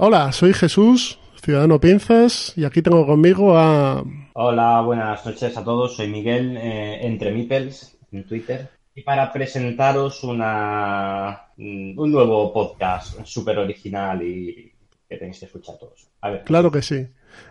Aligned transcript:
Hola, 0.00 0.30
soy 0.30 0.52
Jesús, 0.52 1.18
ciudadano 1.42 1.80
Pinzas, 1.80 2.52
y 2.54 2.64
aquí 2.64 2.82
tengo 2.82 3.04
conmigo 3.04 3.58
a... 3.58 4.04
Hola, 4.34 4.80
buenas 4.82 5.26
noches 5.26 5.56
a 5.56 5.64
todos. 5.64 5.96
Soy 5.96 6.06
Miguel, 6.06 6.56
eh, 6.56 7.04
entre 7.04 7.32
Mipels, 7.32 7.98
en 8.12 8.24
Twitter. 8.24 8.70
Y 8.94 9.02
para 9.02 9.32
presentaros 9.32 10.22
una, 10.22 11.48
mm, 11.56 11.98
un 11.98 12.12
nuevo 12.12 12.52
podcast 12.52 13.24
súper 13.24 13.58
original 13.58 14.22
y 14.22 14.72
que 15.08 15.16
tenéis 15.16 15.40
que 15.40 15.46
escuchar 15.46 15.76
todos. 15.80 16.06
A 16.20 16.30
ver. 16.30 16.44
Claro 16.44 16.70
que 16.70 16.80
sí. 16.80 17.04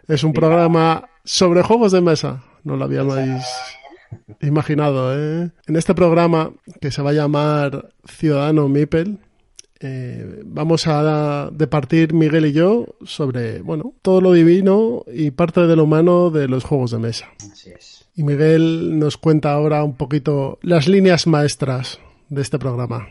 Es 0.07 0.23
un 0.23 0.31
programa 0.31 1.09
sobre 1.25 1.63
juegos 1.63 1.91
de 1.91 1.99
mesa. 1.99 2.45
No 2.63 2.77
lo 2.77 2.85
habíais 2.85 3.45
imaginado, 4.39 5.13
¿eh? 5.13 5.51
En 5.67 5.75
este 5.75 5.93
programa, 5.93 6.53
que 6.79 6.91
se 6.91 7.01
va 7.01 7.09
a 7.09 7.13
llamar 7.13 7.89
Ciudadano 8.05 8.69
Mipel, 8.69 9.19
eh, 9.79 10.41
vamos 10.45 10.87
a 10.87 11.49
departir 11.51 12.13
Miguel 12.13 12.45
y 12.45 12.53
yo 12.53 12.85
sobre, 13.03 13.61
bueno, 13.61 13.93
todo 14.01 14.21
lo 14.21 14.31
divino 14.33 15.03
y 15.07 15.31
parte 15.31 15.67
de 15.67 15.75
lo 15.75 15.83
humano 15.83 16.29
de 16.29 16.47
los 16.47 16.63
juegos 16.63 16.91
de 16.91 16.99
mesa. 16.99 17.27
Así 17.51 17.71
es. 17.71 18.07
Y 18.15 18.23
Miguel 18.23 18.97
nos 18.97 19.17
cuenta 19.17 19.51
ahora 19.51 19.83
un 19.83 19.95
poquito 19.95 20.57
las 20.61 20.87
líneas 20.87 21.27
maestras 21.27 21.99
de 22.29 22.41
este 22.41 22.57
programa. 22.57 23.09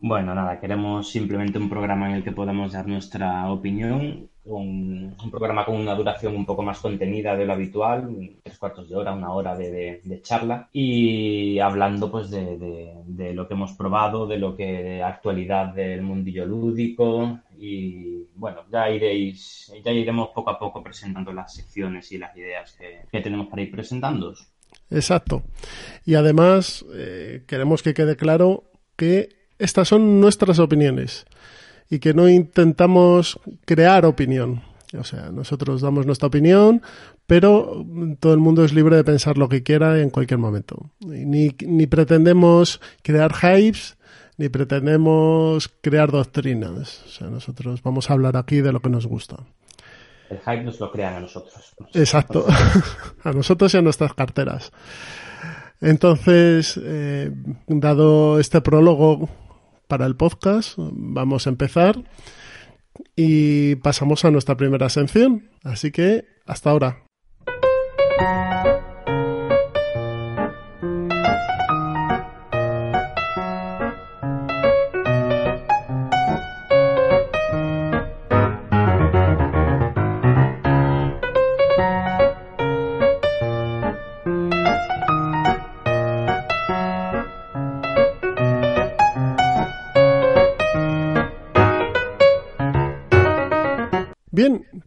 Bueno, 0.00 0.34
nada, 0.34 0.58
queremos 0.60 1.10
simplemente 1.10 1.58
un 1.58 1.68
programa 1.68 2.08
en 2.08 2.16
el 2.16 2.24
que 2.24 2.32
podamos 2.32 2.72
dar 2.72 2.88
nuestra 2.88 3.50
opinión 3.52 4.29
un, 4.44 5.14
un, 5.22 5.30
programa 5.30 5.64
con 5.64 5.76
una 5.76 5.94
duración 5.94 6.34
un 6.34 6.46
poco 6.46 6.62
más 6.62 6.78
contenida 6.80 7.36
de 7.36 7.44
lo 7.44 7.52
habitual, 7.52 8.36
tres 8.42 8.58
cuartos 8.58 8.88
de 8.88 8.96
hora, 8.96 9.12
una 9.12 9.32
hora 9.32 9.56
de, 9.56 10.20
charla, 10.22 10.68
y 10.72 11.58
hablando 11.58 12.10
pues 12.10 12.30
de, 12.30 13.32
lo 13.34 13.46
que 13.46 13.54
hemos 13.54 13.72
probado, 13.72 14.26
de 14.26 14.38
lo 14.38 14.56
que 14.56 15.02
actualidad 15.02 15.74
del 15.74 16.02
mundillo 16.02 16.46
lúdico, 16.46 17.40
y 17.58 18.24
bueno, 18.34 18.62
ya 18.72 18.90
iréis, 18.90 19.72
ya 19.84 19.90
iremos 19.92 20.30
poco 20.34 20.50
a 20.50 20.58
poco 20.58 20.82
presentando 20.82 21.32
las 21.32 21.54
secciones 21.54 22.10
y 22.12 22.18
las 22.18 22.34
ideas 22.36 22.76
que, 22.78 23.20
tenemos 23.20 23.48
para 23.48 23.62
ir 23.62 23.70
presentándoos. 23.70 24.48
Exacto. 24.90 25.42
Y 26.06 26.14
además, 26.14 26.84
eh, 26.94 27.44
queremos 27.46 27.82
que 27.82 27.94
quede 27.94 28.16
claro 28.16 28.64
que 28.96 29.28
estas 29.58 29.88
son 29.88 30.20
nuestras 30.20 30.58
opiniones 30.58 31.26
y 31.90 31.98
que 31.98 32.14
no 32.14 32.28
intentamos 32.28 33.38
crear 33.66 34.06
opinión. 34.06 34.62
O 34.98 35.04
sea, 35.04 35.30
nosotros 35.30 35.80
damos 35.80 36.06
nuestra 36.06 36.28
opinión, 36.28 36.82
pero 37.26 37.84
todo 38.18 38.32
el 38.32 38.40
mundo 38.40 38.64
es 38.64 38.72
libre 38.72 38.96
de 38.96 39.04
pensar 39.04 39.38
lo 39.38 39.48
que 39.48 39.62
quiera 39.62 40.00
en 40.00 40.10
cualquier 40.10 40.38
momento. 40.38 40.90
Ni, 41.00 41.50
ni 41.60 41.86
pretendemos 41.86 42.80
crear 43.02 43.32
hypes, 43.34 43.96
ni 44.36 44.48
pretendemos 44.48 45.68
crear 45.80 46.10
doctrinas. 46.10 47.02
O 47.06 47.08
sea, 47.08 47.28
nosotros 47.28 47.82
vamos 47.82 48.10
a 48.10 48.14
hablar 48.14 48.36
aquí 48.36 48.60
de 48.60 48.72
lo 48.72 48.80
que 48.80 48.88
nos 48.88 49.06
gusta. 49.06 49.36
El 50.28 50.38
hype 50.38 50.62
nos 50.62 50.78
lo 50.80 50.90
crean 50.90 51.14
a 51.14 51.20
nosotros. 51.20 51.74
Exacto. 51.92 52.46
a 53.24 53.32
nosotros 53.32 53.74
y 53.74 53.76
a 53.76 53.82
nuestras 53.82 54.14
carteras. 54.14 54.72
Entonces, 55.80 56.78
eh, 56.82 57.30
dado 57.66 58.38
este 58.38 58.60
prólogo 58.60 59.28
para 59.90 60.06
el 60.06 60.16
podcast. 60.16 60.74
Vamos 60.78 61.46
a 61.46 61.50
empezar 61.50 62.02
y 63.14 63.74
pasamos 63.76 64.24
a 64.24 64.30
nuestra 64.30 64.56
primera 64.56 64.88
sección. 64.88 65.50
Así 65.62 65.90
que 65.90 66.24
hasta 66.46 66.70
ahora. 66.70 67.04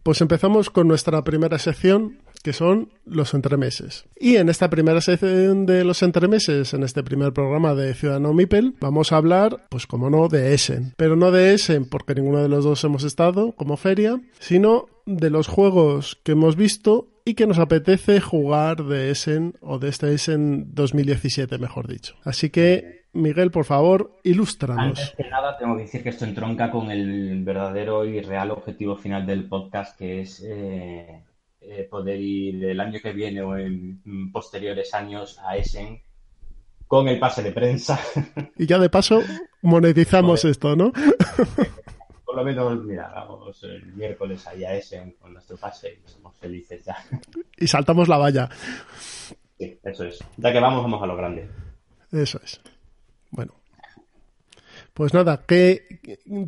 Pues 0.04 0.20
empezamos 0.20 0.70
con 0.70 0.86
nuestra 0.86 1.24
primera 1.24 1.58
sección, 1.58 2.18
que 2.42 2.52
son 2.52 2.92
los 3.06 3.32
entremeses. 3.32 4.04
Y 4.20 4.36
en 4.36 4.50
esta 4.50 4.68
primera 4.68 5.00
sección 5.00 5.64
de 5.64 5.82
los 5.82 6.02
entremeses, 6.02 6.74
en 6.74 6.82
este 6.82 7.02
primer 7.02 7.32
programa 7.32 7.74
de 7.74 7.94
Ciudadano 7.94 8.34
Mipel, 8.34 8.74
vamos 8.80 9.12
a 9.12 9.16
hablar, 9.16 9.66
pues 9.70 9.86
como 9.86 10.10
no, 10.10 10.28
de 10.28 10.52
Essen. 10.52 10.92
Pero 10.98 11.16
no 11.16 11.32
de 11.32 11.54
Essen 11.54 11.86
porque 11.86 12.14
ninguno 12.14 12.42
de 12.42 12.50
los 12.50 12.64
dos 12.64 12.84
hemos 12.84 13.02
estado 13.02 13.52
como 13.52 13.78
feria, 13.78 14.20
sino 14.38 14.88
de 15.06 15.30
los 15.30 15.48
juegos 15.48 16.20
que 16.22 16.32
hemos 16.32 16.54
visto 16.54 17.08
y 17.24 17.32
que 17.32 17.46
nos 17.46 17.58
apetece 17.58 18.20
jugar 18.20 18.84
de 18.84 19.10
Essen 19.10 19.54
o 19.62 19.78
de 19.78 19.88
este 19.88 20.12
Essen 20.12 20.74
2017, 20.74 21.56
mejor 21.56 21.88
dicho. 21.88 22.14
Así 22.24 22.50
que 22.50 23.03
Miguel, 23.14 23.50
por 23.50 23.64
favor, 23.64 24.10
ilústranos. 24.24 24.98
Antes 24.98 25.14
que 25.16 25.28
nada, 25.28 25.56
tengo 25.56 25.76
que 25.76 25.82
decir 25.82 26.02
que 26.02 26.08
esto 26.10 26.24
entronca 26.24 26.70
con 26.70 26.90
el 26.90 27.42
verdadero 27.44 28.04
y 28.04 28.20
real 28.20 28.50
objetivo 28.50 28.96
final 28.96 29.24
del 29.24 29.48
podcast, 29.48 29.96
que 29.96 30.20
es 30.20 30.42
eh, 30.44 31.22
eh, 31.60 31.88
poder 31.88 32.20
ir 32.20 32.64
el 32.64 32.80
año 32.80 32.98
que 33.00 33.12
viene 33.12 33.40
o 33.42 33.56
en 33.56 34.02
posteriores 34.32 34.92
años 34.94 35.38
a 35.44 35.56
Essen 35.56 36.00
con 36.86 37.08
el 37.08 37.18
pase 37.18 37.42
de 37.42 37.52
prensa. 37.52 37.98
Y 38.56 38.66
ya 38.66 38.78
de 38.78 38.90
paso 38.90 39.22
monetizamos 39.62 40.42
Joder. 40.42 40.50
esto, 40.50 40.76
¿no? 40.76 40.92
Por 42.24 42.36
lo 42.36 42.44
menos, 42.44 42.84
mira, 42.84 43.12
vamos 43.14 43.62
el 43.62 43.92
miércoles 43.94 44.46
ahí 44.48 44.64
a 44.64 44.74
Essen 44.74 45.12
con 45.20 45.32
nuestro 45.32 45.56
pase 45.56 46.00
y 46.04 46.08
somos 46.08 46.36
felices 46.36 46.84
ya. 46.84 46.96
Y 47.58 47.66
saltamos 47.68 48.08
la 48.08 48.18
valla. 48.18 48.48
Sí, 49.56 49.78
eso 49.84 50.04
es. 50.04 50.18
Ya 50.36 50.52
que 50.52 50.58
vamos, 50.58 50.82
vamos 50.82 51.00
a 51.02 51.06
lo 51.06 51.16
grande. 51.16 51.48
Eso 52.10 52.40
es. 52.42 52.60
Bueno, 53.34 53.52
pues 54.92 55.12
nada, 55.12 55.42
que 55.44 56.00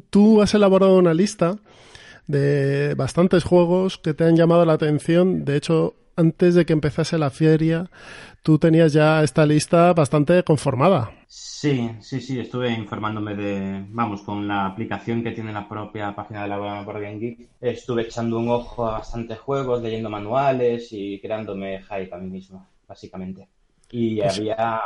tú 0.08 0.40
has 0.40 0.54
elaborado 0.54 0.96
una 0.96 1.14
lista 1.14 1.56
de 2.28 2.94
bastantes 2.94 3.42
juegos 3.42 3.98
que 3.98 4.14
te 4.14 4.22
han 4.22 4.36
llamado 4.36 4.64
la 4.64 4.74
atención. 4.74 5.44
De 5.44 5.56
hecho, 5.56 5.94
antes 6.14 6.54
de 6.54 6.64
que 6.64 6.72
empezase 6.72 7.18
la 7.18 7.30
feria, 7.30 7.90
tú 8.44 8.58
tenías 8.58 8.92
ya 8.92 9.24
esta 9.24 9.44
lista 9.44 9.92
bastante 9.94 10.44
conformada. 10.44 11.10
Sí, 11.26 11.90
sí, 12.00 12.20
sí, 12.20 12.38
estuve 12.38 12.70
informándome 12.70 13.34
de, 13.34 13.84
vamos, 13.88 14.22
con 14.22 14.46
la 14.46 14.66
aplicación 14.66 15.24
que 15.24 15.32
tiene 15.32 15.52
la 15.52 15.68
propia 15.68 16.14
página 16.14 16.44
de 16.44 16.48
la 16.48 16.82
Board 16.82 17.02
Game 17.02 17.18
Geek. 17.18 17.48
Estuve 17.60 18.02
echando 18.02 18.38
un 18.38 18.48
ojo 18.48 18.86
a 18.86 18.98
bastantes 18.98 19.40
juegos, 19.40 19.82
leyendo 19.82 20.08
manuales 20.08 20.86
y 20.92 21.18
creándome 21.18 21.82
hype 21.82 22.14
a 22.14 22.18
mí 22.18 22.30
mismo, 22.30 22.64
básicamente. 22.86 23.48
Y 23.90 24.20
pues... 24.20 24.38
había, 24.38 24.80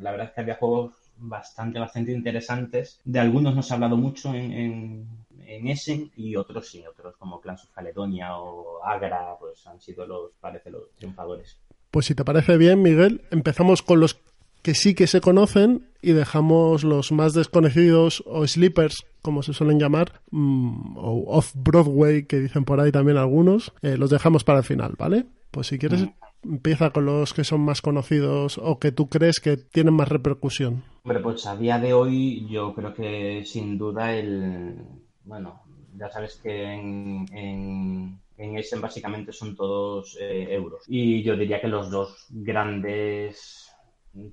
la 0.00 0.10
verdad 0.10 0.26
es 0.26 0.32
que 0.32 0.40
había 0.42 0.56
juegos 0.56 0.99
bastante, 1.20 1.78
bastante 1.78 2.12
interesantes. 2.12 3.00
De 3.04 3.20
algunos 3.20 3.54
nos 3.54 3.70
ha 3.70 3.74
hablado 3.74 3.96
mucho 3.96 4.34
en, 4.34 4.52
en, 4.52 5.06
en 5.46 5.68
Essen 5.68 6.10
y 6.16 6.36
otros 6.36 6.68
sí, 6.68 6.82
otros 6.86 7.16
como 7.16 7.40
Clans 7.40 7.64
of 7.64 7.70
Caledonia 7.70 8.36
o 8.36 8.82
Agra, 8.84 9.36
pues 9.38 9.66
han 9.66 9.80
sido 9.80 10.06
los, 10.06 10.32
parece, 10.40 10.70
los 10.70 10.90
triunfadores. 10.96 11.58
Pues 11.90 12.06
si 12.06 12.14
te 12.14 12.24
parece 12.24 12.56
bien, 12.56 12.82
Miguel, 12.82 13.22
empezamos 13.30 13.82
con 13.82 14.00
los 14.00 14.20
que 14.62 14.74
sí 14.74 14.94
que 14.94 15.06
se 15.06 15.20
conocen 15.20 15.86
y 16.02 16.12
dejamos 16.12 16.84
los 16.84 17.12
más 17.12 17.32
desconocidos 17.32 18.22
o 18.26 18.46
sleepers, 18.46 19.04
como 19.22 19.42
se 19.42 19.54
suelen 19.54 19.78
llamar, 19.78 20.20
mmm, 20.30 20.96
o 20.96 21.24
off-Broadway, 21.28 22.26
que 22.26 22.38
dicen 22.38 22.64
por 22.64 22.80
ahí 22.80 22.92
también 22.92 23.16
algunos, 23.16 23.72
eh, 23.82 23.96
los 23.96 24.10
dejamos 24.10 24.44
para 24.44 24.58
el 24.58 24.64
final, 24.64 24.94
¿vale? 24.98 25.26
Pues 25.50 25.68
si 25.68 25.78
quieres, 25.78 26.02
mm 26.02 26.29
empieza 26.42 26.90
con 26.90 27.06
los 27.06 27.34
que 27.34 27.44
son 27.44 27.60
más 27.60 27.82
conocidos 27.82 28.58
o 28.58 28.78
que 28.78 28.92
tú 28.92 29.08
crees 29.08 29.40
que 29.40 29.56
tienen 29.56 29.94
más 29.94 30.08
repercusión. 30.08 30.84
Hombre, 31.04 31.20
pues 31.20 31.46
a 31.46 31.56
día 31.56 31.78
de 31.78 31.92
hoy 31.92 32.46
yo 32.48 32.74
creo 32.74 32.94
que 32.94 33.44
sin 33.44 33.78
duda 33.78 34.14
el... 34.14 34.76
Bueno, 35.24 35.62
ya 35.96 36.10
sabes 36.10 36.40
que 36.42 36.64
en, 36.64 37.26
en, 37.32 38.20
en 38.36 38.58
Essen 38.58 38.80
básicamente 38.80 39.32
son 39.32 39.54
todos 39.54 40.16
eh, 40.20 40.48
euros. 40.50 40.82
Y 40.88 41.22
yo 41.22 41.36
diría 41.36 41.60
que 41.60 41.68
los 41.68 41.90
dos 41.90 42.26
grandes 42.30 43.70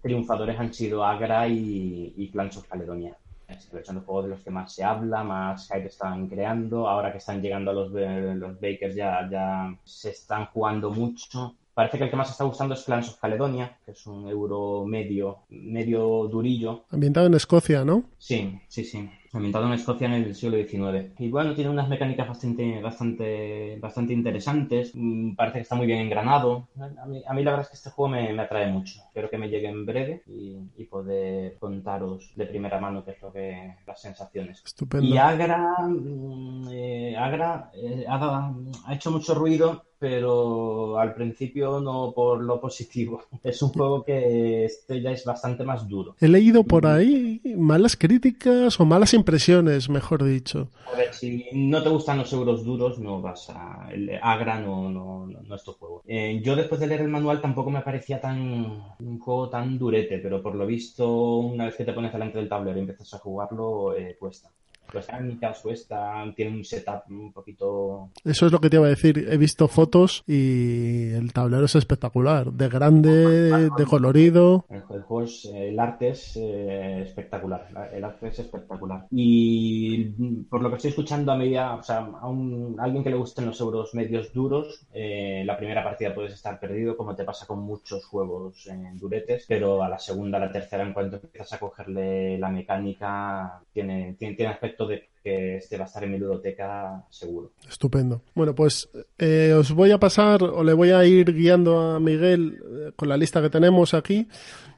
triunfadores 0.01 0.59
han 0.59 0.73
sido 0.73 1.03
Agra 1.03 1.47
y, 1.47 2.13
y 2.15 2.29
Clans 2.29 2.57
of 2.57 2.67
Caledonia. 2.67 3.15
Son 3.83 3.95
los 3.95 4.03
juegos 4.03 4.25
de 4.25 4.31
los 4.31 4.41
que 4.41 4.49
más 4.49 4.73
se 4.73 4.83
habla, 4.83 5.23
más 5.23 5.67
hype 5.67 5.87
están 5.87 6.27
creando. 6.27 6.87
Ahora 6.87 7.11
que 7.11 7.19
están 7.19 7.41
llegando 7.41 7.71
a 7.71 7.73
los, 7.73 7.91
los 7.91 8.59
Bakers 8.59 8.95
ya, 8.95 9.27
ya 9.29 9.73
se 9.85 10.09
están 10.09 10.47
jugando 10.47 10.91
mucho 10.91 11.55
Parece 11.77 11.99
que 11.99 12.05
el 12.05 12.09
que 12.09 12.15
más 12.15 12.31
está 12.31 12.43
gustando 12.43 12.73
es 12.73 12.81
Clans 12.81 13.07
of 13.09 13.19
Caledonia, 13.19 13.77
que 13.85 13.91
es 13.91 14.07
un 14.07 14.27
euro 14.27 14.83
medio, 14.87 15.43
medio 15.49 16.27
durillo. 16.27 16.85
Ambientado 16.89 17.27
en 17.27 17.35
Escocia, 17.35 17.85
¿no? 17.85 18.05
Sí, 18.17 18.59
sí, 18.67 18.83
sí 18.83 19.07
ambientado 19.37 19.67
en 19.67 19.73
Escocia 19.73 20.07
en 20.07 20.13
el 20.13 20.35
siglo 20.35 20.57
XIX. 20.57 21.11
Y 21.19 21.29
bueno, 21.29 21.53
tiene 21.53 21.69
unas 21.69 21.87
mecánicas 21.87 22.27
bastante, 22.27 22.81
bastante, 22.81 23.77
bastante 23.79 24.13
interesantes. 24.13 24.91
Mm, 24.93 25.35
parece 25.35 25.59
que 25.59 25.63
está 25.63 25.75
muy 25.75 25.87
bien 25.87 25.99
engranado. 25.99 26.67
A 26.79 27.05
mí, 27.05 27.23
a 27.25 27.33
mí 27.33 27.43
la 27.43 27.51
verdad 27.51 27.65
es 27.65 27.69
que 27.69 27.75
este 27.75 27.89
juego 27.89 28.09
me, 28.09 28.33
me, 28.33 28.41
atrae 28.41 28.71
mucho. 28.71 28.99
Espero 29.07 29.29
que 29.29 29.37
me 29.37 29.49
llegue 29.49 29.69
en 29.69 29.85
breve 29.85 30.23
y, 30.27 30.57
y, 30.75 30.85
poder 30.85 31.57
contaros 31.59 32.31
de 32.35 32.45
primera 32.45 32.79
mano 32.79 33.03
qué 33.03 33.11
es 33.11 33.21
lo 33.21 33.31
que 33.31 33.75
las 33.85 34.01
sensaciones. 34.01 34.61
Estupendo. 34.65 35.05
Y 35.05 35.17
Agra, 35.17 35.77
eh, 36.71 37.15
Agra 37.17 37.71
eh, 37.73 38.05
ha, 38.07 38.53
ha 38.85 38.93
hecho 38.93 39.11
mucho 39.11 39.35
ruido 39.35 39.83
pero 39.99 40.99
al 40.99 41.13
principio 41.13 41.79
no 41.79 42.11
por 42.15 42.41
lo 42.43 42.59
positivo. 42.59 43.23
Es 43.43 43.61
un 43.61 43.69
juego 43.69 44.03
que 44.03 44.65
este 44.65 45.01
ya 45.01 45.11
es 45.11 45.23
bastante 45.23 45.63
más 45.63 45.87
duro. 45.87 46.15
He 46.19 46.27
leído 46.27 46.63
por 46.63 46.85
ahí 46.85 47.41
malas 47.55 47.95
críticas 47.95 48.79
o 48.79 48.85
malas 48.85 49.13
impresiones, 49.13 49.89
mejor 49.89 50.23
dicho. 50.23 50.69
A 50.93 50.97
ver, 50.97 51.13
si 51.13 51.45
no 51.53 51.81
te 51.81 51.89
gustan 51.89 52.17
los 52.17 52.33
euros 52.33 52.63
duros, 52.65 52.99
no 52.99 53.21
vas 53.21 53.49
a... 53.49 53.89
Agra 54.21 54.59
no, 54.59 54.89
no, 54.89 55.27
no, 55.27 55.41
no 55.41 55.55
es 55.55 55.63
tu 55.63 55.73
juego. 55.73 56.01
Eh, 56.05 56.41
yo 56.43 56.55
después 56.55 56.81
de 56.81 56.87
leer 56.87 57.01
el 57.01 57.09
manual 57.09 57.41
tampoco 57.41 57.69
me 57.69 57.81
parecía 57.81 58.19
tan 58.19 58.83
un 58.99 59.19
juego 59.19 59.49
tan 59.49 59.77
durete, 59.77 60.19
pero 60.19 60.41
por 60.41 60.55
lo 60.55 60.65
visto, 60.65 61.37
una 61.37 61.65
vez 61.65 61.75
que 61.75 61.85
te 61.85 61.93
pones 61.93 62.11
delante 62.11 62.37
del 62.37 62.49
tablero 62.49 62.77
y 62.77 62.81
empiezas 62.81 63.13
a 63.13 63.19
jugarlo, 63.19 63.95
eh, 63.95 64.17
cuesta 64.19 64.51
mecánicas 64.93 65.59
cuesta, 65.61 66.23
tiene 66.35 66.57
un 66.57 66.63
setup 66.63 67.03
un 67.09 67.31
poquito... 67.33 68.09
Eso 68.23 68.45
es 68.45 68.51
lo 68.51 68.59
que 68.59 68.69
te 68.69 68.77
iba 68.77 68.85
a 68.85 68.89
decir. 68.89 69.27
He 69.29 69.37
visto 69.37 69.67
fotos 69.67 70.23
y 70.27 71.11
el 71.11 71.33
tablero 71.33 71.65
es 71.65 71.75
espectacular. 71.75 72.51
De 72.51 72.69
grande, 72.69 73.69
de 73.69 73.85
colorido. 73.85 74.65
El, 74.69 74.81
juego 74.81 75.23
es, 75.23 75.45
el 75.53 75.79
arte 75.79 76.09
es 76.09 76.37
eh, 76.37 77.01
espectacular. 77.01 77.67
El 77.93 78.03
arte 78.03 78.27
es 78.27 78.39
espectacular. 78.39 79.05
Y 79.11 80.05
por 80.49 80.61
lo 80.61 80.69
que 80.69 80.75
estoy 80.75 80.89
escuchando 80.89 81.31
a 81.31 81.37
medida, 81.37 81.75
o 81.75 81.83
sea, 81.83 81.99
a, 81.99 82.27
un, 82.27 82.75
a 82.79 82.83
alguien 82.83 83.03
que 83.03 83.09
le 83.09 83.17
gusten 83.17 83.45
los 83.45 83.59
euros 83.59 83.93
medios 83.93 84.33
duros, 84.33 84.85
eh, 84.93 85.43
la 85.45 85.57
primera 85.57 85.83
partida 85.83 86.13
puedes 86.13 86.33
estar 86.33 86.59
perdido, 86.59 86.95
como 86.95 87.15
te 87.15 87.23
pasa 87.23 87.45
con 87.45 87.59
muchos 87.59 88.05
juegos 88.05 88.67
en 88.67 88.97
duretes, 88.97 89.45
pero 89.47 89.83
a 89.83 89.89
la 89.89 89.99
segunda, 89.99 90.37
a 90.37 90.41
la 90.41 90.51
tercera, 90.51 90.83
en 90.83 90.93
cuanto 90.93 91.17
empiezas 91.17 91.53
a 91.53 91.59
cogerle 91.59 92.37
la 92.37 92.49
mecánica, 92.49 93.61
tiene, 93.73 94.15
tiene, 94.17 94.35
tiene 94.35 94.51
aspecto 94.51 94.76
de 94.85 95.09
que 95.23 95.57
este 95.57 95.77
va 95.77 95.83
a 95.83 95.87
estar 95.87 96.03
en 96.03 96.11
mi 96.11 96.17
ludoteca 96.17 97.05
seguro. 97.09 97.51
Estupendo. 97.67 98.21
Bueno, 98.35 98.55
pues 98.55 98.89
eh, 99.17 99.53
os 99.57 99.71
voy 99.73 99.91
a 99.91 99.99
pasar 99.99 100.43
o 100.43 100.63
le 100.63 100.73
voy 100.73 100.91
a 100.91 101.03
ir 101.05 101.33
guiando 101.33 101.79
a 101.79 101.99
Miguel 101.99 102.61
eh, 102.63 102.91
con 102.95 103.09
la 103.09 103.17
lista 103.17 103.41
que 103.41 103.49
tenemos 103.49 103.93
aquí. 103.93 104.27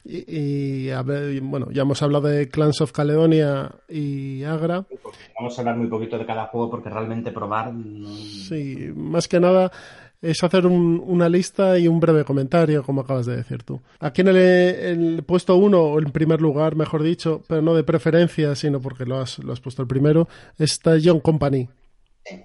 Y, 0.05 0.37
y 0.37 0.89
a 0.89 1.03
ver, 1.03 1.41
bueno, 1.41 1.69
ya 1.71 1.81
hemos 1.83 2.01
hablado 2.01 2.27
de 2.29 2.47
Clans 2.47 2.81
of 2.81 2.91
Caledonia 2.91 3.71
y 3.87 4.43
Agra. 4.43 4.85
Vamos 5.37 5.57
a 5.57 5.61
hablar 5.61 5.75
muy 5.75 5.87
poquito 5.87 6.17
de 6.17 6.25
cada 6.25 6.47
juego 6.47 6.69
porque 6.71 6.89
realmente 6.89 7.31
probar. 7.31 7.71
Sí, 8.47 8.91
más 8.95 9.27
que 9.27 9.39
nada 9.39 9.71
es 10.21 10.43
hacer 10.43 10.65
un, 10.65 11.01
una 11.05 11.29
lista 11.29 11.77
y 11.79 11.87
un 11.87 11.99
breve 11.99 12.23
comentario, 12.23 12.83
como 12.83 13.01
acabas 13.01 13.25
de 13.25 13.37
decir 13.37 13.63
tú. 13.63 13.81
Aquí 13.99 14.21
en 14.21 14.29
el, 14.29 14.37
el 14.37 15.23
puesto 15.23 15.55
uno, 15.55 15.81
o 15.81 15.99
en 15.99 16.11
primer 16.11 16.41
lugar, 16.41 16.75
mejor 16.75 17.03
dicho, 17.03 17.43
pero 17.47 17.61
no 17.61 17.73
de 17.73 17.83
preferencia, 17.83 18.55
sino 18.55 18.81
porque 18.81 19.05
lo 19.05 19.19
lo 19.19 19.53
has 19.53 19.59
puesto 19.61 19.81
el 19.81 19.87
primero, 19.87 20.27
está 20.57 20.97
John 21.03 21.19
Company. 21.19 21.69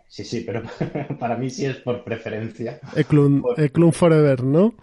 Sí, 0.09 0.25
sí, 0.25 0.45
pero 0.47 0.63
para 1.19 1.37
mí 1.37 1.51
sí 1.51 1.67
es 1.67 1.77
por 1.77 2.05
preferencia. 2.05 2.81
Eklund, 2.97 3.43
por... 3.43 3.61
Eklund 3.61 3.93
Forever, 3.93 4.43
¿no? 4.43 4.75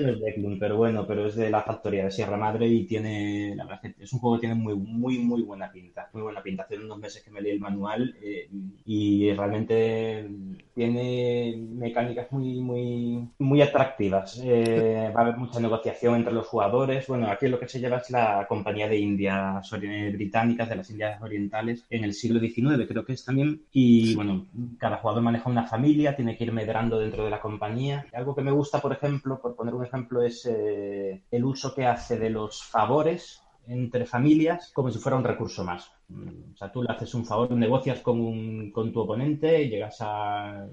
No 0.00 0.08
es 0.08 0.20
de 0.20 0.30
Eklund, 0.30 0.58
pero 0.58 0.76
bueno, 0.76 1.06
pero 1.06 1.26
es 1.26 1.36
de 1.36 1.50
la 1.50 1.62
factoría 1.62 2.04
de 2.04 2.10
Sierra 2.10 2.36
Madre 2.36 2.66
y 2.66 2.86
tiene, 2.86 3.54
la 3.54 3.64
verdad 3.64 3.94
es 3.98 4.12
un 4.12 4.18
juego 4.18 4.36
que 4.36 4.46
tiene 4.46 4.54
muy, 4.54 4.74
muy, 4.74 5.18
muy 5.18 5.42
buena 5.42 5.70
pinta. 5.70 6.08
Muy 6.12 6.22
buena 6.22 6.42
pinta. 6.42 6.64
Hace 6.64 6.78
unos 6.78 6.98
meses 6.98 7.22
que 7.22 7.30
me 7.30 7.40
leí 7.40 7.52
el 7.52 7.60
manual 7.60 8.16
eh, 8.22 8.48
y 8.84 9.32
realmente 9.32 10.28
tiene 10.74 11.56
mecánicas 11.74 12.30
muy, 12.30 12.60
muy, 12.60 13.28
muy 13.38 13.62
atractivas. 13.62 14.40
Eh, 14.42 15.12
va 15.14 15.20
a 15.20 15.24
haber 15.24 15.36
mucha 15.36 15.60
negociación 15.60 16.16
entre 16.16 16.32
los 16.32 16.46
jugadores. 16.46 17.06
Bueno, 17.06 17.28
aquí 17.30 17.48
lo 17.48 17.60
que 17.60 17.68
se 17.68 17.80
lleva 17.80 17.98
es 17.98 18.10
la 18.10 18.46
compañía 18.48 18.88
de 18.88 18.98
Indias 18.98 19.70
británicas, 20.12 20.68
de 20.68 20.76
las 20.76 20.90
Indias 20.90 21.20
Orientales, 21.20 21.84
en 21.90 22.04
el 22.04 22.14
siglo 22.14 22.40
XIX, 22.40 22.86
creo 22.88 23.04
que 23.04 23.12
es 23.12 23.24
también. 23.24 23.62
Y 23.72 24.14
bueno, 24.14 24.37
cada 24.78 24.98
jugador 24.98 25.22
maneja 25.22 25.50
una 25.50 25.66
familia, 25.66 26.16
tiene 26.16 26.36
que 26.36 26.44
ir 26.44 26.52
medrando 26.52 26.98
dentro 26.98 27.24
de 27.24 27.30
la 27.30 27.40
compañía. 27.40 28.06
Algo 28.12 28.34
que 28.34 28.42
me 28.42 28.52
gusta, 28.52 28.80
por 28.80 28.92
ejemplo, 28.92 29.40
por 29.40 29.56
poner 29.56 29.74
un 29.74 29.84
ejemplo, 29.84 30.22
es 30.22 30.46
eh, 30.46 31.22
el 31.30 31.44
uso 31.44 31.74
que 31.74 31.86
hace 31.86 32.18
de 32.18 32.30
los 32.30 32.62
favores 32.62 33.42
entre 33.68 34.06
familias 34.06 34.72
como 34.74 34.90
si 34.90 34.98
fuera 34.98 35.18
un 35.18 35.24
recurso 35.24 35.62
más. 35.62 35.90
O 36.10 36.56
sea, 36.56 36.72
tú 36.72 36.82
le 36.82 36.90
haces 36.90 37.14
un 37.14 37.26
favor, 37.26 37.50
negocias 37.50 38.00
con, 38.00 38.18
un, 38.20 38.70
con 38.72 38.92
tu 38.92 39.00
oponente, 39.00 39.68
llegas 39.68 39.98
a, 40.00 40.66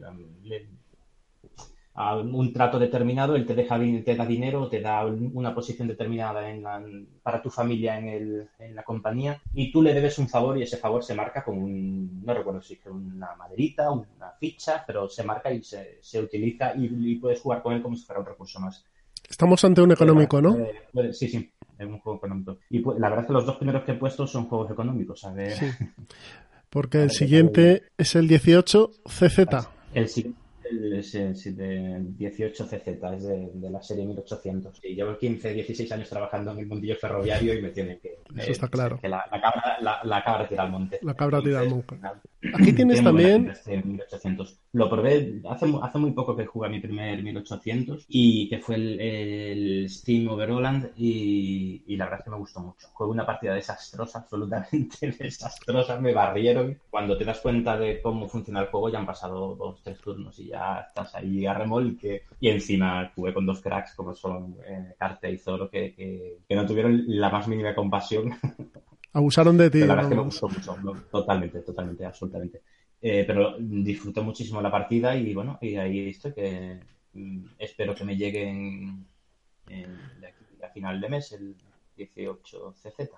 a, 1.95 2.18
un 2.18 2.53
trato 2.53 2.77
determinado, 2.77 3.36
él 3.36 3.45
te, 3.45 3.56
deja, 3.56 3.80
te 3.80 4.15
da 4.15 4.25
dinero, 4.25 4.68
te 4.69 4.81
da 4.81 5.06
una 5.06 5.56
posición 5.56 5.88
determinada 5.88 6.50
en 6.50 6.63
la, 6.63 6.83
para 7.24 7.42
tu 7.42 7.50
familia 7.50 7.97
en, 7.97 8.07
el, 8.09 8.50
en, 8.59 8.75
la 8.75 8.83
compañía 8.83 9.42
y 9.53 9.71
tú 9.71 9.81
le 9.81 9.94
debes 9.94 10.19
un 10.19 10.27
favor 10.27 10.57
y 10.57 10.63
ese 10.63 10.77
favor 10.77 11.03
se 11.03 11.15
marca 11.15 11.44
con 11.44 11.57
un, 11.57 12.24
no 12.24 12.33
recuerdo 12.33 12.62
si 12.62 12.74
es 12.74 12.86
una 12.86 13.36
maderita, 13.36 13.92
una 13.92 14.31
ficha, 14.39 14.83
pero 14.86 15.09
se 15.09 15.24
marca 15.24 15.51
y 15.51 15.63
se, 15.63 16.00
se 16.01 16.21
utiliza 16.21 16.75
y, 16.75 17.12
y, 17.12 17.15
puedes 17.15 17.42
jugar 17.42 17.62
con 17.62 17.74
él 17.74 17.81
como 17.81 17.95
si 17.95 18.06
fuera 18.06 18.19
un 18.19 18.27
recurso 18.27 18.59
más. 18.59 18.86
Estamos 19.27 19.63
ante 19.65 19.81
un 19.81 19.92
económico, 19.92 20.39
¿no? 20.42 20.56
Eh, 20.57 21.13
sí, 21.13 21.27
sí 21.27 21.51
es 21.77 21.88
un 21.88 22.00
juego 22.00 22.18
económico. 22.18 22.57
Y 22.69 22.80
pues, 22.80 23.00
la 23.00 23.09
verdad 23.09 23.24
es 23.25 23.27
que 23.27 23.33
los 23.33 23.45
dos 23.45 23.57
primeros 23.57 23.83
que 23.83 23.94
he 23.94 23.95
puesto 23.95 24.25
son 24.27 24.45
juegos 24.45 24.71
económicos. 24.71 25.24
A 25.25 25.33
ver. 25.33 25.51
Sí. 25.51 25.65
Porque 26.69 27.03
el 27.03 27.12
siguiente 27.12 27.83
es 27.97 28.15
el 28.15 28.27
18 28.27 28.92
CZ. 29.07 29.39
El 29.94 30.09
siguiente 30.09 30.44
el, 30.69 30.94
el 30.94 32.17
18 32.17 32.65
CZ, 32.65 32.73
es 32.88 33.23
de, 33.23 33.51
de, 33.53 33.69
la 33.69 33.81
serie 33.81 34.06
1800. 34.06 34.79
Y 34.83 34.95
llevo 34.95 35.17
15, 35.17 35.53
16 35.53 35.91
años 35.91 36.09
trabajando 36.09 36.51
en 36.51 36.59
el 36.59 36.67
mundillo 36.67 36.95
ferroviario 36.95 37.53
y 37.53 37.62
me 37.62 37.69
tiene 37.69 38.00
que. 38.00 38.19
Eso 38.35 38.51
está 38.51 38.67
claro. 38.67 39.00
Que 39.00 39.09
la, 39.09 39.25
la, 39.31 39.41
cabra, 39.41 39.77
la, 39.81 40.00
la, 40.03 40.23
cabra 40.23 40.47
tira 40.47 40.63
al 40.63 40.71
monte. 40.71 41.00
La 41.01 41.13
cabra 41.13 41.41
tira 41.41 41.59
al 41.59 41.69
monte. 41.69 42.00
Aquí 42.53 42.74
tienes 42.75 43.03
también. 43.03 43.50
Este 43.50 43.81
1800. 43.81 44.59
Lo 44.74 44.89
probé 44.89 45.42
hace, 45.50 45.65
hace 45.81 45.97
muy 45.97 46.12
poco 46.12 46.36
que 46.36 46.45
jugué 46.45 46.69
mi 46.69 46.80
primer 46.80 47.24
1800 47.24 48.06
y 48.09 48.50
que 48.50 48.59
fue 48.59 48.75
el, 48.75 49.00
el 49.00 49.89
Steam 49.89 50.27
Overland 50.27 50.92
y, 50.97 51.83
y, 51.88 51.95
la 51.95 52.06
verdad 52.06 52.19
es 52.19 52.25
que 52.25 52.31
me 52.31 52.38
gustó 52.38 52.59
mucho. 52.59 52.88
Jugué 52.94 53.12
una 53.12 53.25
partida 53.25 53.53
desastrosa, 53.53 54.19
absolutamente 54.25 55.12
desastrosa, 55.18 56.00
me 56.00 56.13
barrieron. 56.13 56.77
Cuando 56.89 57.18
te 57.18 57.25
das 57.25 57.39
cuenta 57.39 57.77
de 57.77 58.01
cómo 58.01 58.27
funciona 58.27 58.62
el 58.62 58.68
juego 58.68 58.89
ya 58.89 59.00
han 59.00 59.06
pasado 59.06 59.56
dos, 59.56 59.81
tres 59.81 60.00
turnos 60.00 60.38
y 60.39 60.47
ya 60.47 60.86
estás 60.88 61.15
ahí 61.15 61.45
a 61.45 61.53
remolque 61.53 62.24
y 62.39 62.50
encima 62.50 63.12
jugué 63.15 63.33
con 63.33 63.45
dos 63.45 63.62
cracks 63.62 63.94
como 63.95 64.13
son 64.13 64.57
eh, 64.68 64.95
Carte 64.97 65.31
y 65.31 65.38
Zoro 65.38 65.69
que, 65.69 65.94
que, 65.94 66.39
que, 66.47 66.56
no 66.56 66.65
tuvieron 66.65 67.03
la 67.07 67.30
más 67.30 67.47
mínima 67.47 67.74
compasión. 67.74 68.33
Abusaron 69.15 69.57
de 69.57 69.69
ti. 69.69 69.79
La 69.79 69.95
verdad 69.95 70.03
es 70.03 70.09
que 70.09 70.15
me 70.15 70.23
gustó 70.23 70.50
mucho, 70.50 70.75
totalmente, 71.09 71.62
totalmente, 71.62 72.06
absolutamente. 72.06 72.62
Eh, 73.01 73.23
pero 73.25 73.56
disfruté 73.57 74.19
muchísimo 74.19 74.62
la 74.62 74.69
partida 74.69 75.15
y 75.15 75.33
bueno, 75.33 75.57
y 75.62 75.77
ahí 75.77 76.09
estoy 76.09 76.33
que 76.33 76.81
mm, 77.13 77.45
espero 77.57 77.95
que 77.95 78.04
me 78.04 78.18
lleguen 78.18 79.06
en, 79.69 79.97
a 80.61 80.68
final 80.69 80.99
de 80.99 81.07
mes 81.07 81.31
el 81.31 81.56
18 81.95 82.73
CZ. 82.73 83.09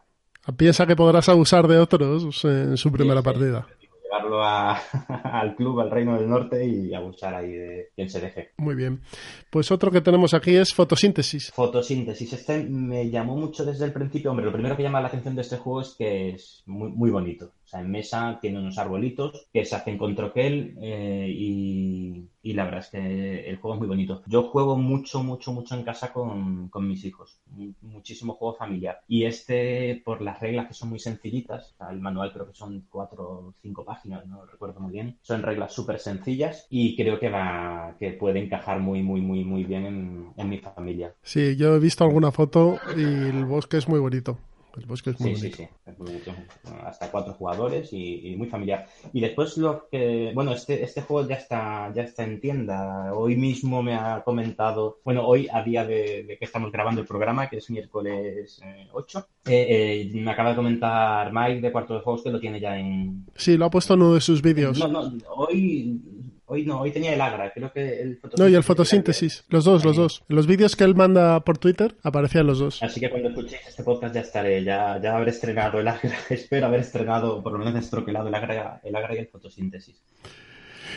Piensa 0.55 0.85
que 0.85 0.95
podrás 0.95 1.29
abusar 1.29 1.67
de 1.67 1.79
otros 1.79 2.45
en 2.45 2.77
su 2.77 2.91
primera 2.91 3.21
sí, 3.21 3.25
partida. 3.25 3.67
Llevarlo 4.07 4.43
a, 4.43 4.73
al 5.23 5.55
club, 5.55 5.81
al 5.81 5.91
Reino 5.91 6.17
del 6.17 6.29
Norte 6.29 6.65
y 6.65 6.93
abusar 6.93 7.35
ahí 7.35 7.51
de 7.51 7.89
quien 7.95 8.09
se 8.09 8.21
deje. 8.21 8.51
Muy 8.57 8.75
bien. 8.75 9.01
Pues 9.49 9.71
otro 9.71 9.91
que 9.91 10.01
tenemos 10.01 10.33
aquí 10.33 10.55
es 10.55 10.73
fotosíntesis. 10.73 11.51
Fotosíntesis. 11.51 12.33
Este 12.33 12.63
me 12.63 13.09
llamó 13.09 13.35
mucho 13.35 13.65
desde 13.65 13.85
el 13.85 13.93
principio. 13.93 14.31
Hombre, 14.31 14.45
lo 14.45 14.53
primero 14.53 14.77
que 14.77 14.83
llama 14.83 15.01
la 15.01 15.07
atención 15.07 15.35
de 15.35 15.41
este 15.41 15.57
juego 15.57 15.81
es 15.81 15.95
que 15.97 16.29
es 16.29 16.63
muy, 16.65 16.89
muy 16.89 17.09
bonito. 17.09 17.51
O 17.67 17.69
sea, 17.69 17.81
en 17.81 17.91
mesa 17.91 18.39
tiene 18.41 18.59
unos 18.59 18.77
arbolitos 18.77 19.45
que 19.51 19.65
se 19.65 19.75
hacen 19.75 19.97
con 19.97 20.15
troquel 20.15 20.77
eh, 20.81 21.27
y, 21.29 22.29
la 22.53 22.63
verdad 22.63 22.79
es 22.79 22.87
que 22.87 23.49
el 23.49 23.57
juego 23.57 23.75
es 23.75 23.79
muy 23.79 23.89
bonito. 23.89 24.23
Yo 24.25 24.43
juego 24.43 24.77
mucho, 24.77 25.21
mucho, 25.21 25.51
mucho 25.51 25.75
en 25.75 25.83
casa 25.83 26.13
con, 26.13 26.69
con 26.69 26.87
mis 26.87 27.03
hijos. 27.03 27.41
Muchísimo 27.81 28.35
juego 28.35 28.55
familiar. 28.55 29.01
Y 29.05 29.25
este, 29.25 30.01
por 30.05 30.21
las 30.21 30.39
reglas 30.39 30.67
que 30.67 30.73
son 30.73 30.89
muy 30.89 30.97
sencillitas, 30.97 31.75
el 31.91 31.99
manual 31.99 32.31
creo 32.31 32.47
que 32.47 32.53
son 32.53 32.87
cuatro 32.89 33.23
o 33.23 33.53
cinco 33.61 33.83
páginas, 33.83 34.25
no 34.25 34.45
recuerdo 34.45 34.79
muy 34.79 34.93
bien. 34.93 35.17
Son 35.21 35.43
reglas 35.43 35.73
súper 35.73 35.99
sencillas 35.99 36.67
y 36.69 36.95
creo 36.95 37.19
que 37.19 37.29
va, 37.29 37.97
que 37.99 38.11
puede 38.11 38.39
encajar 38.39 38.79
muy, 38.79 39.03
muy, 39.03 39.19
muy, 39.19 39.43
muy 39.43 39.65
bien 39.65 39.85
en, 39.85 40.33
en 40.37 40.49
mi 40.49 40.59
familia. 40.59 41.13
Sí, 41.21 41.57
yo 41.57 41.75
he 41.75 41.79
visto 41.79 42.05
alguna 42.05 42.31
foto 42.31 42.79
y 42.95 43.03
el 43.03 43.43
bosque 43.43 43.75
es 43.75 43.89
muy 43.89 43.99
bonito 43.99 44.37
El 44.77 44.85
bosque 44.85 45.11
es 45.11 45.19
muy 45.19 45.35
sí, 45.35 45.41
bonito. 45.41 45.57
Sí, 45.57 45.63
sí, 45.63 45.69
es 45.85 45.99
muy 45.99 46.07
bonito. 46.07 46.31
Hasta 46.83 47.11
cuatro 47.11 47.33
jugadores 47.33 47.91
y, 47.93 48.27
y, 48.27 48.35
muy 48.35 48.47
familiar. 48.47 48.87
Y 49.13 49.21
después 49.21 49.57
lo 49.57 49.87
que, 49.89 50.31
bueno, 50.33 50.51
este, 50.51 50.83
este 50.83 51.01
juego 51.01 51.27
ya 51.27 51.35
está, 51.35 51.91
ya 51.93 52.03
está 52.03 52.23
en 52.23 52.39
tienda. 52.39 53.13
Hoy 53.13 53.35
mismo 53.35 53.81
me 53.81 53.95
ha 53.95 54.21
comentado, 54.23 54.99
bueno, 55.03 55.25
hoy 55.25 55.47
a 55.51 55.63
día 55.63 55.85
de, 55.85 56.23
de 56.23 56.37
que 56.37 56.45
estamos 56.45 56.71
grabando 56.71 57.01
el 57.01 57.07
programa, 57.07 57.49
que 57.49 57.57
es 57.57 57.69
miércoles 57.69 58.61
eh, 58.63 58.87
8, 58.93 59.27
eh, 59.45 60.11
me 60.13 60.31
acaba 60.31 60.51
de 60.51 60.55
comentar 60.55 61.31
Mike 61.33 61.61
de 61.61 61.71
Cuarto 61.71 61.93
de 61.95 62.01
Juegos 62.01 62.23
que 62.23 62.31
lo 62.31 62.39
tiene 62.39 62.59
ya 62.59 62.77
en... 62.77 63.25
Sí, 63.35 63.57
lo 63.57 63.65
ha 63.65 63.69
puesto 63.69 63.93
en 63.93 64.01
uno 64.01 64.13
de 64.13 64.21
sus 64.21 64.41
vídeos. 64.41 64.77
No, 64.77 64.87
no, 64.87 65.11
hoy 65.35 65.99
Hoy 66.49 66.65
no, 66.65 66.79
hoy 66.79 66.91
tenía 66.91 67.13
el 67.13 67.19
Agra, 67.19 67.51
creo 67.51 67.73
que 67.73 68.01
el 68.01 68.15
fotosíntesis. 68.15 68.39
No, 68.39 68.47
y 68.47 68.55
el 68.55 68.63
fotosíntesis, 68.63 69.43
los 69.49 69.65
dos, 69.65 69.83
los 69.83 69.97
dos. 69.97 70.23
En 70.29 70.37
los 70.37 70.47
vídeos 70.47 70.77
que 70.77 70.85
él 70.85 70.95
manda 70.95 71.41
por 71.41 71.57
Twitter 71.57 71.95
aparecían 72.03 72.47
los 72.47 72.59
dos. 72.59 72.81
Así 72.81 73.01
que 73.01 73.09
cuando 73.09 73.27
escuchéis 73.27 73.67
este 73.67 73.83
podcast 73.83 74.15
ya 74.15 74.21
estaré, 74.21 74.63
ya, 74.63 74.97
ya 75.01 75.17
habré 75.17 75.31
estrenado 75.31 75.77
el 75.81 75.87
Agra, 75.89 76.17
espero 76.29 76.67
haber 76.67 76.79
estrenado, 76.79 77.43
por 77.43 77.51
lo 77.51 77.59
menos 77.59 77.75
estroquelado 77.75 78.29
el 78.29 78.35
Agra, 78.35 78.79
el 78.81 78.95
Agra 78.95 79.13
y 79.13 79.17
el 79.17 79.27
fotosíntesis. 79.27 80.01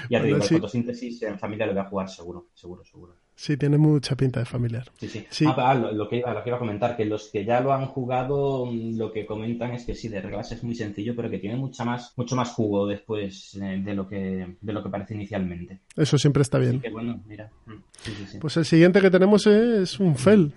Ya 0.08 0.20
te 0.20 0.26
digo, 0.26 0.38
el 0.38 0.44
fotosíntesis 0.44 1.20
en 1.22 1.36
familia 1.36 1.66
lo 1.66 1.72
voy 1.72 1.82
a 1.82 1.86
jugar 1.86 2.08
seguro, 2.08 2.46
seguro, 2.54 2.84
seguro. 2.84 3.16
Sí, 3.40 3.56
tiene 3.56 3.78
mucha 3.78 4.16
pinta 4.16 4.38
de 4.38 4.44
familiar. 4.44 4.92
Sí, 4.98 5.24
sí. 5.30 5.46
Ah, 5.46 5.70
ah 5.70 5.74
lo, 5.74 6.06
que 6.10 6.18
iba, 6.18 6.34
lo 6.34 6.42
que 6.42 6.50
iba 6.50 6.58
a 6.58 6.60
comentar, 6.60 6.94
que 6.94 7.06
los 7.06 7.30
que 7.32 7.42
ya 7.42 7.62
lo 7.62 7.72
han 7.72 7.86
jugado, 7.86 8.70
lo 8.70 9.10
que 9.10 9.24
comentan 9.24 9.72
es 9.72 9.86
que 9.86 9.94
sí, 9.94 10.08
de 10.08 10.20
reglas 10.20 10.52
es 10.52 10.62
muy 10.62 10.74
sencillo, 10.74 11.16
pero 11.16 11.30
que 11.30 11.38
tiene 11.38 11.56
mucha 11.56 11.82
más, 11.86 12.12
mucho 12.18 12.36
más 12.36 12.50
jugo 12.50 12.86
después 12.86 13.54
eh, 13.54 13.80
de, 13.82 13.94
lo 13.94 14.06
que, 14.06 14.56
de 14.60 14.72
lo 14.74 14.82
que 14.82 14.90
parece 14.90 15.14
inicialmente. 15.14 15.78
Eso 15.96 16.18
siempre 16.18 16.42
está 16.42 16.58
bien. 16.58 16.82
Que, 16.82 16.90
bueno, 16.90 17.18
mira. 17.26 17.50
Mm, 17.64 18.40
pues 18.40 18.58
el 18.58 18.66
siguiente 18.66 19.00
que 19.00 19.10
tenemos 19.10 19.46
es 19.46 19.98
un 19.98 20.16
Fel, 20.16 20.52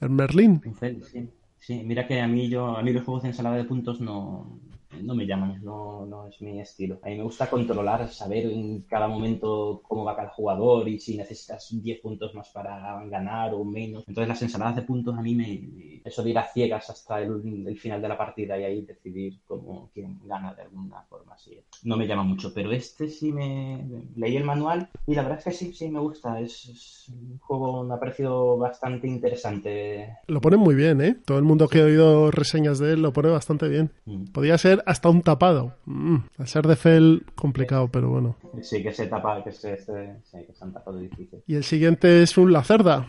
el 0.00 0.08
Merlín. 0.08 0.62
Un 0.64 0.74
Fel, 0.74 1.04
sí. 1.04 1.28
Sí, 1.58 1.82
mira 1.84 2.06
que 2.06 2.18
a 2.18 2.26
mí 2.26 2.48
yo, 2.48 2.78
a 2.78 2.82
mí 2.82 2.94
los 2.94 3.04
juegos 3.04 3.24
de 3.24 3.28
ensalada 3.28 3.56
de 3.56 3.64
puntos 3.64 4.00
no, 4.00 4.58
no 5.00 5.14
me 5.14 5.26
llaman, 5.26 5.60
no, 5.62 6.06
no 6.06 6.26
es 6.26 6.40
mi 6.42 6.60
estilo. 6.60 6.98
A 7.02 7.08
mí 7.08 7.16
me 7.16 7.22
gusta 7.22 7.48
controlar, 7.48 8.08
saber 8.08 8.46
en 8.46 8.82
cada 8.82 9.08
momento 9.08 9.80
cómo 9.82 10.04
va 10.04 10.16
cada 10.16 10.30
jugador 10.30 10.88
y 10.88 10.98
si 10.98 11.16
necesitas 11.16 11.68
10 11.70 12.00
puntos 12.00 12.34
más 12.34 12.50
para 12.50 13.02
ganar 13.06 13.54
o 13.54 13.64
menos. 13.64 14.04
Entonces 14.06 14.28
las 14.28 14.42
ensaladas 14.42 14.76
de 14.76 14.82
puntos 14.82 15.16
a 15.16 15.22
mí 15.22 15.34
me... 15.34 16.02
Eso 16.04 16.22
de 16.22 16.30
ir 16.30 16.38
a 16.38 16.48
ciegas 16.52 16.90
hasta 16.90 17.20
el, 17.20 17.78
final 17.78 18.02
de 18.02 18.08
la 18.08 18.18
partida 18.18 18.58
y 18.58 18.64
ahí 18.64 18.82
decidir 18.82 19.40
cómo 19.46 19.90
quién 19.94 20.20
gana 20.24 20.54
de 20.54 20.62
alguna 20.62 21.02
forma. 21.08 21.36
Sí. 21.38 21.58
No 21.84 21.96
me 21.96 22.06
llama 22.06 22.22
mucho, 22.22 22.52
pero 22.54 22.72
este 22.72 23.08
sí 23.08 23.32
me... 23.32 23.86
Leí 24.16 24.36
el 24.36 24.44
manual 24.44 24.88
y 25.06 25.14
la 25.14 25.22
verdad 25.22 25.38
es 25.38 25.44
que 25.44 25.50
sí, 25.52 25.72
sí 25.72 25.88
me 25.88 26.00
gusta. 26.00 26.40
Es, 26.40 27.08
un 27.08 27.38
juego, 27.38 27.84
me 27.84 27.94
ha 27.94 28.00
parecido 28.00 28.56
bastante 28.58 29.06
interesante. 29.06 30.18
Lo 30.26 30.40
pone 30.40 30.56
muy 30.56 30.74
bien, 30.74 31.00
¿eh? 31.00 31.16
Todo 31.24 31.38
el 31.38 31.44
mundo 31.44 31.68
que 31.68 31.80
ha 31.80 31.84
oído 31.84 32.30
reseñas 32.30 32.78
de 32.78 32.92
él 32.92 33.02
lo 33.02 33.12
pone 33.12 33.28
bastante 33.28 33.68
bien. 33.68 33.90
Mm. 34.04 34.24
Podría 34.32 34.58
ser 34.58 34.81
hasta 34.86 35.08
un 35.08 35.22
tapado. 35.22 35.74
Mm, 35.86 36.16
al 36.38 36.48
ser 36.48 36.66
de 36.66 36.76
Fel, 36.76 37.24
complicado, 37.34 37.88
pero 37.88 38.08
bueno. 38.10 38.36
Sí, 38.62 38.82
que 38.82 38.92
se 38.92 39.06
tapa, 39.06 39.42
que 39.42 39.52
se, 39.52 39.76
sí, 39.78 40.38
que 40.46 40.52
se 40.52 40.64
han 40.64 40.72
tapado 40.72 40.98
difícil. 40.98 41.42
Y 41.46 41.54
el 41.54 41.64
siguiente 41.64 42.22
es 42.22 42.36
un 42.36 42.52
Lacerda, 42.52 43.06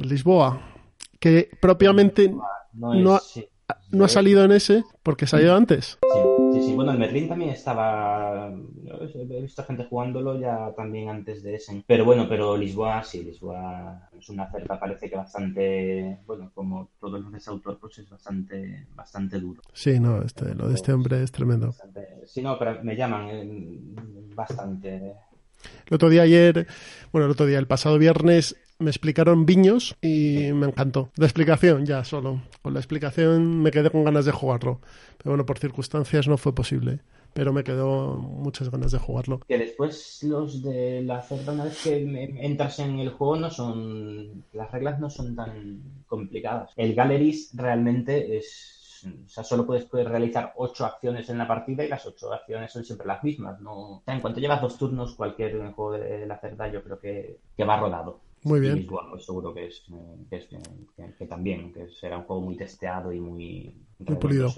Lisboa, 0.00 0.60
que 1.20 1.50
propiamente 1.60 2.34
no, 2.72 3.20
no 3.90 4.04
ha 4.04 4.08
salido 4.08 4.44
en 4.44 4.52
ese 4.52 4.84
porque 5.02 5.26
salió 5.26 5.54
antes. 5.54 5.98
Sí, 6.00 6.20
sí, 6.50 6.60
sí. 6.60 6.74
Bueno, 6.74 6.92
el 6.92 6.98
Merlin 6.98 7.28
también 7.28 7.50
estaba. 7.50 8.50
He 8.50 9.42
visto 9.42 9.64
gente 9.64 9.84
jugándolo 9.84 10.38
ya 10.38 10.72
también 10.76 11.08
antes 11.08 11.42
de 11.42 11.56
ese. 11.56 11.82
Pero 11.86 12.04
bueno, 12.04 12.26
pero 12.28 12.56
Lisboa, 12.56 13.02
sí, 13.02 13.22
Lisboa 13.22 14.08
es 14.18 14.28
una 14.28 14.50
cerca, 14.50 14.78
parece 14.78 15.10
que 15.10 15.16
bastante. 15.16 16.18
Bueno, 16.26 16.50
como 16.54 16.90
todos 17.00 17.20
los 17.20 17.32
de 17.32 17.38
ese 17.38 17.50
autor, 17.50 17.78
pues 17.80 17.98
es 17.98 18.08
bastante, 18.08 18.86
bastante 18.94 19.38
duro. 19.40 19.62
Sí, 19.72 19.98
no, 20.00 20.22
este, 20.22 20.54
lo 20.54 20.68
de 20.68 20.74
este 20.74 20.92
hombre 20.92 21.22
es 21.22 21.32
tremendo. 21.32 21.74
sí, 22.24 22.42
no, 22.42 22.58
pero 22.58 22.82
me 22.82 22.96
llaman 22.96 23.28
eh, 23.30 23.80
bastante. 24.34 25.14
El 25.86 25.94
otro 25.94 26.08
día 26.08 26.22
ayer, 26.22 26.66
bueno, 27.12 27.26
el 27.26 27.32
otro 27.32 27.46
día, 27.46 27.58
el 27.58 27.66
pasado 27.66 27.98
viernes, 27.98 28.56
me 28.78 28.90
explicaron 28.90 29.46
Viños 29.46 29.96
y 30.00 30.52
me 30.52 30.66
encantó. 30.66 31.10
La 31.16 31.26
explicación, 31.26 31.86
ya 31.86 32.04
solo. 32.04 32.42
Con 32.62 32.74
la 32.74 32.80
explicación 32.80 33.62
me 33.62 33.70
quedé 33.70 33.90
con 33.90 34.04
ganas 34.04 34.24
de 34.24 34.32
jugarlo. 34.32 34.80
Pero 35.18 35.30
bueno, 35.30 35.46
por 35.46 35.58
circunstancias 35.58 36.28
no 36.28 36.36
fue 36.36 36.54
posible. 36.54 37.00
Pero 37.32 37.52
me 37.52 37.64
quedó 37.64 38.14
muchas 38.16 38.70
ganas 38.70 38.92
de 38.92 38.98
jugarlo. 38.98 39.40
Que 39.46 39.58
después 39.58 40.20
los 40.22 40.62
de 40.62 41.02
la 41.02 41.20
cerda, 41.22 41.52
una 41.52 41.64
vez 41.64 41.82
que 41.82 41.98
entras 42.40 42.78
en 42.78 42.98
el 42.98 43.10
juego, 43.10 43.36
no 43.36 43.50
son. 43.50 44.44
Las 44.52 44.70
reglas 44.72 44.98
no 45.00 45.10
son 45.10 45.36
tan 45.36 45.82
complicadas. 46.06 46.72
El 46.76 46.94
Galleries 46.94 47.50
realmente 47.54 48.38
es 48.38 48.76
o 49.04 49.28
sea, 49.28 49.44
solo 49.44 49.66
puedes, 49.66 49.88
realizar 49.90 50.54
ocho 50.56 50.84
acciones 50.86 51.28
en 51.28 51.38
la 51.38 51.46
partida 51.46 51.84
y 51.84 51.88
las 51.88 52.06
ocho 52.06 52.32
acciones 52.32 52.72
son 52.72 52.84
siempre 52.84 53.06
las 53.06 53.22
mismas. 53.22 53.60
¿no? 53.60 54.02
en 54.06 54.20
cuanto 54.20 54.40
llevas 54.40 54.62
dos 54.62 54.78
turnos, 54.78 55.14
cualquier 55.14 55.72
juego 55.72 55.92
de 55.92 56.26
la 56.26 56.38
cerda 56.38 56.68
yo 56.68 56.82
creo 56.82 56.98
que, 56.98 57.38
que 57.56 57.64
va 57.64 57.78
rodado. 57.78 58.20
Muy 58.46 58.60
bien. 58.60 58.86
pues 58.86 59.24
seguro 59.24 59.52
que 59.52 59.66
es, 59.66 59.82
que, 61.18 61.26
también, 61.26 61.72
que 61.72 61.88
será 61.88 62.18
un 62.18 62.24
juego 62.24 62.42
muy 62.42 62.56
testeado 62.56 63.12
y 63.12 63.18
muy, 63.20 63.74
muy 63.98 64.16
pulido. 64.16 64.54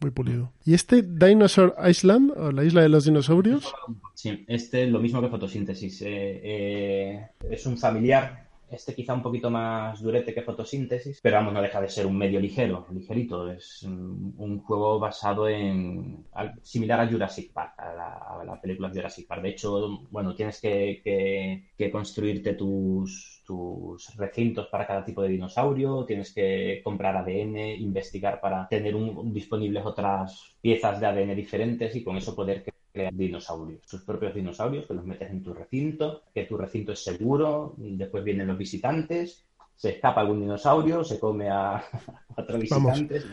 Muy 0.00 0.12
pulido. 0.12 0.52
¿Y 0.64 0.74
este 0.74 1.02
Dinosaur 1.02 1.74
Island, 1.84 2.30
o 2.36 2.52
la 2.52 2.62
isla 2.62 2.82
de 2.82 2.88
los 2.88 3.04
dinosaurios? 3.04 3.74
Sí, 4.14 4.44
este 4.46 4.84
es 4.84 4.90
lo 4.90 5.00
mismo 5.00 5.20
que 5.20 5.28
fotosíntesis. 5.28 6.02
Eh, 6.02 6.40
eh, 6.44 7.26
es 7.50 7.66
un 7.66 7.76
familiar 7.76 8.47
este 8.70 8.94
quizá 8.94 9.14
un 9.14 9.22
poquito 9.22 9.50
más 9.50 10.00
durete 10.00 10.34
que 10.34 10.42
fotosíntesis, 10.42 11.20
pero 11.22 11.36
vamos, 11.36 11.54
no 11.54 11.62
deja 11.62 11.80
de 11.80 11.88
ser 11.88 12.06
un 12.06 12.16
medio 12.16 12.40
ligero, 12.40 12.86
ligerito. 12.92 13.50
Es 13.50 13.82
un, 13.82 14.60
juego 14.60 14.98
basado 14.98 15.48
en. 15.48 16.24
similar 16.62 17.00
a 17.00 17.08
Jurassic 17.08 17.52
Park, 17.52 17.74
a 17.78 18.44
la, 18.44 18.60
película 18.60 18.90
Jurassic 18.90 19.26
Park. 19.26 19.42
De 19.42 19.50
hecho, 19.50 20.00
bueno, 20.10 20.34
tienes 20.34 20.60
que, 20.60 21.64
construirte 21.90 22.54
tus, 22.54 23.42
tus 23.46 24.14
recintos 24.16 24.66
para 24.68 24.86
cada 24.86 25.04
tipo 25.04 25.22
de 25.22 25.28
dinosaurio, 25.28 26.04
tienes 26.04 26.32
que 26.32 26.80
comprar 26.84 27.16
ADN, 27.16 27.56
investigar 27.80 28.40
para 28.40 28.68
tener 28.68 28.94
disponibles 29.24 29.84
otras 29.86 30.54
piezas 30.60 31.00
de 31.00 31.06
ADN 31.06 31.34
diferentes 31.34 31.94
y 31.96 32.04
con 32.04 32.16
eso 32.16 32.34
poder 32.34 32.64
dinosaurios, 33.12 33.86
tus 33.86 34.02
propios 34.02 34.34
dinosaurios 34.34 34.86
que 34.86 34.94
los 34.94 35.04
metes 35.04 35.30
en 35.30 35.42
tu 35.42 35.54
recinto, 35.54 36.22
que 36.34 36.44
tu 36.44 36.56
recinto 36.56 36.92
es 36.92 37.02
seguro, 37.02 37.74
después 37.76 38.24
vienen 38.24 38.48
los 38.48 38.58
visitantes, 38.58 39.44
se 39.78 39.90
escapa 39.90 40.22
algún 40.22 40.40
dinosaurio, 40.40 41.04
se 41.04 41.20
come 41.20 41.48
a 41.48 41.82
cuatro 42.34 42.58
visitantes. 42.58 43.26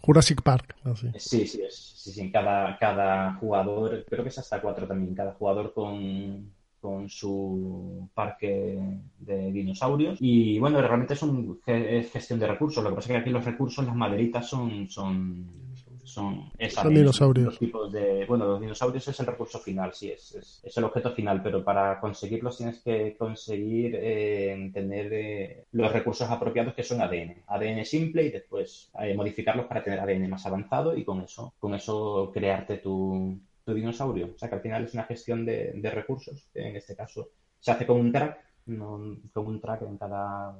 Jurassic 0.00 0.42
Park. 0.42 0.74
Sí, 1.18 1.46
sí, 1.46 1.60
sí, 1.68 2.12
sí, 2.12 2.32
cada, 2.32 2.78
cada 2.78 3.34
jugador, 3.34 4.04
creo 4.08 4.22
que 4.22 4.30
es 4.30 4.38
hasta 4.38 4.62
cuatro 4.62 4.86
también, 4.86 5.14
cada 5.14 5.34
jugador 5.34 5.74
con, 5.74 6.50
con 6.80 7.10
su 7.10 8.08
parque 8.14 8.78
de 9.18 9.52
dinosaurios. 9.52 10.16
Y 10.20 10.58
bueno, 10.58 10.80
realmente 10.80 11.12
es, 11.12 11.22
un, 11.22 11.60
es 11.66 12.10
gestión 12.10 12.40
de 12.40 12.46
recursos. 12.46 12.82
Lo 12.82 12.88
que 12.90 12.96
pasa 12.96 13.08
es 13.08 13.12
que 13.12 13.20
aquí 13.20 13.30
los 13.30 13.44
recursos, 13.44 13.84
las 13.84 13.94
maderitas 13.94 14.48
son, 14.48 14.88
son 14.88 15.69
son, 16.10 16.50
dinosaurios. 16.88 17.46
Los 17.46 17.58
tipos 17.58 17.92
de, 17.92 18.26
bueno, 18.26 18.46
los 18.46 18.60
dinosaurios 18.60 19.06
es 19.08 19.20
el 19.20 19.26
recurso 19.26 19.58
final, 19.58 19.92
sí, 19.92 20.10
es, 20.10 20.60
es, 20.62 20.76
el 20.76 20.84
objeto 20.84 21.12
final, 21.12 21.42
pero 21.42 21.64
para 21.64 22.00
conseguirlos 22.00 22.58
tienes 22.58 22.80
que 22.80 23.16
conseguir 23.16 23.96
eh, 24.00 24.70
tener 24.72 25.12
eh, 25.12 25.64
los 25.72 25.92
recursos 25.92 26.28
apropiados 26.28 26.74
que 26.74 26.82
son 26.82 27.00
ADN. 27.00 27.42
ADN 27.46 27.84
simple 27.84 28.24
y 28.24 28.30
después 28.30 28.90
eh, 29.00 29.14
modificarlos 29.14 29.66
para 29.66 29.82
tener 29.82 30.00
ADN 30.00 30.28
más 30.28 30.44
avanzado 30.46 30.96
y 30.96 31.04
con 31.04 31.20
eso, 31.20 31.54
con 31.58 31.74
eso 31.74 32.30
crearte 32.32 32.78
tu, 32.78 33.38
tu 33.64 33.74
dinosaurio. 33.74 34.30
O 34.34 34.38
sea 34.38 34.48
que 34.48 34.56
al 34.56 34.62
final 34.62 34.84
es 34.84 34.94
una 34.94 35.04
gestión 35.04 35.44
de, 35.44 35.72
de 35.74 35.90
recursos, 35.90 36.48
en 36.54 36.76
este 36.76 36.96
caso 36.96 37.28
se 37.60 37.70
hace 37.70 37.86
con 37.86 38.00
un 38.00 38.10
track, 38.10 38.38
no, 38.66 39.16
con 39.32 39.46
un 39.46 39.60
track 39.60 39.82
en 39.82 39.98
cada, 39.98 40.58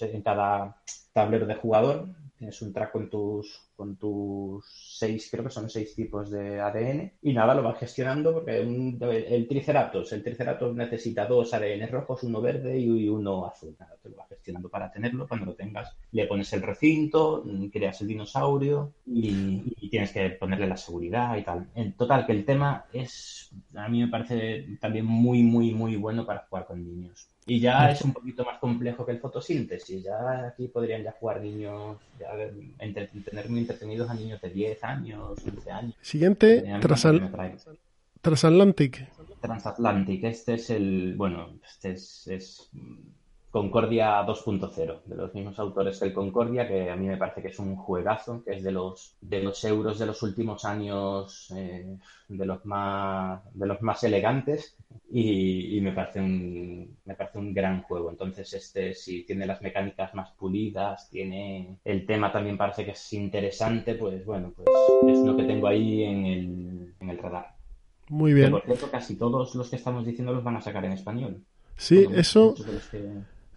en 0.00 0.22
cada 0.22 0.76
tablero 1.12 1.46
de 1.46 1.54
jugador, 1.54 2.08
tienes 2.36 2.60
un 2.62 2.72
track 2.72 2.92
con 2.92 3.08
tus 3.08 3.66
con 3.76 3.96
tus 3.96 4.64
seis, 4.98 5.28
creo 5.30 5.44
que 5.44 5.50
son 5.50 5.68
seis 5.68 5.94
tipos 5.94 6.30
de 6.30 6.60
ADN, 6.60 7.12
y 7.22 7.32
nada, 7.34 7.54
lo 7.54 7.62
vas 7.62 7.78
gestionando 7.78 8.32
porque 8.32 8.58
el, 8.58 9.46
Triceratops, 9.46 10.12
el 10.12 10.22
Triceratops 10.22 10.74
necesita 10.74 11.26
dos 11.26 11.52
ADN 11.52 11.86
rojos, 11.90 12.22
uno 12.22 12.40
verde 12.40 12.78
y 12.78 13.08
uno 13.08 13.46
azul. 13.46 13.76
Nada, 13.78 13.94
te 14.02 14.08
lo 14.08 14.16
vas 14.16 14.30
gestionando 14.30 14.70
para 14.70 14.90
tenerlo. 14.90 15.28
Cuando 15.28 15.46
lo 15.46 15.54
tengas, 15.54 15.94
le 16.12 16.26
pones 16.26 16.50
el 16.54 16.62
recinto, 16.62 17.44
creas 17.70 18.00
el 18.00 18.08
dinosaurio 18.08 18.94
y, 19.06 19.74
y 19.78 19.90
tienes 19.90 20.10
que 20.10 20.30
ponerle 20.30 20.66
la 20.66 20.78
seguridad 20.78 21.36
y 21.36 21.42
tal. 21.42 21.68
En 21.74 21.92
total, 21.92 22.24
que 22.24 22.32
el 22.32 22.46
tema 22.46 22.86
es, 22.92 23.50
a 23.74 23.88
mí 23.88 24.00
me 24.00 24.08
parece 24.08 24.78
también 24.80 25.04
muy, 25.04 25.42
muy, 25.42 25.74
muy 25.74 25.96
bueno 25.96 26.24
para 26.24 26.46
jugar 26.48 26.66
con 26.66 26.82
niños. 26.82 27.28
Y 27.48 27.60
ya 27.60 27.92
es 27.92 28.02
un 28.02 28.12
poquito 28.12 28.44
más 28.44 28.58
complejo 28.58 29.06
que 29.06 29.12
el 29.12 29.20
fotosíntesis. 29.20 30.02
Ya 30.02 30.48
aquí 30.48 30.66
podrían 30.66 31.04
ya 31.04 31.12
jugar 31.12 31.40
niños, 31.40 31.98
ya 32.18 32.30
tener 33.24 33.48
muy 33.48 33.60
entretenidos 33.60 34.10
a 34.10 34.14
niños 34.14 34.40
de 34.40 34.50
10 34.50 34.82
años, 34.82 35.40
15 35.40 35.70
años. 35.70 35.94
Siguiente, 36.00 36.64
Transatlantic. 38.20 39.08
Transatlantic. 39.40 40.24
Este 40.24 40.54
es 40.54 40.70
el, 40.70 41.14
bueno, 41.16 41.60
este 41.64 41.92
es, 41.92 42.68
Concordia 43.56 44.20
2.0, 44.26 45.04
de 45.06 45.16
los 45.16 45.32
mismos 45.32 45.58
autores 45.58 45.98
que 45.98 46.04
el 46.04 46.12
Concordia, 46.12 46.68
que 46.68 46.90
a 46.90 46.96
mí 46.96 47.06
me 47.06 47.16
parece 47.16 47.40
que 47.40 47.48
es 47.48 47.58
un 47.58 47.74
juegazo, 47.74 48.44
que 48.44 48.52
es 48.52 48.62
de 48.62 48.70
los, 48.70 49.16
de 49.22 49.42
los 49.42 49.64
euros 49.64 49.98
de 49.98 50.04
los 50.04 50.22
últimos 50.22 50.66
años, 50.66 51.50
eh, 51.56 51.96
de, 52.28 52.44
los 52.44 52.66
más, 52.66 53.40
de 53.54 53.66
los 53.66 53.80
más 53.80 54.04
elegantes, 54.04 54.76
y, 55.10 55.80
me, 55.80 55.92
parece 55.92 56.20
un, 56.20 56.98
me 57.06 57.14
parece 57.14 57.38
un 57.38 57.54
gran 57.54 57.80
juego. 57.80 58.10
Entonces, 58.10 58.52
este 58.52 58.92
si 58.92 59.22
tiene 59.22 59.46
las 59.46 59.62
mecánicas 59.62 60.14
más 60.14 60.32
pulidas, 60.32 61.08
tiene 61.08 61.78
el 61.82 62.04
tema 62.04 62.30
también 62.30 62.58
parece 62.58 62.84
que 62.84 62.90
es 62.90 63.12
interesante, 63.14 63.94
pues 63.94 64.22
bueno, 64.26 64.52
pues 64.54 64.68
es 65.08 65.24
lo 65.24 65.34
que 65.34 65.44
tengo 65.44 65.66
ahí 65.66 66.02
en 66.02 66.26
el, 66.26 66.94
en 67.00 67.08
el 67.08 67.16
radar. 67.16 67.54
Muy 68.10 68.34
bien. 68.34 68.50
por 68.50 68.64
cierto, 68.66 68.90
casi 68.90 69.16
todos 69.16 69.54
los 69.54 69.70
que 69.70 69.76
estamos 69.76 70.04
diciendo 70.04 70.34
los 70.34 70.44
van 70.44 70.56
a 70.56 70.60
sacar 70.60 70.84
en 70.84 70.92
español. 70.92 71.42
Sí, 71.78 72.06
eso, 72.12 72.54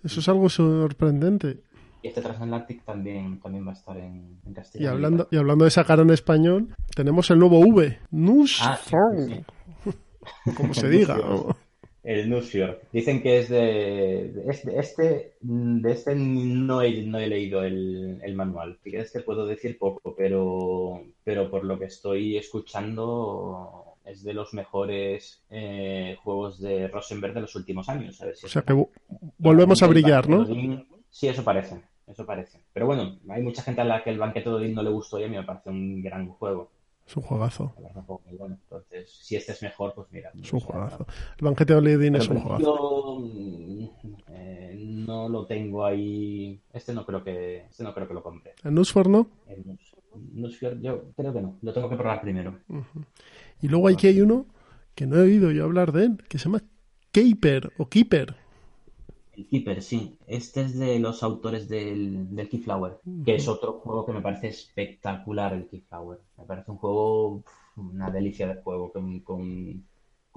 eso 0.03 0.20
es 0.20 0.29
algo 0.29 0.50
sorprendente. 0.50 1.62
Y 2.01 2.08
este 2.08 2.22
Transatlantic 2.22 2.84
también, 2.86 3.39
también 3.41 3.68
va 3.68 3.72
a 3.72 3.74
estar 3.74 3.98
en, 3.98 4.39
en 4.46 4.53
castellano. 4.53 4.89
Y 4.89 4.94
hablando, 4.94 5.27
y 5.32 5.38
hablando 5.38 5.65
de 5.65 5.72
sacar 5.72 6.00
en 6.00 6.10
español, 6.12 6.75
tenemos 6.96 7.29
el 7.29 7.39
nuevo 7.39 7.60
V, 7.60 8.00
Nush 8.12 8.62
ah, 8.63 8.79
como 10.56 10.74
se 10.74 10.89
diga. 10.89 11.18
el 12.03 12.29
Nusfjord. 12.29 12.77
Dicen 12.94 13.22
que 13.22 13.39
es 13.39 13.50
de, 13.50 14.34
este, 14.48 14.79
este, 14.79 15.34
de 15.41 15.91
este 15.91 16.15
no 16.15 16.82
he, 16.82 17.03
no 17.03 17.20
he 17.20 17.27
leído 17.27 17.63
el, 17.63 18.20
el 18.24 18.36
manual. 18.36 18.77
Si 18.84 18.91
quieres 18.91 19.12
te 19.12 19.22
puedo 19.22 19.46
decir 19.46 19.77
poco, 19.77 20.15
pero, 20.15 21.03
pero 21.24 21.50
por 21.51 21.65
lo 21.65 21.77
que 21.77 21.86
estoy 21.86 22.38
escuchando 22.38 23.88
es 24.10 24.24
de 24.24 24.34
los 24.34 24.54
mejores 24.54 25.44
eh, 25.50 26.18
juegos 26.24 26.60
de 26.60 26.88
Rosenberg 26.88 27.34
de 27.34 27.42
los 27.42 27.56
últimos 27.56 27.89
años. 27.89 28.22
o 28.22 28.48
sea 28.48 28.62
que 28.62 28.74
volvemos 29.38 29.82
a 29.84 29.88
brillar, 29.88 30.28
¿no? 30.28 30.46
Sí, 31.10 31.28
eso 31.28 31.44
parece, 31.44 31.82
eso 32.08 32.25
parece. 32.25 32.60
Pero 32.74 32.86
bueno, 32.86 33.18
hay 33.30 33.42
mucha 33.42 33.62
gente 33.62 33.82
a 33.82 33.86
la 33.86 34.04
que 34.04 34.10
el 34.10 34.20
banquete 34.20 34.50
de 34.50 34.56
Odín 34.56 34.75
no 34.75 34.84
le 34.84 34.89
gustó 34.89 35.20
y 35.20 35.24
a 35.24 35.28
mí 35.28 35.36
me 35.36 35.44
parece 35.44 35.70
un 35.70 36.01
gran 36.01 36.30
juego. 36.30 36.72
Es 37.08 37.18
un 37.18 37.24
juegazo. 37.24 37.74
Entonces, 38.48 39.10
si 39.10 39.36
este 39.36 39.54
es 39.54 39.63
mejor, 39.63 39.94
pues 39.96 40.08
mira. 40.12 40.32
Es 40.39 40.54
un 40.54 40.60
juegazo. 40.60 41.08
El 41.39 41.46
banquete 41.46 41.74
de 41.74 41.96
Odín 41.96 42.16
es 42.16 42.28
un 42.28 42.39
juegazo. 42.39 42.63
Yo 42.63 43.24
eh, 44.28 44.75
no 44.78 45.28
lo 45.28 45.46
tengo 45.48 45.84
ahí. 45.84 46.62
Este 46.72 46.94
no 46.94 47.06
creo 47.08 47.24
que, 47.24 47.66
este 47.66 47.84
no 47.84 47.96
creo 47.96 48.08
que 48.08 48.13
lo 48.13 48.22
compre. 48.22 48.54
¿El 48.63 48.75
Nusfjord 48.75 49.08
no? 49.08 49.28
El 49.48 49.66
Nusfjord, 50.34 50.82
yo 50.82 51.12
creo 51.16 51.34
que 51.34 51.42
no. 51.42 51.58
Lo 51.62 51.74
tengo 51.74 51.90
que 51.90 51.96
probar 51.96 52.22
primero. 52.22 52.58
Y 53.62 53.68
luego 53.68 53.88
aquí 53.88 54.08
hay 54.08 54.22
uno 54.22 54.46
que 54.96 55.06
no 55.06 55.18
he 55.18 55.22
oído 55.22 55.52
yo 55.52 55.66
hablar 55.66 55.92
de 55.92 56.06
él, 56.06 56.18
que 56.28 56.38
se 56.38 56.46
llama 56.46 56.62
Keeper 57.12 57.72
o 57.78 57.88
Keeper. 57.88 58.36
El 59.34 59.48
Keeper, 59.48 59.82
sí. 59.82 60.18
Este 60.28 60.62
es 60.62 60.78
de 60.78 61.00
los 61.00 61.24
autores 61.24 61.70
del, 61.70 62.36
del 62.36 62.50
Keyflower, 62.50 63.00
que 63.26 63.36
es 63.36 63.48
otro 63.48 63.80
juego 63.80 64.06
que 64.06 64.12
me 64.12 64.22
parece 64.22 64.50
espectacular, 64.50 65.54
el 65.54 65.68
Keyflower. 65.68 66.20
Me 66.38 66.44
parece 66.46 66.72
un 66.72 66.78
juego, 66.78 67.44
una 67.78 68.12
delicia 68.12 68.48
de 68.48 68.62
juego, 68.62 68.92
con, 68.92 69.22
con 69.22 69.86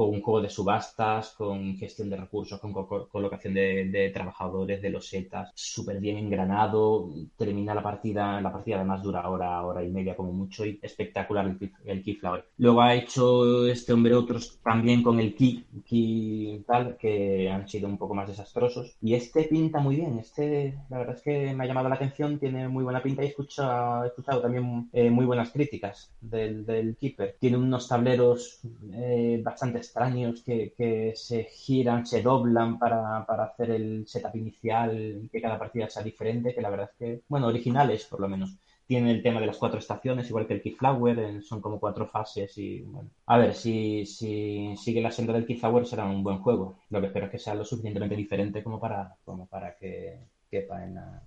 con 0.02 0.14
un 0.16 0.22
juego 0.22 0.40
de 0.40 0.50
subastas, 0.50 1.30
con 1.30 1.76
gestión 1.76 2.10
de 2.10 2.16
recursos, 2.16 2.58
con 2.58 2.72
colocación 2.72 3.54
de, 3.54 4.10
trabajadores, 4.12 4.82
de 4.82 4.90
losetas, 4.90 5.52
súper 5.54 6.00
bien 6.00 6.16
engranado, 6.16 7.08
termina 7.36 7.72
la 7.72 7.82
partida, 7.82 8.40
la 8.40 8.52
partida 8.52 8.76
además 8.76 9.00
dura 9.00 9.28
hora, 9.28 9.62
hora 9.62 9.84
y 9.84 9.90
media 9.90 10.16
como 10.16 10.32
mucho 10.32 10.66
y 10.66 10.80
espectacular 10.82 11.46
el, 11.46 11.70
el 11.84 12.02
Keyflower. 12.02 12.46
Luego 12.58 12.82
ha 12.82 12.94
hecho 12.94 13.66
este 13.68 13.92
hombre 13.92 14.14
otros 14.14 14.58
también 14.62 15.04
con 15.04 15.20
el 15.20 15.36
Key, 15.36 15.64
Key 15.86 16.64
tal, 16.66 16.96
que 16.96 17.48
han 17.48 17.68
sido 17.68 17.88
un 17.88 17.98
poco 17.98 18.14
más 18.14 18.28
desastrosos. 18.28 18.96
Y 19.00 19.14
este 19.14 19.44
pinta 19.44 19.78
muy 19.78 19.96
bien, 19.96 20.18
este 20.18 20.76
la 20.88 20.98
verdad 20.98 21.14
es 21.14 21.22
que 21.22 21.54
me 21.54 21.62
ha 21.62 21.66
llamado 21.68 21.88
la 21.88 21.94
atención, 21.94 22.40
tiene 22.40 22.66
muy 22.66 22.82
buena 22.82 23.02
pinta 23.02 23.22
y 23.22 23.26
he 23.26 23.28
escuchado, 23.28 24.04
he 24.04 24.08
escuchado 24.08 24.40
también 24.40 24.88
eh, 24.92 25.10
muy 25.10 25.26
buenas 25.26 25.50
críticas 25.50 26.12
del, 26.20 26.66
del 26.66 26.96
Keeper. 26.96 27.36
Tiene 27.38 27.56
unos 27.56 27.86
tableros 27.86 28.60
eh, 28.94 29.40
bastante 29.44 29.78
extraños 29.92 30.42
que, 30.42 31.12
se 31.14 31.44
giran, 31.44 32.06
se 32.06 32.22
doblan 32.22 32.78
para, 32.78 33.18
hacer 33.18 33.70
el 33.72 34.06
setup 34.06 34.34
inicial, 34.36 35.28
que 35.30 35.42
cada 35.42 35.58
partida 35.58 35.90
sea 35.90 36.02
diferente, 36.02 36.54
que 36.54 36.62
la 36.62 36.70
verdad 36.70 36.90
es 36.92 36.98
que, 36.98 37.22
bueno, 37.28 37.48
originales 37.48 38.04
por 38.06 38.20
lo 38.20 38.28
menos. 38.28 38.56
Tiene 38.86 39.10
el 39.10 39.22
tema 39.22 39.40
de 39.40 39.46
las 39.46 39.58
cuatro 39.58 39.78
estaciones, 39.78 40.28
igual 40.28 40.46
que 40.46 40.54
el 40.54 40.62
Keyflower, 40.62 41.42
son 41.42 41.60
como 41.60 41.78
cuatro 41.78 42.06
fases 42.06 42.56
y 42.58 42.80
bueno. 42.82 43.10
A 43.26 43.36
ver, 43.38 43.54
si, 43.54 44.06
si 44.06 44.74
sigue 44.76 45.00
la 45.02 45.10
senda 45.10 45.34
del 45.34 45.46
Keyflower 45.46 45.86
será 45.86 46.04
un 46.06 46.24
buen 46.24 46.38
juego. 46.38 46.78
Lo 46.90 47.00
que 47.00 47.06
espero 47.06 47.26
es 47.26 47.32
que 47.32 47.38
sea 47.38 47.54
lo 47.54 47.64
suficientemente 47.64 48.16
diferente 48.16 48.62
como 48.62 48.80
para, 48.80 49.16
como 49.24 49.46
para 49.46 49.76
que 49.76 50.20
quepa 50.50 50.84
en 50.84 50.94
la, 50.96 51.22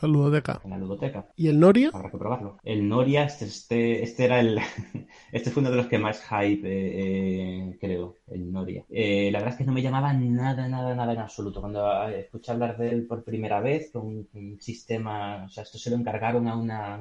la 0.00 0.08
ludoteca. 0.08 0.60
En 0.64 0.70
la 0.70 0.78
ludoteca. 0.78 1.26
¿Y 1.36 1.48
el 1.48 1.58
Noria? 1.58 1.90
Habrá 1.92 2.10
que 2.10 2.18
probarlo. 2.18 2.58
El 2.62 2.88
Noria, 2.88 3.24
este, 3.24 3.44
este, 3.44 4.02
este 4.02 4.24
era 4.24 4.40
el. 4.40 4.58
este 5.32 5.50
fue 5.50 5.60
uno 5.60 5.70
de 5.70 5.76
los 5.76 5.86
que 5.86 5.98
más 5.98 6.22
hype, 6.22 6.66
eh, 6.66 7.70
eh, 7.70 7.78
creo, 7.80 8.16
el 8.28 8.52
Noria. 8.52 8.84
Eh, 8.88 9.30
la 9.32 9.38
verdad 9.38 9.54
es 9.54 9.58
que 9.58 9.64
no 9.64 9.72
me 9.72 9.82
llamaba 9.82 10.12
nada, 10.12 10.68
nada, 10.68 10.94
nada 10.94 11.12
en 11.12 11.18
absoluto. 11.18 11.60
Cuando 11.60 12.08
escuché 12.08 12.52
hablar 12.52 12.78
de 12.78 12.90
él 12.90 13.06
por 13.06 13.24
primera 13.24 13.60
vez, 13.60 13.90
con 13.90 14.28
un 14.32 14.58
sistema. 14.60 15.44
O 15.44 15.48
sea, 15.48 15.64
esto 15.64 15.78
se 15.78 15.90
lo 15.90 15.96
encargaron 15.96 16.48
a 16.48 16.56
una, 16.56 16.96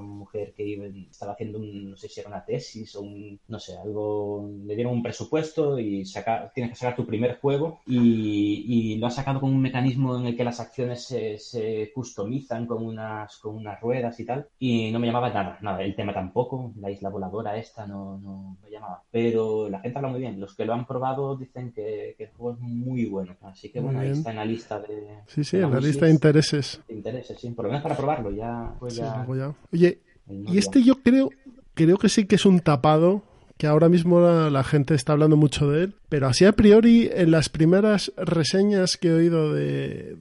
mujer 0.00 0.54
que 0.54 1.06
estaba 1.10 1.32
haciendo 1.32 1.58
un. 1.58 1.90
No 1.90 1.96
sé 1.96 2.08
si 2.08 2.20
era 2.20 2.28
una 2.28 2.44
tesis 2.44 2.94
o 2.96 3.02
un. 3.02 3.40
No 3.48 3.58
sé, 3.58 3.76
algo. 3.76 4.50
Le 4.64 4.74
dieron 4.74 4.92
un 4.92 5.02
presupuesto 5.02 5.78
y 5.78 6.04
saca, 6.04 6.50
tienes 6.54 6.72
que 6.72 6.78
sacar 6.78 6.96
tu 6.96 7.06
primer 7.06 7.38
juego 7.40 7.80
y, 7.86 8.96
lo 8.96 9.06
ha 9.06 9.10
sacado 9.10 9.40
con 9.40 9.50
un 9.50 9.60
mecanismo 9.60 10.18
en 10.18 10.26
el 10.26 10.36
que 10.36 10.44
las 10.44 10.60
acciones 10.60 11.04
se, 11.04 11.38
se 11.38 11.92
customizan 11.94 12.35
con 12.66 12.84
unas, 12.84 13.36
con 13.38 13.56
unas 13.56 13.80
ruedas 13.80 14.18
y 14.20 14.24
tal. 14.24 14.46
Y 14.58 14.90
no 14.90 14.98
me 14.98 15.06
llamaba 15.06 15.30
nada, 15.30 15.58
nada. 15.60 15.82
El 15.82 15.94
tema 15.94 16.12
tampoco, 16.12 16.72
la 16.80 16.90
isla 16.90 17.08
voladora 17.08 17.56
esta 17.56 17.86
no, 17.86 18.18
no 18.18 18.56
me 18.62 18.70
llamaba. 18.70 19.02
Pero 19.10 19.68
la 19.68 19.80
gente 19.80 19.98
habla 19.98 20.10
muy 20.10 20.20
bien. 20.20 20.40
Los 20.40 20.54
que 20.54 20.64
lo 20.64 20.74
han 20.74 20.86
probado 20.86 21.36
dicen 21.36 21.72
que, 21.72 22.16
el 22.18 22.30
juego 22.36 22.54
es 22.54 22.60
muy 22.60 23.06
bueno. 23.06 23.36
Así 23.42 23.70
que 23.70 23.80
bueno, 23.80 24.00
ahí 24.00 24.10
está 24.10 24.30
en 24.30 24.36
la 24.36 24.44
lista 24.44 24.80
de... 24.80 25.20
Sí, 25.26 25.44
sí, 25.44 25.58
en 25.58 25.70
la 25.70 25.80
lista 25.80 26.06
de 26.06 26.12
intereses. 26.12 26.80
De 26.88 26.94
intereses, 26.94 27.38
sí. 27.40 27.50
Por 27.50 27.64
lo 27.64 27.70
menos 27.70 27.82
para 27.82 27.96
probarlo, 27.96 28.30
ya... 28.30 28.74
Pues 28.78 28.96
ya... 28.96 29.26
Oye, 29.72 30.00
y 30.28 30.58
este 30.58 30.82
yo 30.82 30.96
creo, 31.02 31.30
creo 31.74 31.98
que 31.98 32.08
sí 32.08 32.26
que 32.26 32.34
es 32.34 32.46
un 32.46 32.60
tapado 32.60 33.22
que 33.56 33.66
ahora 33.66 33.88
mismo 33.88 34.20
la, 34.20 34.64
gente 34.64 34.94
está 34.94 35.12
hablando 35.12 35.36
mucho 35.36 35.70
de 35.70 35.84
él, 35.84 35.94
pero 36.08 36.26
así 36.26 36.44
a 36.44 36.52
priori 36.52 37.08
en 37.12 37.30
las 37.30 37.48
primeras 37.48 38.12
reseñas 38.16 38.96
que 38.96 39.08
he 39.08 39.14
oído 39.14 39.54
de, 39.54 40.16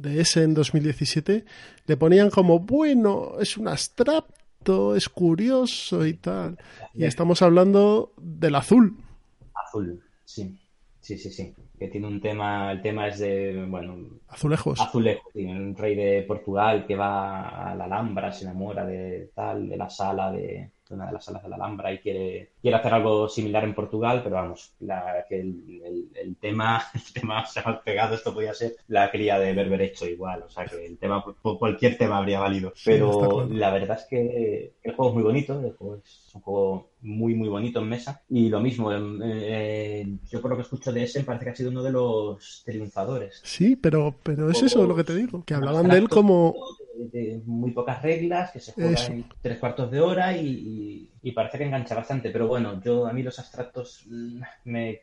de 0.00 0.20
ese 0.20 0.42
en 0.44 0.54
2017, 0.54 1.44
le 1.86 1.96
ponían 1.96 2.30
como, 2.30 2.58
bueno, 2.58 3.34
es 3.38 3.58
un 3.58 3.68
abstracto, 3.68 4.96
es 4.96 5.08
curioso 5.08 6.06
y 6.06 6.14
tal. 6.14 6.56
Y 6.94 7.04
estamos 7.04 7.42
hablando 7.42 8.14
del 8.16 8.54
azul. 8.54 8.96
Azul, 9.54 10.02
sí. 10.24 10.58
Sí, 11.00 11.18
sí, 11.18 11.30
sí. 11.30 11.54
Que 11.78 11.88
tiene 11.88 12.06
un 12.06 12.20
tema, 12.20 12.72
el 12.72 12.82
tema 12.82 13.08
es 13.08 13.18
de, 13.18 13.66
bueno... 13.68 13.96
Azulejos. 14.28 14.80
Azulejos, 14.80 15.34
un 15.34 15.74
rey 15.76 15.94
de 15.94 16.22
Portugal 16.22 16.86
que 16.86 16.94
va 16.94 17.70
a 17.70 17.74
la 17.74 17.84
Alhambra, 17.84 18.32
se 18.32 18.44
enamora 18.44 18.86
de 18.86 19.30
tal, 19.34 19.68
de 19.68 19.76
la 19.76 19.90
sala 19.90 20.30
de, 20.30 20.70
una 20.90 21.06
de 21.06 21.12
las 21.12 21.24
salas 21.24 21.42
de 21.42 21.48
la 21.48 21.56
Alhambra 21.56 21.92
y 21.92 21.98
quiere, 21.98 22.50
quiere 22.60 22.76
hacer 22.76 22.94
algo 22.94 23.28
similar 23.28 23.64
en 23.64 23.74
Portugal, 23.74 24.20
pero 24.22 24.36
vamos, 24.36 24.72
la, 24.80 25.24
que 25.28 25.40
el, 25.40 26.10
el, 26.14 26.36
tema, 26.36 26.82
el 26.94 27.12
tema 27.12 27.46
se 27.46 27.60
ha 27.60 27.80
pegado, 27.80 28.14
esto 28.14 28.34
podía 28.34 28.54
ser 28.54 28.76
la 28.88 29.10
cría 29.10 29.38
de 29.38 29.52
Berberecho 29.52 30.06
igual, 30.06 30.42
o 30.42 30.50
sea 30.50 30.64
que 30.66 30.84
el 30.84 30.98
tema, 30.98 31.24
cualquier 31.42 31.96
tema 31.96 32.18
habría 32.18 32.40
valido. 32.40 32.72
Pero 32.84 33.48
la 33.50 33.70
verdad 33.70 33.98
es 33.98 34.06
que 34.06 34.74
el 34.82 34.94
juego 34.94 35.10
es 35.10 35.14
muy 35.14 35.24
bonito, 35.24 35.60
el 35.60 35.72
juego 35.72 35.96
es 35.96 36.34
un 36.34 36.40
juego 36.42 36.90
muy, 37.02 37.34
muy 37.34 37.48
bonito 37.48 37.80
en 37.80 37.88
mesa. 37.88 38.22
Y 38.28 38.48
lo 38.48 38.60
mismo, 38.60 38.90
eh, 38.92 40.06
yo 40.30 40.40
por 40.40 40.50
lo 40.50 40.56
que 40.56 40.62
escucho 40.62 40.92
de 40.92 41.04
ese, 41.04 41.24
parece 41.24 41.44
que 41.44 41.50
ha 41.50 41.56
sido 41.56 41.70
uno 41.70 41.82
de 41.82 41.92
los 41.92 42.62
triunfadores. 42.64 43.40
Sí, 43.42 43.76
pero, 43.76 44.14
pero 44.22 44.50
es 44.50 44.62
eso 44.62 44.86
lo 44.86 44.96
que 44.96 45.04
te 45.04 45.14
digo, 45.14 45.44
que 45.44 45.54
hablaban 45.54 45.88
de 45.88 45.98
él 45.98 46.08
como 46.08 46.54
de 47.08 47.42
muy 47.46 47.72
pocas 47.72 48.02
reglas, 48.02 48.50
que 48.50 48.60
se 48.60 48.72
juega 48.72 49.06
en 49.06 49.24
tres 49.40 49.58
cuartos 49.58 49.90
de 49.90 50.00
hora 50.00 50.36
y, 50.36 51.10
parece 51.34 51.58
que 51.58 51.64
engancha 51.64 51.94
bastante. 51.94 52.30
Pero 52.30 52.48
bueno, 52.48 52.80
yo 52.82 53.06
a 53.06 53.12
mí 53.12 53.22
los 53.22 53.38
abstractos 53.38 54.04
mm, 54.08 54.40
me, 54.64 55.00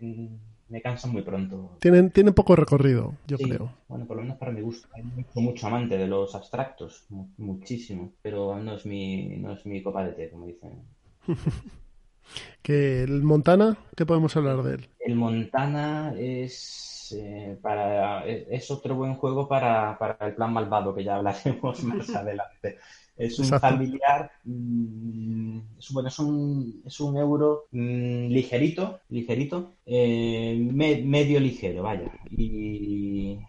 me 0.70 0.82
cansan 0.82 1.12
muy 1.12 1.22
pronto. 1.22 1.78
Tienen, 1.80 2.12
tienen 2.12 2.34
poco 2.34 2.56
recorrido, 2.56 3.16
yo 3.26 3.38
creo. 3.38 3.72
Bueno, 3.88 4.06
por 4.06 4.18
lo 4.18 4.24
menos 4.24 4.38
para 4.38 4.52
mi 4.52 4.62
gusto. 4.62 4.88
Hay 4.94 5.04
mucho, 5.04 5.40
mucho 5.40 5.68
amante 5.68 5.98
de 5.98 6.08
los 6.08 6.36
abstractos, 6.36 7.06
muchísimo. 7.38 8.14
Pero 8.22 8.60
no 8.60 8.76
es 8.76 8.86
mi, 8.86 9.38
no 9.38 9.54
es 9.54 9.66
mi 9.66 9.82
copa 9.82 10.04
de 10.06 10.12
té, 10.14 10.30
como 10.30 10.46
dicen. 10.46 10.82
que 12.62 13.04
el 13.04 13.24
Montana, 13.24 13.78
¿qué 13.96 14.06
podemos 14.06 14.36
hablar 14.36 14.64
de 14.64 14.76
él? 14.76 14.90
El 15.00 15.16
Montana 15.16 16.14
es 16.18 16.97
eh, 17.14 17.58
para, 17.62 18.26
es 18.26 18.70
otro 18.72 18.96
buen 18.96 19.16
juego 19.16 19.48
para, 19.48 19.98
el 20.22 20.36
plan 20.36 20.54
malvado, 20.54 20.94
que 20.94 21.04
ya 21.04 21.16
hablaremos 21.16 21.84
más 21.84 22.10
adelante. 22.16 22.78
Es 23.18 23.40
un 23.40 23.48
familiar, 23.48 24.32
mm, 24.44 25.60
es, 25.80 25.92
bueno, 25.92 26.10
es 26.10 26.20
un, 26.20 26.84
es 26.86 27.00
un 27.00 27.18
euro 27.18 27.66
mm, 27.72 28.28
ligerito, 28.28 29.00
ligerito, 29.10 29.74
eh, 29.86 30.56
medio 30.72 31.40
ligero, 31.40 31.84
vaya. 31.84 32.12
Y 32.30 33.40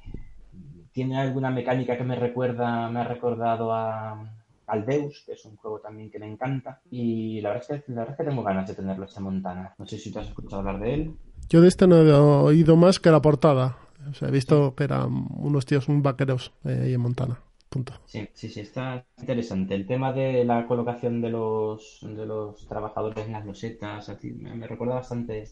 tiene 0.92 1.18
alguna 1.18 1.51
mecánica 1.51 1.99
que 1.99 2.05
me 2.05 2.16
recuerda, 2.16 2.88
me 2.88 3.01
ha 3.01 3.05
recordado 3.05 3.73
a, 3.73 4.29
al 4.68 4.87
Deus, 4.87 5.23
que 5.25 5.33
es 5.33 5.44
un 5.44 5.57
juego 5.57 5.81
también 5.81 6.11
que 6.11 6.18
me 6.18 6.27
encanta. 6.27 6.81
Y 6.90 7.40
la 7.40 7.51
verdad 7.51 7.66
es 7.71 7.85
que, 7.85 7.92
la 7.92 8.01
verdad 8.01 8.14
es 8.14 8.18
que 8.18 8.31
tengo 8.31 8.42
ganas 8.42 8.68
de 8.68 8.75
tenerlo 8.75 9.05
este 9.05 9.21
Montana. 9.21 9.75
No 9.79 9.87
sé 9.87 9.99
si 9.99 10.12
te 10.12 10.21
has 10.21 10.29
escuchado 10.29 10.59
hablar 10.59 10.81
de 10.81 10.94
él. 10.94 11.16
Yo 11.48 11.61
de 11.61 11.68
este 11.68 11.87
no 11.87 11.96
he 11.96 12.12
oído 12.12 12.76
más 12.76 13.00
que 13.00 13.11
la 13.11 13.22
portada. 13.22 13.78
O 14.11 14.14
sea, 14.14 14.28
he 14.28 14.30
visto 14.30 14.74
que 14.74 14.84
eran 14.84 15.26
unos 15.37 15.66
tíos, 15.66 15.88
un 15.88 16.02
vaqueros 16.02 16.52
eh, 16.64 16.80
ahí 16.84 16.94
en 16.94 17.00
Montana. 17.00 17.40
Punto. 17.68 17.92
Sí, 18.06 18.26
sí, 18.32 18.48
sí, 18.48 18.61
está 18.61 19.04
interesante. 19.18 19.74
El 19.74 19.87
tema 19.87 20.12
de 20.12 20.44
la 20.44 20.66
colocación 20.66 21.20
de 21.20 21.28
los, 21.30 21.98
de 22.02 22.24
los 22.24 22.66
trabajadores 22.66 23.26
en 23.26 23.32
las 23.32 23.44
losetas, 23.44 24.11
me, 24.22 24.54
me 24.54 24.66
recuerda 24.66 24.94
bastante 24.94 25.48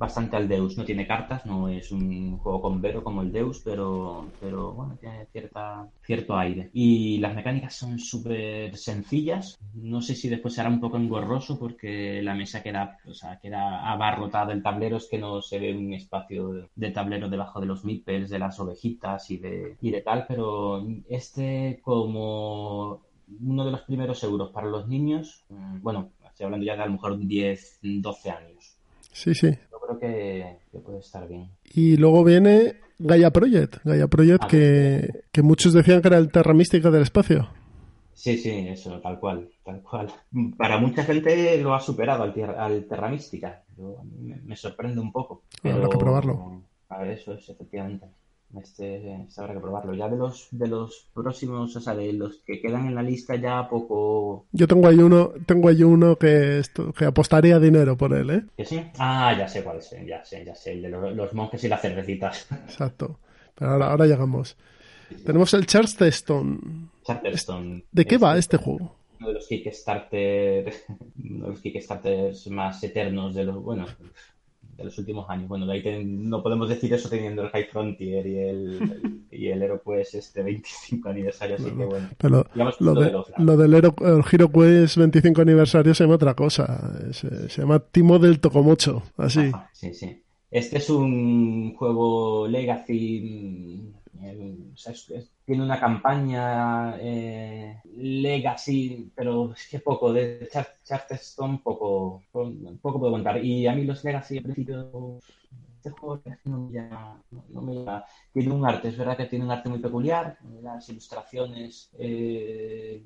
bastante 0.00 0.34
al 0.34 0.48
Deus. 0.48 0.78
No 0.78 0.84
tiene 0.84 1.06
cartas, 1.06 1.44
no 1.44 1.68
es 1.68 1.92
un 1.92 2.38
juego 2.38 2.62
con 2.62 2.80
Vero 2.80 3.04
como 3.04 3.20
el 3.20 3.30
Deus, 3.30 3.60
pero, 3.62 4.26
pero 4.40 4.72
bueno, 4.72 4.96
tiene 4.98 5.26
cierta, 5.26 5.86
cierto 6.02 6.38
aire. 6.38 6.70
Y 6.72 7.18
las 7.18 7.34
mecánicas 7.34 7.74
son 7.74 7.98
súper 7.98 8.74
sencillas. 8.78 9.58
No 9.74 10.00
sé 10.00 10.14
si 10.14 10.30
después 10.30 10.54
será 10.54 10.70
un 10.70 10.80
poco 10.80 10.96
engorroso 10.96 11.58
porque 11.58 12.22
la 12.22 12.34
mesa 12.34 12.62
queda, 12.62 12.96
o 13.06 13.12
sea, 13.12 13.38
queda 13.38 13.92
abarrotada 13.92 14.54
el 14.54 14.62
tablero, 14.62 14.96
es 14.96 15.06
que 15.06 15.18
no 15.18 15.42
se 15.42 15.58
ve 15.58 15.76
un 15.76 15.92
espacio 15.92 16.70
de 16.74 16.90
tablero 16.90 17.28
debajo 17.28 17.60
de 17.60 17.66
los 17.66 17.84
meeples, 17.84 18.30
de 18.30 18.38
las 18.38 18.58
ovejitas 18.58 19.30
y 19.30 19.36
de, 19.36 19.76
y 19.82 19.90
de 19.90 20.00
tal, 20.00 20.24
pero 20.26 20.82
este 21.10 21.78
como 21.82 23.02
uno 23.42 23.64
de 23.66 23.70
los 23.70 23.82
primeros 23.82 24.24
euros 24.24 24.50
para 24.50 24.66
los 24.66 24.88
niños, 24.88 25.44
mm, 25.50 25.82
bueno, 25.82 26.08
estoy 26.24 26.46
hablando 26.46 26.64
ya 26.64 26.76
de 26.76 26.82
a 26.84 26.86
lo 26.86 26.92
mejor 26.92 27.18
10, 27.18 27.80
12 27.82 28.30
años. 28.30 28.76
Sí, 29.12 29.34
sí 29.34 29.50
que, 29.98 30.58
puede 30.84 30.98
estar 30.98 31.26
bien. 31.26 31.50
Y 31.72 31.96
luego 31.96 32.24
viene 32.24 32.76
Gaia 32.98 33.30
Project, 33.30 33.78
Gaia 33.84 34.08
Project 34.08 34.44
ah, 34.44 34.48
que, 34.48 35.24
que, 35.32 35.42
muchos 35.42 35.72
decían 35.72 36.02
que 36.02 36.08
era 36.08 36.18
el 36.18 36.30
Terra 36.30 36.54
Mística 36.54 36.90
del 36.90 37.02
espacio. 37.02 37.48
Sí, 38.12 38.36
sí, 38.36 38.50
eso, 38.68 39.00
tal 39.00 39.18
cual, 39.18 39.48
tal 39.64 39.82
cual. 39.82 40.12
Para 40.58 40.78
mucha 40.78 41.04
gente 41.04 41.60
lo 41.62 41.74
ha 41.74 41.80
superado 41.80 42.22
al, 42.22 42.34
al 42.58 42.84
Terra 42.84 43.08
Mística. 43.08 43.62
me, 44.44 44.56
sorprende 44.56 45.00
un 45.00 45.10
poco. 45.10 45.44
Habrá 45.64 45.88
que 45.88 45.96
probarlo. 45.96 46.62
A 46.90 46.98
ver, 46.98 47.12
eso 47.12 47.32
es 47.32 47.48
efectivamente. 47.48 48.06
Este, 48.58 49.14
este, 49.14 49.40
habrá 49.40 49.54
que 49.54 49.60
probarlo. 49.60 49.94
Ya 49.94 50.08
de 50.08 50.16
los 50.16 50.48
de 50.50 50.66
los 50.66 51.06
próximos, 51.14 51.74
o 51.76 51.80
sea, 51.80 51.94
de 51.94 52.12
los 52.12 52.38
que 52.38 52.60
quedan 52.60 52.86
en 52.86 52.94
la 52.94 53.02
lista 53.02 53.36
ya 53.36 53.68
poco. 53.68 54.46
Yo 54.52 54.66
tengo 54.66 54.88
ahí 54.88 54.98
uno, 54.98 55.32
tengo 55.46 55.68
ahí 55.68 55.82
uno 55.82 56.16
que 56.16 56.58
esto, 56.58 56.92
que 56.92 57.04
apostaría 57.04 57.58
dinero 57.58 57.96
por 57.96 58.12
él, 58.12 58.30
¿eh? 58.30 58.42
¿Que 58.56 58.64
sí? 58.64 58.82
Ah, 58.98 59.34
ya 59.38 59.46
sé 59.46 59.62
cuál 59.62 59.78
es, 59.78 59.94
ya 60.06 60.24
sé, 60.24 60.44
ya 60.44 60.54
sé, 60.54 60.72
el 60.72 60.82
de 60.82 60.88
los, 60.88 61.32
monjes 61.32 61.62
y 61.62 61.68
las 61.68 61.80
cervecitas. 61.80 62.48
Exacto. 62.66 63.20
Pero 63.54 63.72
ahora, 63.72 63.90
ahora 63.90 64.06
llegamos. 64.06 64.56
Tenemos 65.24 65.54
el 65.54 65.66
Charterstone. 65.66 66.58
Charterstone. 67.04 67.84
¿De 67.90 68.04
qué 68.04 68.18
va 68.18 68.36
este 68.36 68.56
juego? 68.56 68.96
Uno 69.18 69.28
de 69.28 69.34
los 69.34 69.46
Kickstarter, 69.46 70.72
uno 71.24 71.46
de 71.46 71.50
los 71.50 71.60
Kickstarters 71.60 72.48
más 72.48 72.82
eternos 72.82 73.34
de 73.34 73.44
los, 73.44 73.62
bueno, 73.62 73.86
de 74.80 74.86
los 74.86 74.98
últimos 74.98 75.28
años. 75.28 75.48
Bueno, 75.48 75.66
de 75.66 75.74
ahí 75.74 76.04
no 76.04 76.42
podemos 76.42 76.68
decir 76.68 76.92
eso 76.92 77.08
teniendo 77.08 77.42
el 77.42 77.50
High 77.50 77.66
Frontier 77.66 78.26
y 78.26 78.38
el, 78.38 79.26
y 79.30 79.48
el 79.48 79.62
HeroQuest 79.62 80.14
este 80.14 80.42
25 80.42 81.08
aniversario, 81.08 81.56
así 81.56 81.70
que 81.70 81.84
bueno. 81.84 82.08
Pero 82.18 82.46
lo, 82.54 82.72
lo, 83.38 83.56
del 83.56 83.74
Hero, 83.74 83.94
el 84.00 84.24
HeroQuest 84.24 84.96
25 84.96 85.42
aniversario 85.42 85.94
se 85.94 86.04
llama 86.04 86.16
otra 86.16 86.34
cosa, 86.34 86.98
se, 87.12 87.48
llama 87.48 87.78
Timo 87.78 88.18
del 88.18 88.40
Tocomocho, 88.40 89.02
así. 89.16 89.52
sí, 89.72 89.94
sí. 89.94 90.22
Este 90.50 90.78
es 90.78 90.90
un 90.90 91.76
juego 91.76 92.48
Legacy 92.48 93.92
tiene 95.44 95.64
una 95.64 95.80
campaña 95.80 96.96
eh, 97.00 97.80
Legacy, 97.96 99.10
pero 99.14 99.52
es 99.52 99.68
que 99.68 99.80
poco, 99.80 100.12
de 100.12 100.48
Charterstone 100.84 101.60
poco, 101.62 102.22
poco 102.30 102.98
puedo 102.98 103.12
contar. 103.12 103.44
Y 103.44 103.66
a 103.66 103.74
mí 103.74 103.84
los 103.84 104.04
Legacy 104.04 104.38
al 104.38 104.44
principio, 104.44 105.20
este 105.76 105.90
juego 105.90 106.20
no 106.44 106.60
me 106.60 106.72
llama, 106.72 107.22
no, 107.48 107.62
me 107.62 107.74
llama. 107.74 108.04
Tiene 108.32 108.52
un 108.52 108.66
arte, 108.66 108.88
es 108.88 108.98
verdad 108.98 109.16
que 109.16 109.26
tiene 109.26 109.44
un 109.44 109.50
arte 109.50 109.68
muy 109.68 109.78
peculiar, 109.78 110.38
las 110.62 110.88
ilustraciones, 110.88 111.90
eh, 111.98 113.02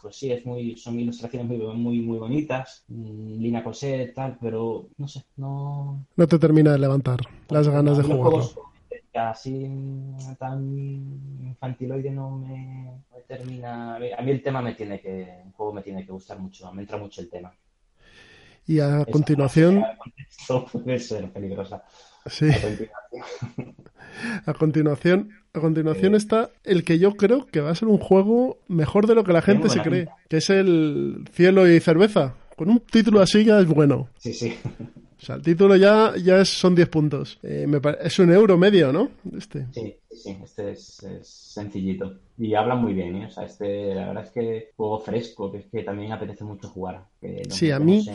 pues 0.00 0.16
sí, 0.16 0.30
es 0.30 0.46
muy, 0.46 0.76
son 0.76 0.98
ilustraciones 1.00 1.48
muy, 1.48 1.58
muy, 1.58 2.00
muy 2.00 2.18
bonitas, 2.18 2.84
mm, 2.88 3.40
Lina 3.40 3.64
Cosette, 3.64 4.14
tal, 4.14 4.38
pero 4.40 4.88
no 4.96 5.08
sé, 5.08 5.24
no... 5.36 6.06
No 6.14 6.26
te 6.26 6.38
termina 6.38 6.72
de 6.72 6.78
levantar 6.78 7.20
las 7.48 7.68
ganas 7.68 7.98
de 7.98 8.04
jugarlo 8.04 8.75
así 9.18 9.68
tan 10.38 10.60
infantiloide 11.42 12.10
no 12.10 12.38
me, 12.38 13.02
termina. 13.26 13.96
A 13.96 14.22
mí 14.22 14.30
el 14.30 14.42
tema 14.42 14.62
me 14.62 14.74
tiene 14.74 15.00
que. 15.00 15.42
Un 15.44 15.52
juego 15.52 15.72
me 15.72 15.82
tiene 15.82 16.04
que 16.04 16.12
gustar 16.12 16.38
mucho, 16.38 16.72
me 16.72 16.82
entra 16.82 16.98
mucho 16.98 17.20
el 17.20 17.28
tema. 17.28 17.52
Y 18.66 18.80
a 18.80 19.04
continuación. 19.04 19.84
puede 20.72 20.98
ser 20.98 21.30
peligrosa. 21.30 21.84
Sí. 22.26 22.48
A 24.44 24.54
continuación. 24.54 25.30
A 25.52 25.60
continuación, 25.60 26.14
está 26.14 26.50
el 26.64 26.84
que 26.84 26.98
yo 26.98 27.16
creo 27.16 27.46
que 27.46 27.60
va 27.60 27.70
a 27.70 27.74
ser 27.74 27.88
un 27.88 27.98
juego 27.98 28.58
mejor 28.68 29.06
de 29.06 29.14
lo 29.14 29.24
que 29.24 29.32
la 29.32 29.40
gente 29.40 29.70
se 29.70 29.80
cree, 29.80 30.08
que 30.28 30.38
es 30.38 30.50
el 30.50 31.24
Cielo 31.32 31.66
y 31.66 31.80
Cerveza. 31.80 32.34
Con 32.56 32.70
un 32.70 32.80
título 32.80 33.20
así 33.20 33.44
ya 33.44 33.60
es 33.60 33.66
bueno. 33.66 34.08
Sí, 34.18 34.34
sí. 34.34 34.56
O 35.18 35.24
sea, 35.24 35.36
el 35.36 35.42
título 35.42 35.76
ya, 35.76 36.14
ya 36.22 36.40
es, 36.40 36.48
son 36.50 36.74
10 36.74 36.88
puntos. 36.88 37.38
Eh, 37.42 37.66
es 38.02 38.18
un 38.18 38.32
euro 38.32 38.58
medio, 38.58 38.92
¿no? 38.92 39.10
Este. 39.36 39.66
Sí, 39.72 39.96
sí, 40.10 40.36
este 40.42 40.72
es, 40.72 41.02
sencillito. 41.22 42.18
Y 42.36 42.54
habla 42.54 42.74
muy 42.74 42.92
bien, 42.92 43.16
¿eh? 43.16 43.26
O 43.26 43.30
sea, 43.30 43.44
este, 43.44 43.94
la 43.94 44.08
verdad 44.08 44.24
es 44.24 44.30
que 44.30 44.72
juego 44.76 45.00
fresco, 45.00 45.50
que 45.50 45.58
es 45.58 45.66
que 45.66 45.82
también 45.82 46.12
apetece 46.12 46.44
mucho 46.44 46.68
jugar. 46.68 47.04
sí, 47.48 47.70
a 47.70 47.78
mí, 47.78 48.06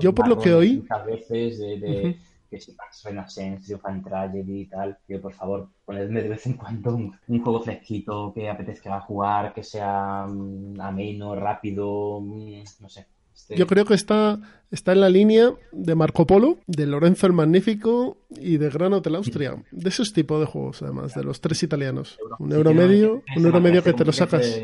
yo 0.00 0.14
por 0.14 0.28
lo 0.28 0.38
que 0.38 0.54
oí... 0.54 0.76
Muchas 0.78 1.06
veces 1.06 1.58
de, 1.58 2.16
que 2.50 2.60
si 2.60 2.72
Pax 2.72 3.04
Renaissance, 3.04 3.78
Fan 3.78 4.02
Tragedy 4.02 4.62
y 4.62 4.66
tal, 4.66 4.98
que 5.06 5.18
por 5.18 5.32
favor, 5.32 5.68
ponedme 5.84 6.22
de 6.22 6.30
vez 6.30 6.46
en 6.46 6.54
cuando 6.54 6.96
un, 6.96 7.42
juego 7.42 7.60
fresquito 7.60 8.32
que 8.34 8.50
apetezca 8.50 9.00
jugar, 9.00 9.54
que 9.54 9.62
sea 9.62 10.26
mm, 10.28 10.80
ameno, 10.80 11.36
rápido, 11.36 12.20
mm, 12.20 12.64
no 12.80 12.88
sé. 12.88 13.06
Este 13.42 13.56
yo 13.56 13.66
creo 13.66 13.84
que 13.84 13.94
está 13.94 14.40
Está 14.70 14.92
en 14.92 15.00
la 15.00 15.08
línea 15.08 15.52
de 15.72 15.94
Marco 15.96 16.26
Polo, 16.28 16.58
de 16.68 16.86
Lorenzo 16.86 17.26
el 17.26 17.32
Magnífico 17.32 18.18
y 18.30 18.56
de 18.56 18.70
Gran 18.70 18.92
Hotel 18.92 19.16
Austria. 19.16 19.60
De 19.72 19.88
esos 19.88 20.12
tipos 20.12 20.38
de 20.38 20.46
juegos, 20.46 20.80
además, 20.82 21.12
de 21.14 21.24
los 21.24 21.40
tres 21.40 21.64
italianos. 21.64 22.18
Un 22.38 22.52
euro 22.52 22.72
medio, 22.72 23.24
un 23.36 23.44
euro 23.44 23.60
medio 23.60 23.82
que 23.82 23.92
te 23.92 24.04
lo 24.04 24.12
sacas. 24.12 24.60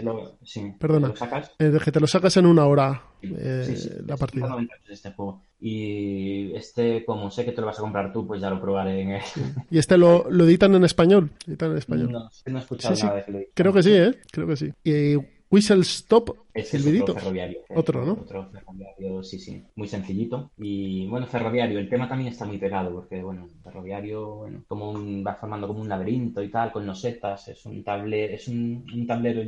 Perdona, 0.78 1.12
eh, 1.58 1.76
que 1.84 1.90
te 1.90 1.98
lo 1.98 2.06
sacas 2.06 2.36
en 2.36 2.46
una 2.46 2.66
hora 2.66 3.02
eh, 3.20 4.02
la 4.06 4.16
partida. 4.16 4.56
Este 4.88 5.12
y 5.58 6.52
este, 6.54 7.04
como 7.04 7.30
sé 7.30 7.44
que 7.44 7.50
te 7.50 7.60
lo 7.60 7.66
vas 7.66 7.78
a 7.78 7.82
comprar 7.82 8.12
tú, 8.12 8.26
pues 8.26 8.40
ya 8.40 8.50
lo 8.50 8.60
probaré 8.60 9.00
en 9.00 9.18
¿Y 9.70 9.78
este 9.78 9.98
lo, 9.98 10.30
lo 10.30 10.44
editan 10.44 10.74
en 10.74 10.84
español? 10.84 11.30
¿Editan 11.48 11.72
en 11.72 11.78
español? 11.78 12.12
No, 12.12 12.30
no 12.46 12.58
he 12.58 12.60
escuchado 12.60 12.94
nada 12.94 13.16
de 13.16 13.24
que 13.24 13.32
lo 13.32 13.40
Creo 13.54 13.72
que 13.72 13.82
sí, 13.82 13.92
¿eh? 13.92 14.14
Creo 14.30 14.46
que 14.46 14.56
sí. 14.56 14.72
Y 14.84 15.16
Whistle 15.56 15.80
Stop, 15.80 16.36
es 16.52 16.74
otro 16.74 17.14
ferroviario. 17.14 17.60
Otro, 17.74 18.04
¿no? 18.04 18.12
Otro 18.12 18.50
ferroviario, 18.50 19.22
sí, 19.22 19.38
sí. 19.38 19.64
Muy 19.74 19.88
sencillito. 19.88 20.50
Y 20.58 21.06
bueno, 21.06 21.26
ferroviario, 21.26 21.78
el 21.78 21.88
tema 21.88 22.06
también 22.06 22.30
está 22.30 22.44
muy 22.44 22.58
pegado, 22.58 22.92
porque 22.92 23.22
bueno, 23.22 23.48
ferroviario, 23.64 24.34
bueno, 24.34 24.64
como 24.68 24.90
un, 24.90 25.24
va 25.26 25.34
formando 25.36 25.66
como 25.66 25.80
un 25.80 25.88
laberinto 25.88 26.42
y 26.42 26.50
tal, 26.50 26.72
con 26.72 26.86
losetas, 26.86 27.48
es 27.48 27.64
un 27.64 27.82
tablero, 27.82 28.34
es 28.34 28.48
un, 28.48 28.84
tablero, 29.06 29.40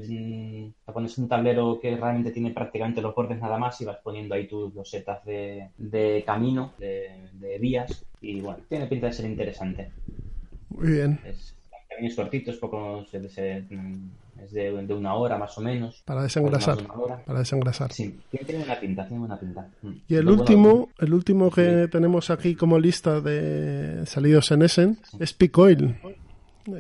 pones 0.87 1.19
un 1.19 1.29
tablero 1.29 1.79
que 1.79 1.95
realmente 1.95 2.31
tiene 2.31 2.53
prácticamente 2.53 3.03
los 3.03 3.15
bordes 3.15 3.39
nada 3.39 3.59
más 3.59 3.79
y 3.83 3.85
vas 3.85 3.99
poniendo 4.03 4.35
ahí 4.35 4.49
tus 4.49 4.75
losetas 4.75 5.23
de, 5.27 5.69
de 5.77 6.25
camino, 6.25 6.73
de, 6.79 7.29
de 7.35 7.59
vías, 7.59 8.03
y 8.23 8.41
bueno, 8.41 8.61
tiene 8.67 8.87
pinta 8.87 9.09
de 9.09 9.13
ser 9.13 9.27
interesante. 9.27 9.91
Muy 10.71 10.91
bien. 10.91 11.21
Es, 11.27 11.55
es 12.01 12.15
cortito, 12.15 12.51
es 12.51 12.57
poco, 12.57 13.05
se, 13.11 13.29
se 13.29 13.67
es 14.43 14.53
de, 14.53 14.95
una 14.95 15.15
hora 15.15 15.39
más 15.39 15.57
o 15.59 15.61
menos. 15.61 16.03
Para 16.05 16.23
desengrasar. 16.23 16.79
Para 17.27 17.39
desengrasar. 17.41 17.93
Sí, 17.93 18.19
tiene 18.31 18.65
una 18.65 18.79
pinta, 18.79 19.07
tiene 19.07 19.25
una 19.25 19.39
pinta. 19.39 19.69
Mm. 19.83 19.93
Y 20.09 20.15
el 20.15 20.29
último, 20.29 20.89
el 20.99 21.15
último 21.15 21.51
que 21.51 21.89
tenemos 21.89 22.31
aquí 22.31 22.55
como 22.55 22.79
lista 22.79 23.21
de 23.21 24.07
salidos 24.07 24.51
en 24.53 24.63
Essen 24.63 24.99
es 25.19 25.33
Picoil. 25.33 25.97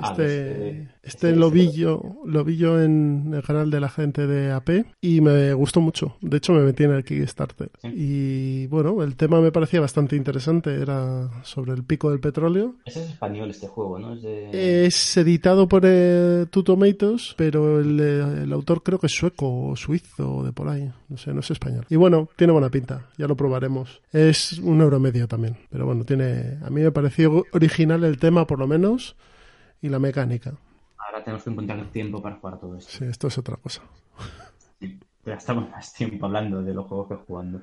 Ah, 0.00 0.10
este, 0.10 0.88
este 1.02 1.34
lo 1.34 1.50
vi 1.50 1.72
yo, 1.72 2.02
lo 2.24 2.44
vi 2.44 2.56
yo 2.56 2.80
en 2.82 3.32
el 3.34 3.42
canal 3.42 3.70
de 3.70 3.80
la 3.80 3.88
gente 3.88 4.26
de 4.26 4.52
AP 4.52 4.86
y 5.00 5.20
me 5.20 5.52
gustó 5.54 5.80
mucho. 5.80 6.16
De 6.20 6.36
hecho, 6.36 6.52
me 6.52 6.62
metí 6.62 6.84
en 6.84 6.92
el 6.92 7.04
Kickstarter. 7.04 7.70
Y 7.84 8.66
bueno, 8.66 9.02
el 9.02 9.16
tema 9.16 9.40
me 9.40 9.52
parecía 9.52 9.80
bastante 9.80 10.16
interesante. 10.16 10.74
Era 10.74 11.30
sobre 11.44 11.72
el 11.72 11.84
pico 11.84 12.10
del 12.10 12.20
petróleo. 12.20 12.74
Es 12.84 12.96
español 12.96 13.50
este 13.50 13.68
juego, 13.68 13.98
¿no? 13.98 14.14
Es, 14.52 15.16
editado 15.16 15.68
por 15.68 15.82
eh, 15.84 16.46
Two 16.50 16.64
Tomatoes, 16.64 17.34
pero 17.36 17.80
el, 17.80 17.98
el, 18.00 18.52
autor 18.52 18.82
creo 18.82 18.98
que 18.98 19.06
es 19.06 19.14
sueco 19.14 19.68
o 19.68 19.76
suizo 19.76 20.36
o 20.36 20.44
de 20.44 20.52
por 20.52 20.68
ahí. 20.68 20.90
No 21.08 21.16
sé, 21.16 21.32
no 21.32 21.40
es 21.40 21.50
español. 21.50 21.86
Y 21.88 21.96
bueno, 21.96 22.28
tiene 22.36 22.52
buena 22.52 22.70
pinta. 22.70 23.06
Ya 23.16 23.26
lo 23.26 23.36
probaremos. 23.36 24.00
Es 24.12 24.58
un 24.58 24.80
euro 24.80 25.00
medio 25.00 25.26
también. 25.28 25.56
Pero 25.70 25.86
bueno, 25.86 26.04
tiene. 26.04 26.58
A 26.62 26.70
mí 26.70 26.82
me 26.82 26.92
pareció 26.92 27.44
original 27.52 28.04
el 28.04 28.18
tema, 28.18 28.46
por 28.46 28.58
lo 28.58 28.66
menos 28.66 29.16
y 29.80 29.88
la 29.88 29.98
mecánica. 29.98 30.54
Ah, 30.98 31.04
ahora 31.06 31.24
tenemos 31.24 31.44
que 31.44 31.50
encontrar 31.50 31.84
tiempo 31.90 32.22
para 32.22 32.36
jugar 32.36 32.58
todo 32.58 32.76
esto. 32.76 32.90
Sí, 32.90 33.04
esto 33.04 33.28
es 33.28 33.38
otra 33.38 33.56
cosa. 33.56 33.82
Sí, 34.78 34.98
gastamos 35.24 35.70
más 35.70 35.92
tiempo 35.92 36.26
hablando 36.26 36.62
de 36.62 36.74
los 36.74 36.86
juegos 36.86 37.08
que 37.08 37.14
jugando. 37.26 37.60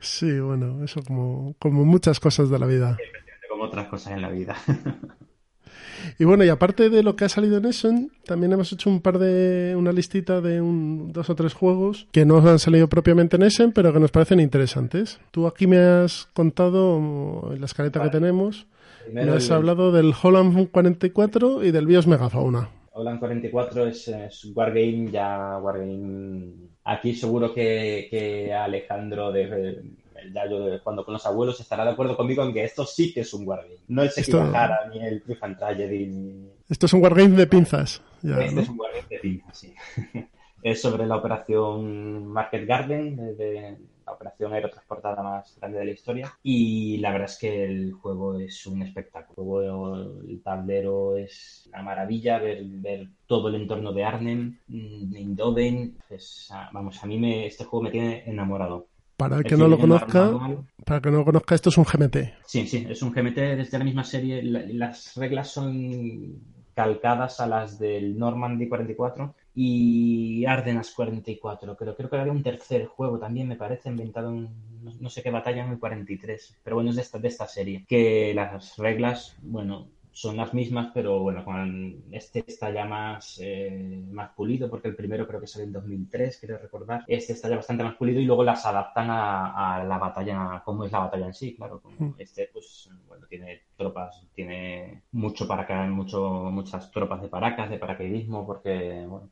Sí, 0.00 0.38
bueno, 0.38 0.84
eso 0.84 1.02
como, 1.02 1.54
como 1.58 1.84
muchas 1.84 2.20
cosas 2.20 2.50
de 2.50 2.58
la 2.58 2.66
vida. 2.66 2.96
Como 3.48 3.64
otras 3.64 3.88
cosas 3.88 4.12
en 4.12 4.22
la 4.22 4.28
vida. 4.28 4.56
Y 6.18 6.24
bueno, 6.24 6.44
y 6.44 6.48
aparte 6.48 6.90
de 6.90 7.02
lo 7.02 7.16
que 7.16 7.24
ha 7.24 7.28
salido 7.28 7.58
en 7.58 7.66
Essen, 7.66 8.12
también 8.24 8.52
hemos 8.52 8.72
hecho 8.72 8.90
un 8.90 9.00
par 9.00 9.18
de, 9.18 9.74
una 9.76 9.92
listita 9.92 10.40
de 10.40 10.60
un, 10.60 11.12
dos 11.12 11.30
o 11.30 11.34
tres 11.34 11.54
juegos 11.54 12.06
que 12.12 12.24
no 12.24 12.38
han 12.38 12.58
salido 12.58 12.88
propiamente 12.88 13.36
en 13.36 13.42
Essen, 13.42 13.72
pero 13.72 13.92
que 13.92 14.00
nos 14.00 14.10
parecen 14.10 14.40
interesantes. 14.40 15.18
Tú 15.30 15.46
aquí 15.46 15.66
me 15.66 15.78
has 15.78 16.28
contado, 16.32 17.50
en 17.52 17.60
la 17.60 17.66
escaleta 17.66 18.02
que 18.02 18.10
tenemos, 18.10 18.66
me 19.12 19.22
has 19.22 19.50
hablado 19.50 19.92
del 19.92 20.12
Holland 20.20 20.70
44 20.70 21.64
y 21.64 21.70
del 21.70 21.86
BIOS 21.86 22.06
Megafauna. 22.06 22.70
Holland 22.92 23.20
44 23.20 23.86
es, 23.86 24.08
es 24.08 24.52
Wargame, 24.54 25.10
ya 25.10 25.58
Wargame... 25.58 26.52
Aquí 26.84 27.14
seguro 27.14 27.52
que, 27.52 28.06
que 28.10 28.54
Alejandro 28.54 29.32
de 29.32 29.82
ya 30.32 30.48
yo 30.48 30.82
cuando 30.82 31.04
con 31.04 31.14
los 31.14 31.26
abuelos 31.26 31.60
estará 31.60 31.84
de 31.84 31.90
acuerdo 31.90 32.16
conmigo 32.16 32.42
en 32.42 32.52
que 32.52 32.64
esto 32.64 32.84
sí 32.84 33.12
que 33.12 33.20
es 33.20 33.34
un 33.34 33.46
wargame. 33.46 33.76
No 33.88 34.02
el 34.02 34.10
Sekibahara 34.10 34.88
ni 34.92 35.00
el 35.00 35.22
Cliff 35.22 35.40
Tragedy. 35.58 36.06
Ni... 36.06 36.48
Esto 36.68 36.86
es 36.86 36.92
un 36.92 37.02
wargame 37.02 37.36
de 37.36 37.46
pinzas. 37.46 38.02
este 38.22 38.60
es 38.60 38.68
un 38.68 38.80
wargame 38.80 39.06
de 39.08 39.18
pinzas, 39.18 39.58
sí. 39.58 39.74
es 40.62 40.80
sobre 40.80 41.06
la 41.06 41.16
operación 41.16 42.26
Market 42.26 42.66
Garden, 42.66 43.16
de, 43.36 43.76
la 44.06 44.12
operación 44.12 44.52
aerotransportada 44.52 45.22
más 45.22 45.56
grande 45.58 45.78
de 45.78 45.84
la 45.84 45.90
historia. 45.90 46.32
Y 46.42 46.98
la 46.98 47.10
verdad 47.12 47.28
es 47.28 47.38
que 47.38 47.64
el 47.64 47.92
juego 47.92 48.38
es 48.38 48.66
un 48.66 48.82
espectáculo. 48.82 50.22
El, 50.22 50.40
tablero 50.42 51.16
es 51.16 51.68
una 51.72 51.82
maravilla, 51.82 52.38
ver, 52.38 52.62
ver 52.64 53.08
todo 53.26 53.48
el 53.48 53.56
entorno 53.56 53.92
de 53.92 54.04
Arnhem, 54.04 54.58
de 54.68 55.20
Indoven. 55.20 55.98
vamos, 56.72 57.02
a 57.02 57.06
mí 57.06 57.18
me, 57.18 57.46
este 57.46 57.64
juego 57.64 57.84
me 57.84 57.90
tiene 57.90 58.22
enamorado. 58.26 58.86
Para 59.16 59.38
el 59.38 59.44
que 59.44 59.56
no 59.56 59.66
lo 59.66 59.78
conozca, 59.78 60.30
para 60.84 61.00
que 61.00 61.10
no 61.10 61.18
lo 61.18 61.24
conozca, 61.24 61.54
esto 61.54 61.70
es 61.70 61.78
un 61.78 61.84
GMT. 61.84 62.16
Sí, 62.44 62.66
sí, 62.66 62.86
es 62.88 63.00
un 63.02 63.12
GMT 63.12 63.36
desde 63.36 63.78
la 63.78 63.84
misma 63.84 64.04
serie. 64.04 64.42
las 64.42 65.16
reglas 65.16 65.48
son 65.48 66.38
calcadas 66.74 67.40
a 67.40 67.46
las 67.46 67.78
del 67.78 68.18
Normandy 68.18 68.68
44 68.68 69.34
y 69.58 70.44
Ardenas 70.44 70.90
44. 70.90 71.76
Creo, 71.76 71.96
creo 71.96 72.10
que 72.10 72.16
había 72.16 72.32
un 72.32 72.42
tercer 72.42 72.86
juego 72.86 73.18
también, 73.18 73.48
me 73.48 73.56
parece, 73.56 73.88
inventado 73.88 74.30
en 74.30 74.50
no, 75.00 75.08
sé 75.08 75.22
qué 75.22 75.30
batalla 75.30 75.64
en 75.64 75.70
el 75.72 75.78
43. 75.78 76.58
Pero 76.62 76.76
bueno, 76.76 76.90
es 76.90 76.96
de 76.96 77.02
esta, 77.02 77.18
de 77.18 77.28
esta 77.28 77.48
serie. 77.48 77.84
Que 77.88 78.34
las 78.34 78.76
reglas, 78.76 79.36
bueno, 79.42 79.88
son 80.16 80.38
las 80.38 80.54
mismas, 80.54 80.92
pero 80.94 81.20
bueno, 81.20 81.44
con 81.44 82.04
este 82.10 82.42
está 82.46 82.70
ya 82.70 82.86
más, 82.86 83.38
eh, 83.42 84.02
más 84.10 84.30
pulido, 84.30 84.70
porque 84.70 84.88
el 84.88 84.96
primero 84.96 85.28
creo 85.28 85.38
que 85.42 85.46
sale 85.46 85.66
en 85.66 85.72
2003, 85.72 86.38
quiero 86.38 86.56
recordar. 86.56 87.04
Este 87.06 87.34
está 87.34 87.50
ya 87.50 87.56
bastante 87.56 87.84
más 87.84 87.96
pulido 87.96 88.18
y 88.18 88.24
luego 88.24 88.42
las 88.42 88.64
adaptan 88.64 89.08
a, 89.10 89.84
la 89.86 89.98
batalla, 89.98 90.62
cómo 90.64 90.86
es 90.86 90.92
la 90.92 91.00
batalla 91.00 91.26
en 91.26 91.34
sí, 91.34 91.54
claro. 91.54 91.82
Hmm. 91.98 92.12
Este, 92.16 92.48
pues, 92.50 92.88
bueno, 93.06 93.26
tiene 93.26 93.64
tropas, 93.76 94.26
tiene 94.34 95.02
mucho 95.12 95.46
para 95.46 95.86
mucho, 95.86 96.48
muchas 96.50 96.90
tropas 96.90 97.20
de 97.20 97.28
paracas, 97.28 97.68
de 97.68 97.78
paracaidismo, 97.78 98.46
porque, 98.46 99.04
bueno, 99.06 99.28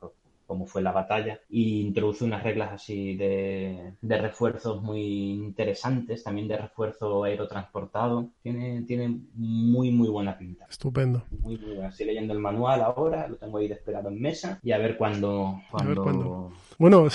como 0.47 0.67
fue 0.67 0.83
la 0.83 0.93
batalla, 0.93 1.41
y 1.49 1.81
introduce 1.81 2.25
unas 2.25 2.43
reglas 2.43 2.73
así 2.73 3.17
de, 3.17 3.95
de, 4.01 4.19
refuerzos 4.19 4.83
muy 4.83 5.33
interesantes, 5.33 6.23
también 6.23 6.49
de 6.49 6.59
refuerzo 6.59 7.25
aerotransportado. 7.25 8.31
Tiene, 8.43 8.83
tiene 8.83 9.21
muy, 9.35 9.91
muy 9.91 10.09
buena 10.09 10.37
pinta. 10.37 10.67
Estupendo. 10.69 11.25
Muy, 11.43 11.59
muy 11.59 11.75
buena. 11.75 11.89
Estoy 11.89 12.07
leyendo 12.07 12.33
el 12.33 12.41
manual 12.41 12.83
ahora, 12.83 13.29
lo 13.29 13.37
tengo 13.37 13.59
ahí 13.59 13.67
esperado 13.67 14.09
en 14.09 14.21
mesa, 14.21 14.59
y 14.63 14.73
a 14.73 14.79
ver 14.79 14.97
cuándo... 14.97 15.61
cuándo, 15.71 16.53
Bueno, 16.79 17.09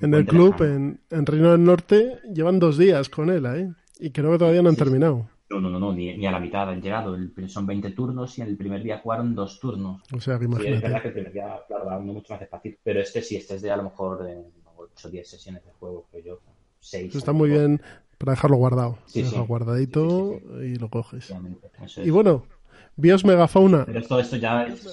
en 0.00 0.14
el 0.14 0.26
club, 0.26 0.60
en, 0.62 1.00
en 1.10 1.26
Reino 1.26 1.52
del 1.52 1.62
Norte, 1.62 2.18
llevan 2.34 2.58
dos 2.58 2.76
días 2.76 3.08
con 3.08 3.30
él, 3.30 3.46
¿eh? 3.46 3.72
Y 4.00 4.10
creo 4.10 4.32
que 4.32 4.38
todavía 4.38 4.60
no 4.60 4.68
han 4.68 4.76
terminado. 4.76 5.28
No, 5.48 5.60
no, 5.60 5.78
no, 5.78 5.92
ni, 5.92 6.26
a 6.26 6.32
la 6.32 6.40
mitad 6.40 6.68
han 6.68 6.80
llegado. 6.80 7.16
son 7.46 7.66
20 7.66 7.90
turnos 7.90 8.38
y 8.38 8.42
en 8.42 8.48
el 8.48 8.56
primer 8.56 8.82
día 8.82 8.98
jugaron 8.98 9.34
dos 9.34 9.60
turnos. 9.60 10.02
O 10.12 10.20
sea, 10.20 10.38
que 10.38 10.46
imagínate. 10.46 10.70
Sí, 10.70 10.76
es 10.76 10.82
verdad 10.82 11.02
que 11.02 11.08
el 11.08 11.14
primer 11.14 11.32
día, 11.32 11.60
claro, 11.68 11.71
va 11.82 11.98
mucho 11.98 12.32
más 12.32 12.40
despacito. 12.40 12.78
Pero 12.82 13.00
este 13.00 13.22
sí, 13.22 13.36
este 13.36 13.56
es 13.56 13.62
de 13.62 13.70
a 13.70 13.76
lo 13.76 13.84
mejor 13.84 14.22
de 14.24 14.44
8 14.76 15.08
o 15.08 15.10
10 15.10 15.28
sesiones 15.28 15.64
de 15.64 15.72
juego, 15.72 16.06
creo 16.10 16.24
yo. 16.24 16.40
6. 16.80 17.14
está 17.14 17.32
muy 17.32 17.50
bien 17.50 17.80
para 18.18 18.32
dejarlo 18.32 18.56
guardado. 18.56 18.98
Sí, 19.06 19.24
sí. 19.24 19.36
guardadito 19.38 20.40
y 20.62 20.76
lo 20.76 20.88
coges. 20.88 21.32
Y 21.98 22.10
bueno, 22.10 22.44
Bios 22.96 23.24
Megafauna. 23.24 23.84
Pero 23.86 24.02
todo 24.02 24.20
esto 24.20 24.36
ya 24.36 24.64
es 24.64 24.84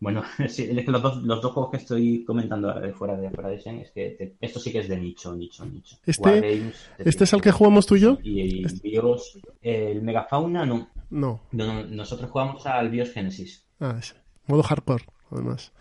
bueno, 0.00 0.22
sí, 0.48 0.68
es 0.70 0.84
que 0.84 0.90
los 0.90 1.02
dos, 1.02 1.22
los 1.22 1.42
dos 1.42 1.52
juegos 1.52 1.70
que 1.72 1.76
estoy 1.78 2.24
comentando 2.24 2.72
fuera 2.94 3.16
de, 3.16 3.30
fuera 3.30 3.48
de 3.48 3.58
Shen 3.58 3.78
es 3.80 3.90
que 3.90 4.36
esto 4.40 4.60
sí 4.60 4.70
que 4.70 4.80
es 4.80 4.88
de 4.88 4.96
nicho, 4.96 5.34
nicho, 5.34 5.64
nicho. 5.64 5.96
¿Este, 6.06 6.72
¿este 6.98 7.24
es 7.24 7.32
el 7.32 7.40
que 7.40 7.50
jugamos 7.50 7.86
tú 7.86 7.96
y 7.96 8.00
yo? 8.00 8.18
Y, 8.22 8.64
el 8.64 8.80
BIOS, 8.82 9.38
el 9.62 10.02
Megafauna 10.02 10.64
no. 10.64 10.88
No. 11.10 11.40
Nosotros 11.52 12.30
jugamos 12.30 12.64
al 12.66 12.90
BIOS 12.90 13.12
Genesis. 13.12 13.66
Ah, 13.80 13.96
ese. 13.98 14.14
Modo 14.46 14.62
hardcore, 14.62 15.04
además. 15.30 15.72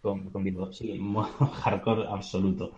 Con, 0.00 0.30
con 0.30 0.44
BIOS, 0.44 0.78
sí, 0.78 0.98
modo 0.98 1.28
hardcore 1.28 2.06
absoluto. 2.08 2.72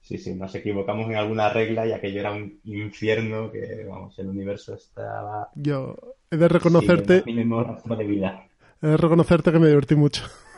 Sí, 0.00 0.18
sí, 0.18 0.34
nos 0.34 0.54
equivocamos 0.54 1.06
en 1.06 1.16
alguna 1.16 1.48
regla 1.48 1.86
y 1.86 1.92
aquello 1.92 2.20
era 2.20 2.32
un 2.32 2.60
infierno 2.64 3.50
que, 3.50 3.84
vamos, 3.88 4.16
el 4.18 4.28
universo 4.28 4.74
estaba... 4.74 5.50
Yo 5.56 5.96
he 6.30 6.36
de 6.36 6.48
reconocerte... 6.48 7.22
Sí, 7.24 7.32
de 7.32 8.04
vida 8.04 8.46
He 8.82 8.96
reconocerte 8.96 9.50
que 9.50 9.58
me 9.58 9.68
divertí 9.68 9.96
mucho. 9.96 10.24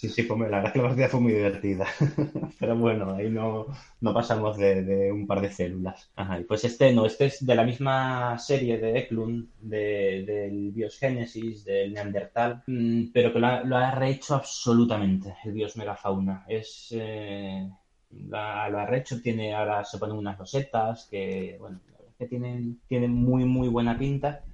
Sí, 0.00 0.08
sí, 0.08 0.26
la 0.26 0.34
verdad 0.34 0.72
que 0.72 0.78
la 0.78 0.88
partida 0.88 1.08
fue 1.08 1.20
muy 1.20 1.32
divertida. 1.32 1.86
Pero 2.58 2.74
bueno, 2.74 3.12
ahí 3.16 3.28
no, 3.28 3.66
no 4.00 4.14
pasamos 4.14 4.56
de, 4.56 5.12
un 5.12 5.26
par 5.26 5.42
de 5.42 5.52
células. 5.52 6.10
Ajá, 6.16 6.40
y 6.40 6.44
pues 6.44 6.64
este 6.64 6.90
no, 6.94 7.04
este 7.04 7.26
es 7.26 7.44
de 7.44 7.54
la 7.54 7.64
misma 7.64 8.38
serie 8.38 8.78
de 8.78 8.98
Eklund, 8.98 9.50
de, 9.60 10.24
del 10.26 10.70
Biosgénesis, 10.72 11.66
del 11.66 11.92
Neandertal, 11.92 12.62
mm, 12.66 13.12
pero 13.12 13.30
que 13.30 13.40
lo 13.40 13.46
ha, 13.46 13.90
rehecho 13.90 14.36
absolutamente, 14.36 15.34
el 15.44 15.52
Bios 15.52 15.76
Megafauna. 15.76 16.46
Es. 16.48 16.88
Eh, 16.92 17.68
lo 18.10 18.38
ha 18.38 18.86
rehecho, 18.86 19.20
tiene, 19.20 19.54
ahora 19.54 19.84
se 19.84 19.98
ponen 19.98 20.16
unas 20.16 20.38
rosetas 20.38 21.08
que, 21.10 21.58
bueno, 21.60 21.78
que 22.18 22.26
tienen, 22.26 22.80
tienen 22.88 23.12
muy, 23.12 23.44
muy 23.44 23.68
buena 23.68 23.98
pinta. 23.98 24.44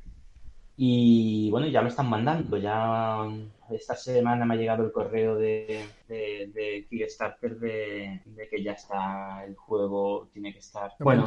Y 0.76 1.50
bueno, 1.50 1.66
ya 1.68 1.80
lo 1.80 1.88
están 1.88 2.08
mandando. 2.08 2.58
Ya 2.58 3.26
esta 3.70 3.94
semana 3.94 4.44
me 4.44 4.54
ha 4.54 4.56
llegado 4.58 4.84
el 4.84 4.92
correo 4.92 5.36
de, 5.36 5.84
de, 6.06 6.86
Kickstarter 6.88 7.58
de, 7.58 8.20
que 8.50 8.62
ya 8.62 8.72
está 8.72 9.44
el 9.44 9.56
juego, 9.56 10.28
tiene 10.32 10.52
que 10.52 10.58
estar. 10.58 10.92
Bueno, 11.00 11.24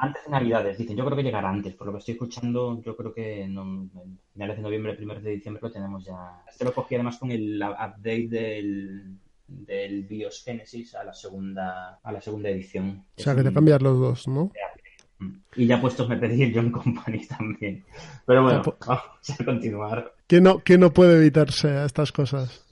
antes 0.00 0.24
de 0.24 0.30
Navidades, 0.30 0.78
dicen. 0.78 0.96
Yo 0.96 1.04
creo 1.04 1.16
que 1.16 1.24
llegará 1.24 1.50
antes. 1.50 1.74
Por 1.74 1.88
lo 1.88 1.92
que 1.94 1.98
estoy 1.98 2.12
escuchando, 2.12 2.80
yo 2.82 2.96
creo 2.96 3.12
que 3.12 3.48
no, 3.48 3.88
finales 4.32 4.56
de 4.56 4.62
noviembre, 4.62 4.94
primeros 4.94 5.22
de 5.22 5.30
diciembre 5.30 5.62
lo 5.62 5.72
tenemos 5.72 6.04
ya. 6.04 6.42
Este 6.48 6.64
lo 6.64 6.72
cogí 6.72 6.94
además 6.94 7.18
con 7.18 7.32
el 7.32 7.60
update 7.60 8.28
del, 8.28 9.16
del 9.48 10.04
BIOS 10.04 10.44
Genesis 10.44 10.94
a 10.94 11.02
la 11.02 11.12
segunda 11.12 11.98
a 12.02 12.12
la 12.12 12.20
segunda 12.20 12.50
edición. 12.50 13.04
O 13.18 13.20
sea, 13.20 13.34
que 13.34 13.42
te 13.42 13.52
cambias 13.52 13.82
los 13.82 13.98
dos, 13.98 14.28
¿no? 14.28 14.52
Y 15.56 15.66
ya 15.66 15.80
puestos 15.80 16.08
me 16.08 16.16
pedí 16.16 16.42
el 16.42 16.54
John 16.54 16.70
Company 16.70 17.26
también. 17.38 17.84
Pero 18.26 18.42
bueno, 18.42 18.62
vamos 18.86 19.40
a 19.40 19.44
continuar. 19.44 20.12
¿Qué 20.26 20.40
no, 20.40 20.62
no 20.78 20.92
puede 20.92 21.18
evitarse 21.18 21.68
a 21.68 21.84
estas 21.84 22.12
cosas? 22.12 22.64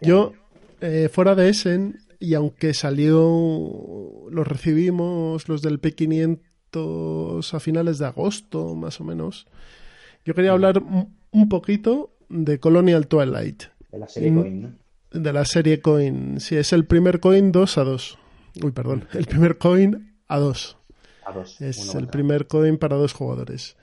Yo, 0.00 0.32
eh, 0.80 1.08
fuera 1.12 1.34
de 1.34 1.48
Essen, 1.48 2.00
y 2.20 2.34
aunque 2.34 2.74
salió, 2.74 4.26
los 4.30 4.46
recibimos 4.46 5.48
los 5.48 5.62
del 5.62 5.80
P500 5.80 7.54
a 7.54 7.60
finales 7.60 7.98
de 7.98 8.06
agosto, 8.06 8.74
más 8.74 9.00
o 9.00 9.04
menos, 9.04 9.46
yo 10.24 10.34
quería 10.34 10.52
hablar 10.52 10.82
un 11.30 11.48
poquito 11.48 12.10
de 12.28 12.58
Colonial 12.58 13.06
Twilight. 13.06 13.64
De 13.90 13.98
la 13.98 14.08
serie 14.08 14.34
Coin, 14.34 14.62
¿no? 14.62 14.72
De 15.12 15.32
la 15.32 15.44
serie 15.44 15.80
Coin, 15.80 16.40
sí, 16.40 16.56
es 16.56 16.72
el 16.72 16.84
primer 16.84 17.20
Coin 17.20 17.52
2 17.52 17.78
a 17.78 17.84
2. 17.84 18.18
Uy, 18.62 18.72
perdón, 18.72 19.06
el 19.12 19.26
primer 19.26 19.58
Coin 19.58 20.14
a 20.26 20.38
2. 20.38 20.77
Es 21.60 21.94
el 21.94 22.08
primer 22.08 22.46
coin 22.46 22.78
para 22.78 22.96
dos 22.96 23.12
jugadores. 23.12 23.76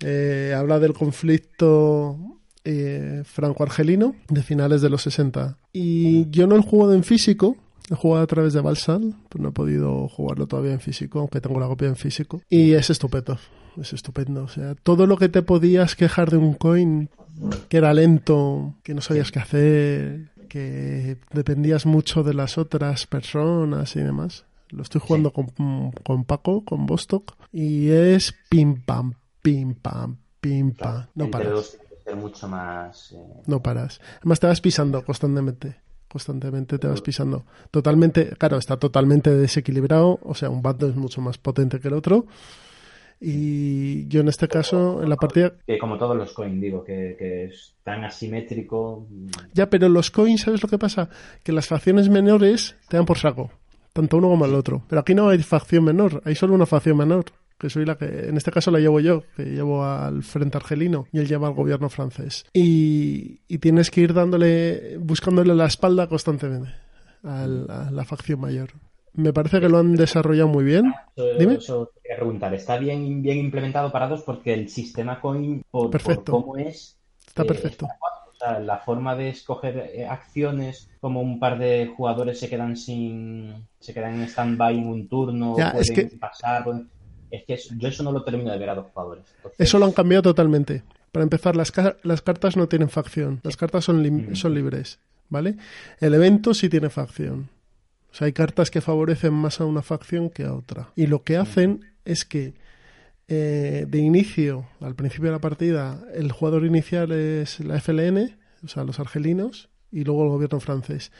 Eh, 0.00 0.54
habla 0.56 0.78
del 0.78 0.92
conflicto 0.92 2.18
eh, 2.64 3.22
franco-argelino 3.24 4.16
de 4.28 4.42
finales 4.42 4.82
de 4.82 4.90
los 4.90 5.02
60. 5.02 5.58
Y 5.72 6.28
yo 6.30 6.46
no 6.46 6.56
he 6.56 6.62
jugado 6.62 6.94
en 6.94 7.04
físico, 7.04 7.56
he 7.90 7.94
jugado 7.94 8.24
a 8.24 8.26
través 8.26 8.52
de 8.52 8.60
Balsal, 8.60 9.14
pero 9.28 9.42
no 9.42 9.50
he 9.50 9.52
podido 9.52 10.08
jugarlo 10.08 10.46
todavía 10.46 10.72
en 10.72 10.80
físico, 10.80 11.20
aunque 11.20 11.40
tengo 11.40 11.60
la 11.60 11.66
copia 11.66 11.88
en 11.88 11.96
físico. 11.96 12.42
Y 12.50 12.72
es 12.72 12.90
estupendo, 12.90 13.38
es 13.80 13.92
estupendo. 13.92 14.44
O 14.44 14.48
sea, 14.48 14.74
todo 14.74 15.06
lo 15.06 15.16
que 15.16 15.28
te 15.28 15.42
podías 15.42 15.96
quejar 15.96 16.30
de 16.30 16.38
un 16.38 16.54
coin, 16.54 17.08
que 17.68 17.76
era 17.76 17.94
lento, 17.94 18.74
que 18.82 18.94
no 18.94 19.00
sabías 19.00 19.30
qué 19.30 19.38
hacer, 19.38 20.30
que 20.48 21.18
dependías 21.32 21.86
mucho 21.86 22.22
de 22.22 22.34
las 22.34 22.58
otras 22.58 23.06
personas 23.06 23.94
y 23.96 24.00
demás, 24.00 24.44
lo 24.70 24.82
estoy 24.82 25.00
jugando 25.00 25.32
con, 25.32 25.46
con, 26.02 26.24
Paco, 26.24 26.64
con 26.64 26.86
Bostock, 26.86 27.34
y 27.52 27.90
es 27.90 28.34
pim 28.48 28.82
pam, 28.82 29.14
pim 29.42 29.74
pam, 29.74 30.16
pim 30.40 30.72
pam. 30.72 31.06
No 31.14 31.30
paras. 31.30 31.78
ser 32.04 32.16
mucho 32.16 32.48
más... 32.48 33.12
eh, 33.12 33.42
No 33.46 33.62
paras. 33.62 34.00
Además 34.18 34.40
te 34.40 34.46
vas 34.46 34.60
pisando 34.60 35.04
constantemente. 35.04 35.76
Constantemente 36.08 36.78
te 36.78 36.86
vas 36.86 37.02
pisando. 37.02 37.44
Totalmente, 37.70 38.30
claro, 38.38 38.56
está 38.58 38.76
totalmente 38.78 39.30
desequilibrado. 39.34 40.18
O 40.22 40.34
sea, 40.34 40.48
un 40.50 40.62
bando 40.62 40.88
es 40.88 40.94
mucho 40.94 41.20
más 41.20 41.36
potente 41.36 41.80
que 41.80 41.88
el 41.88 41.94
otro. 41.94 42.26
Y 43.20 44.06
yo 44.08 44.20
en 44.20 44.28
este 44.28 44.46
caso, 44.46 45.02
en 45.02 45.08
la 45.08 45.16
partida... 45.16 45.54
que 45.66 45.78
como 45.78 45.96
todos 45.98 46.16
los 46.16 46.32
coin, 46.32 46.60
digo, 46.60 46.84
que, 46.84 47.16
que 47.18 47.44
es 47.46 47.74
tan 47.82 48.04
asimétrico. 48.04 49.06
Ya, 49.54 49.68
pero 49.68 49.88
los 49.88 50.10
coins, 50.10 50.42
¿sabes 50.42 50.62
lo 50.62 50.68
que 50.68 50.78
pasa? 50.78 51.08
Que 51.42 51.52
las 51.52 51.66
facciones 51.66 52.08
menores 52.08 52.76
te 52.88 52.96
dan 52.98 53.06
por 53.06 53.18
saco. 53.18 53.50
Tanto 53.96 54.18
uno 54.18 54.28
como 54.28 54.44
el 54.44 54.54
otro. 54.54 54.82
Pero 54.88 55.00
aquí 55.00 55.14
no 55.14 55.30
hay 55.30 55.42
facción 55.42 55.84
menor. 55.84 56.20
Hay 56.26 56.34
solo 56.34 56.54
una 56.54 56.66
facción 56.66 56.98
menor. 56.98 57.24
Que 57.58 57.70
soy 57.70 57.86
la 57.86 57.96
que, 57.96 58.28
en 58.28 58.36
este 58.36 58.50
caso 58.50 58.70
la 58.70 58.78
llevo 58.78 59.00
yo, 59.00 59.22
que 59.34 59.44
llevo 59.46 59.82
al 59.82 60.22
frente 60.22 60.58
argelino 60.58 61.06
y 61.10 61.20
él 61.20 61.26
lleva 61.26 61.48
al 61.48 61.54
gobierno 61.54 61.88
francés. 61.88 62.44
Y, 62.52 63.40
y 63.48 63.58
tienes 63.58 63.90
que 63.90 64.02
ir 64.02 64.12
dándole, 64.12 64.98
buscándole 64.98 65.54
la 65.54 65.64
espalda 65.64 66.06
constantemente 66.06 66.74
a 67.24 67.46
la 67.46 68.04
facción 68.04 68.40
mayor. 68.40 68.68
Me 69.14 69.32
parece 69.32 69.60
que 69.60 69.70
lo 69.70 69.78
han 69.78 69.96
desarrollado 69.96 70.48
muy 70.48 70.64
bien. 70.64 70.92
Eso, 71.16 71.38
Dime. 71.38 71.54
eso 71.54 71.90
te 71.94 72.02
quería 72.02 72.16
preguntar. 72.18 72.52
Está 72.52 72.76
bien, 72.76 73.22
bien 73.22 73.38
implementado 73.38 73.90
para 73.90 74.08
dos 74.08 74.20
porque 74.20 74.52
el 74.52 74.68
sistema 74.68 75.18
coin, 75.18 75.64
por, 75.70 75.90
cómo 76.24 76.58
es, 76.58 76.98
Está 77.26 77.44
eh, 77.44 77.46
perfecto. 77.46 77.86
está 77.86 77.96
sea, 78.38 78.60
la 78.60 78.78
forma 78.78 79.14
de 79.16 79.28
escoger 79.30 79.90
eh, 79.94 80.06
acciones, 80.06 80.88
como 81.00 81.20
un 81.20 81.38
par 81.40 81.58
de 81.58 81.92
jugadores 81.96 82.38
se 82.40 82.48
quedan 82.48 82.76
sin, 82.76 83.54
se 83.80 83.94
quedan 83.94 84.14
en 84.14 84.22
stand-by 84.28 84.76
en 84.78 84.86
un 84.86 85.08
turno, 85.08 85.56
Ya, 85.56 85.70
es 85.70 85.90
pueden 85.90 86.08
que- 86.10 86.16
pasar. 86.16 86.64
pueden- 86.64 86.88
Es 87.30 87.44
que 87.44 87.54
eso- 87.54 87.74
yo 87.76 87.88
eso 87.88 88.02
no 88.04 88.12
lo 88.12 88.22
termino 88.22 88.52
de 88.52 88.58
ver 88.58 88.70
a 88.70 88.74
dos 88.76 88.86
jugadores. 88.92 89.24
Entonces, 89.38 89.58
Eso 89.60 89.78
lo 89.80 89.86
han 89.86 89.92
cambiado 89.92 90.22
totalmente. 90.22 90.84
Para 91.10 91.24
empezar, 91.24 91.56
las, 91.56 91.72
ca- 91.72 91.96
las 92.04 92.22
cartas 92.22 92.56
no 92.56 92.68
tienen 92.68 92.88
facción. 92.88 93.40
Las 93.42 93.56
cartas 93.56 93.84
son, 93.84 94.34
son 94.36 94.54
libres. 94.54 95.00
¿Vale? 95.28 95.56
El 96.00 96.14
evento 96.14 96.54
sí 96.54 96.68
tiene 96.68 96.88
facción. 96.88 97.48
O 98.12 98.14
sea, 98.14 98.26
hay 98.26 98.32
cartas 98.32 98.70
que 98.70 98.80
favorecen 98.80 99.32
más 99.34 99.60
a 99.60 99.64
una 99.64 99.82
facción 99.82 100.30
que 100.30 100.44
a 100.44 100.54
otra. 100.54 100.90
Y 100.94 101.08
lo 101.08 101.24
que 101.24 101.36
hacen 101.36 101.84
es 102.04 102.24
que 102.24 102.54
eh, 103.28 103.86
de 103.88 103.98
inicio, 103.98 104.68
al 104.80 104.94
principio 104.94 105.26
de 105.26 105.36
la 105.36 105.40
partida, 105.40 106.04
el 106.14 106.30
jugador 106.30 106.64
inicial 106.64 107.10
es 107.12 107.60
la 107.60 107.80
FLN, 107.80 108.36
o 108.62 108.68
sea, 108.68 108.84
los 108.84 109.00
argelinos, 109.00 109.68
y 109.90 110.04
luego 110.04 110.24
el 110.24 110.30
gobierno 110.30 110.60
francés. 110.60 111.10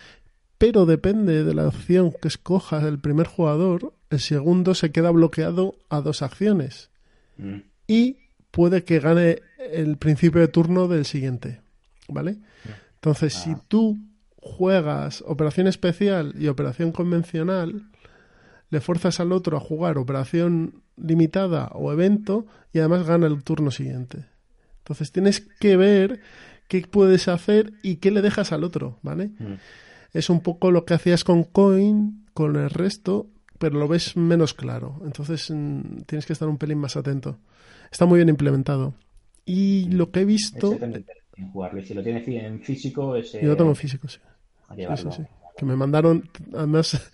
Pero 0.59 0.87
depende 0.87 1.45
de 1.45 1.55
la 1.55 1.67
opción 1.67 2.13
que 2.13 2.29
escoja 2.29 2.87
el 2.87 2.99
primer 2.99 3.27
jugador, 3.27 3.93
el 4.11 4.21
segundo 4.21 4.75
se 4.75 4.93
queda 4.93 5.11
bloqueado 5.11 5.75
a 5.89 6.01
dos 6.01 6.23
acciones 6.23 6.91
mm, 7.39 7.57
y 7.87 8.19
puede 8.51 8.85
que 8.85 9.01
gane 9.01 9.41
el 9.59 9.97
principio 9.97 10.41
de 10.41 10.49
turno 10.49 10.89
del 10.89 11.05
siguiente. 11.05 11.61
¿Vale? 12.09 12.39
Entonces, 12.95 13.35
si 13.35 13.57
tú 13.67 13.99
juegas 14.37 15.25
operación 15.27 15.67
especial 15.67 16.35
y 16.39 16.47
operación 16.47 16.93
convencional, 16.93 17.91
le 18.71 18.81
fuerzas 18.81 19.19
al 19.19 19.33
otro 19.33 19.57
a 19.57 19.61
jugar 19.61 19.99
operación 19.99 20.83
limitada 20.97 21.69
o 21.75 21.93
evento 21.93 22.47
y 22.73 22.79
además 22.79 23.07
gana 23.07 23.27
el 23.27 23.43
turno 23.43 23.71
siguiente. 23.71 24.27
Entonces 24.79 25.13
tienes 25.13 25.41
que 25.41 25.77
ver 25.77 26.21
qué 26.69 26.83
puedes 26.83 27.29
hacer 27.29 27.73
y 27.83 27.97
qué 27.97 28.11
le 28.11 28.23
dejas 28.23 28.53
al 28.53 28.65
otro, 28.65 28.99
¿vale? 29.03 29.29
mm. 29.39 29.55
Es 30.13 30.31
un 30.31 30.41
poco 30.41 30.71
lo 30.71 30.85
que 30.85 30.95
hacías 30.95 31.25
con 31.25 31.45
Coin, 31.45 32.25
con 32.33 32.57
el 32.57 32.71
resto, 32.71 33.29
pero 33.59 33.79
lo 33.79 33.89
ves 33.89 34.17
menos 34.17 34.55
claro. 34.55 35.01
Entonces 35.05 35.51
mm, 35.51 36.03
tienes 36.07 36.25
que 36.27 36.33
estar 36.33 36.49
un 36.49 36.57
pelín 36.59 36.79
más 36.79 36.97
atento. 36.97 37.39
Está 37.91 38.07
muy 38.07 38.19
bien 38.19 38.29
implementado. 38.29 38.95
Y 39.45 39.89
lo 39.91 40.11
que 40.11 40.21
he 40.21 40.25
visto... 40.25 40.79
Jugarlo. 41.53 41.81
Y 41.81 41.85
si 41.85 41.93
lo 41.93 42.03
tienes 42.03 42.27
en 42.29 42.61
físico, 42.61 43.17
Yo 43.19 43.49
lo 43.49 43.57
tengo 43.57 43.71
en 43.71 43.77
físico, 43.77 44.09
sí. 44.09 44.19
a 44.69 44.75
Sí, 44.75 44.81
llevarlo. 44.81 45.13
sí, 45.13 45.23
sí. 45.23 45.29
Que 45.59 45.67
me 45.67 45.77
mandaron, 45.77 46.29
además, 46.55 47.11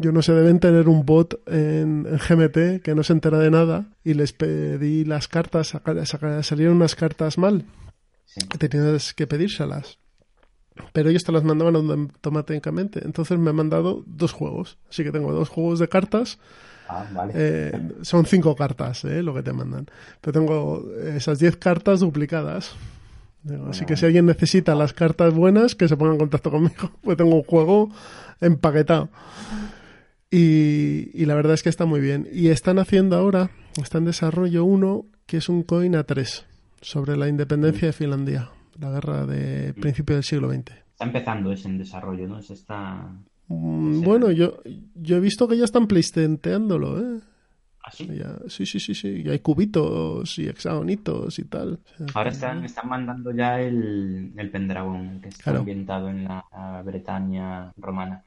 yo 0.00 0.12
no 0.12 0.22
sé, 0.22 0.32
deben 0.32 0.58
tener 0.60 0.88
un 0.88 1.04
bot 1.06 1.40
en, 1.48 2.06
en 2.06 2.18
GMT 2.18 2.82
que 2.82 2.94
no 2.94 3.02
se 3.02 3.12
entera 3.12 3.38
de 3.38 3.50
nada 3.50 3.86
y 4.02 4.14
les 4.14 4.32
pedí 4.32 5.04
las 5.04 5.28
cartas, 5.28 5.76
salieron 6.42 6.76
unas 6.76 6.94
cartas 6.94 7.38
mal, 7.38 7.64
Sí. 8.24 8.40
que 8.48 8.58
tenías 8.58 9.12
que 9.14 9.26
pedírselas. 9.26 9.98
Pero 10.92 11.10
ellos 11.10 11.24
te 11.24 11.32
las 11.32 11.42
mandaban 11.44 11.74
automáticamente. 11.76 13.00
Entonces 13.04 13.38
me 13.38 13.50
han 13.50 13.56
mandado 13.56 14.02
dos 14.06 14.32
juegos. 14.32 14.78
Así 14.88 15.02
que 15.02 15.10
tengo 15.12 15.32
dos 15.32 15.48
juegos 15.48 15.78
de 15.80 15.88
cartas. 15.88 16.38
Ah, 16.88 17.04
vale. 17.12 17.32
Eh, 17.36 17.72
son 18.02 18.24
cinco 18.24 18.54
cartas, 18.56 19.04
eh, 19.04 19.22
lo 19.22 19.34
que 19.34 19.42
te 19.42 19.52
mandan. 19.52 19.86
Pero 20.20 20.32
tengo 20.32 20.84
esas 21.04 21.38
diez 21.40 21.56
cartas 21.56 22.00
duplicadas. 22.00 22.74
Así 23.68 23.84
que 23.84 23.96
si 23.96 24.06
alguien 24.06 24.26
necesita 24.26 24.74
las 24.74 24.92
cartas 24.92 25.34
buenas, 25.34 25.74
que 25.74 25.88
se 25.88 25.96
ponga 25.96 26.12
en 26.12 26.18
contacto 26.18 26.50
conmigo, 26.50 26.92
pues 27.02 27.16
tengo 27.16 27.34
un 27.34 27.42
juego 27.42 27.90
empaquetado. 28.40 29.08
Y, 30.30 31.10
y 31.12 31.24
la 31.26 31.34
verdad 31.34 31.54
es 31.54 31.62
que 31.62 31.68
está 31.68 31.86
muy 31.86 32.00
bien. 32.00 32.28
Y 32.32 32.48
están 32.48 32.78
haciendo 32.78 33.16
ahora, 33.16 33.50
está 33.82 33.98
en 33.98 34.04
desarrollo 34.04 34.64
uno, 34.64 35.06
que 35.26 35.38
es 35.38 35.48
un 35.48 35.62
coin 35.62 35.96
a 35.96 36.04
3 36.04 36.46
sobre 36.80 37.16
la 37.16 37.28
independencia 37.28 37.88
de 37.88 37.92
Finlandia, 37.92 38.50
la 38.78 38.90
guerra 38.90 39.26
de 39.26 39.74
principio 39.74 40.16
del 40.16 40.24
siglo 40.24 40.50
XX. 40.50 40.72
Está 40.92 41.04
empezando 41.04 41.52
ese 41.52 41.68
en 41.68 41.78
desarrollo, 41.78 42.28
¿no? 42.28 42.42
Se 42.42 42.54
está... 42.54 43.12
Mm. 43.48 44.02
Bueno, 44.02 44.30
yo, 44.30 44.62
yo 44.94 45.16
he 45.16 45.20
visto 45.20 45.48
que 45.48 45.56
ya 45.56 45.64
están 45.64 45.86
playstenteándolo, 45.86 47.00
¿eh? 47.00 47.20
¿Así? 47.92 48.06
Ya- 48.16 48.38
sí, 48.48 48.64
sí, 48.66 48.78
sí, 48.80 48.94
sí. 48.94 49.22
Y 49.24 49.28
hay 49.28 49.40
cubitos 49.40 50.38
y 50.38 50.48
hexagonitos 50.48 51.38
y 51.38 51.44
tal. 51.44 51.78
O 51.94 51.96
sea, 51.98 52.06
Ahora 52.14 52.30
están, 52.30 52.64
están 52.64 52.88
mandando 52.88 53.32
ya 53.32 53.60
el, 53.60 54.32
el 54.36 54.50
Pendragon, 54.50 55.20
que 55.20 55.28
está 55.28 55.44
Claro. 55.44 55.58
ambientado 55.60 56.08
en 56.08 56.24
la, 56.24 56.44
la 56.52 56.82
Bretaña 56.82 57.72
romana. 57.76 58.22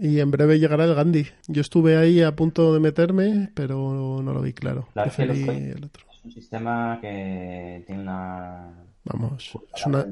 Y 0.00 0.20
en 0.20 0.30
breve 0.30 0.58
llegará 0.60 0.84
el 0.84 0.94
Gandhi. 0.94 1.26
Yo 1.48 1.60
estuve 1.62 1.96
ahí 1.96 2.22
a 2.22 2.36
punto 2.36 2.72
de 2.74 2.80
meterme, 2.80 3.50
pero 3.54 4.20
no 4.22 4.32
lo 4.32 4.40
vi 4.42 4.52
claro. 4.52 4.88
Claro, 4.92 5.10
que 5.16 5.22
el 5.22 5.84
otro. 5.84 6.04
Es 6.14 6.24
un 6.24 6.32
sistema 6.32 6.98
que 7.00 7.82
tiene 7.86 8.02
una... 8.02 8.70
Vamos, 9.04 9.52
es 9.74 9.86
una 9.86 10.04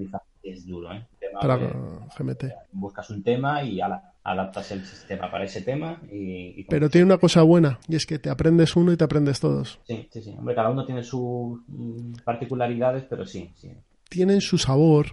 es 0.51 0.67
duro, 0.67 0.93
¿eh? 0.93 1.07
Tema 1.19 1.41
para 1.41 1.57
GMT. 1.57 2.45
buscas 2.73 3.11
un 3.11 3.23
tema 3.23 3.63
y 3.63 3.81
ala, 3.81 4.15
adaptas 4.23 4.73
el 4.73 4.85
sistema 4.85 5.31
para 5.31 5.45
ese 5.45 5.63
tema 5.63 6.01
y... 6.11 6.61
y 6.61 6.65
Pero 6.65 6.91
tiene 6.91 7.07
una 7.07 7.19
cosa 7.19 7.43
buena, 7.43 7.79
y 7.89 7.97
es 7.97 8.07
que 8.07 8.19
te 8.19 8.31
aprendes 8.31 8.75
uno 8.77 8.93
y 8.93 8.97
te 8.97 9.05
aprendes 9.05 9.41
todos. 9.41 9.81
Sí, 9.87 10.09
sí, 10.13 10.23
sí. 10.23 10.35
Hombre, 10.37 10.55
cada 10.55 10.71
uno 10.71 10.85
tiene 10.85 11.03
sus 11.03 11.61
mm, 11.69 12.15
particularidades, 12.25 13.05
pero 13.09 13.25
sí, 13.25 13.51
sí. 13.55 13.73
Tienen 14.09 14.41
su 14.41 14.59
sabor. 14.59 15.07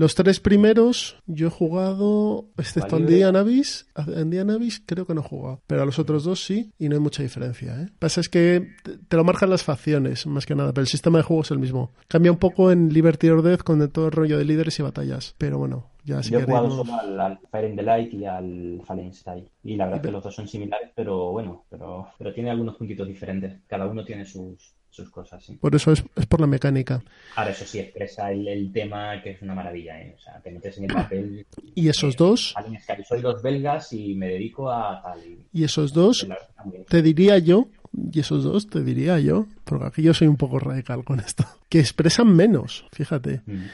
Los 0.00 0.14
tres 0.14 0.40
primeros 0.40 1.16
yo 1.26 1.48
he 1.48 1.50
jugado, 1.50 2.46
excepto 2.56 2.96
en 2.96 3.02
Libre. 3.02 3.16
Día 3.16 3.32
Navis. 3.32 3.86
En 4.16 4.30
Día 4.30 4.44
Navis 4.46 4.82
creo 4.86 5.06
que 5.06 5.12
no 5.12 5.20
he 5.20 5.24
jugado, 5.24 5.60
pero 5.66 5.82
a 5.82 5.84
los 5.84 5.98
otros 5.98 6.24
dos 6.24 6.42
sí, 6.42 6.72
y 6.78 6.88
no 6.88 6.94
hay 6.94 7.02
mucha 7.02 7.22
diferencia. 7.22 7.78
¿eh? 7.82 7.88
Pasa 7.98 8.22
es 8.22 8.30
que 8.30 8.66
te- 9.08 9.16
lo 9.16 9.24
marcan 9.24 9.50
las 9.50 9.62
facciones, 9.62 10.26
más 10.26 10.46
que 10.46 10.54
nada, 10.54 10.72
pero 10.72 10.80
el 10.80 10.88
sistema 10.88 11.18
de 11.18 11.24
juego 11.24 11.42
es 11.42 11.50
el 11.50 11.58
mismo. 11.58 11.90
Cambia 12.08 12.32
un 12.32 12.38
poco 12.38 12.72
en 12.72 12.88
Liberty 12.88 13.28
or 13.28 13.42
Death 13.42 13.60
con 13.62 13.86
todo 13.90 14.06
el 14.06 14.12
rollo 14.12 14.38
de 14.38 14.44
líderes 14.46 14.78
y 14.78 14.82
batallas, 14.82 15.34
pero 15.36 15.58
bueno, 15.58 15.90
ya 16.02 16.22
si 16.22 16.30
Yo 16.30 16.38
he 16.38 16.44
jugado 16.44 16.70
solo 16.70 16.94
al, 16.98 17.20
al 17.20 17.38
Fire 17.50 17.68
in 17.68 17.76
the 17.76 17.82
Light 17.82 18.14
y 18.14 18.24
al 18.24 18.80
Fallen 18.86 19.12
Style. 19.12 19.50
Y 19.62 19.76
la 19.76 19.84
verdad 19.84 20.00
es 20.00 20.06
que 20.06 20.12
los 20.12 20.24
dos 20.24 20.34
son 20.34 20.48
similares, 20.48 20.90
pero 20.96 21.30
bueno, 21.32 21.66
pero, 21.68 22.08
pero 22.16 22.32
tiene 22.32 22.48
algunos 22.50 22.76
puntitos 22.76 23.06
diferentes. 23.06 23.60
Cada 23.66 23.86
uno 23.86 24.02
tiene 24.02 24.24
sus, 24.24 24.72
sus 24.90 25.10
cosas, 25.10 25.44
sí. 25.44 25.54
Por 25.56 25.74
eso 25.74 25.92
es, 25.92 26.02
es 26.16 26.26
por 26.26 26.40
la 26.40 26.46
mecánica. 26.46 27.02
Ahora, 27.36 27.50
eso 27.52 27.64
sí, 27.64 27.78
expresa 27.78 28.30
el, 28.32 28.46
el 28.48 28.72
tema 28.72 29.22
que 29.22 29.30
es 29.30 29.42
una 29.42 29.54
maravilla, 29.54 30.00
¿eh? 30.00 30.14
O 30.16 30.20
sea, 30.20 30.40
te 30.40 30.50
metes 30.50 30.76
en 30.78 30.84
el 30.84 30.92
papel. 30.92 31.46
Y 31.74 31.88
esos 31.88 32.16
dos, 32.16 32.54
soy 33.08 33.20
los 33.22 33.42
belgas 33.42 33.92
y 33.92 34.14
me 34.14 34.28
dedico 34.28 34.70
a 34.70 35.00
tal. 35.02 35.20
y- 35.52 35.64
esos 35.64 35.92
dos, 35.92 36.26
te 36.88 37.00
diría 37.02 37.38
yo, 37.38 37.68
y 38.12 38.20
esos 38.20 38.44
dos 38.44 38.68
te 38.68 38.82
diría 38.82 39.18
yo, 39.20 39.46
porque 39.64 39.86
aquí 39.86 40.02
yo 40.02 40.12
soy 40.14 40.26
un 40.28 40.36
poco 40.36 40.58
radical 40.58 41.04
con 41.04 41.20
esto, 41.20 41.44
que 41.68 41.78
expresan 41.80 42.34
menos, 42.34 42.84
fíjate. 42.92 43.40
Mm. 43.46 43.64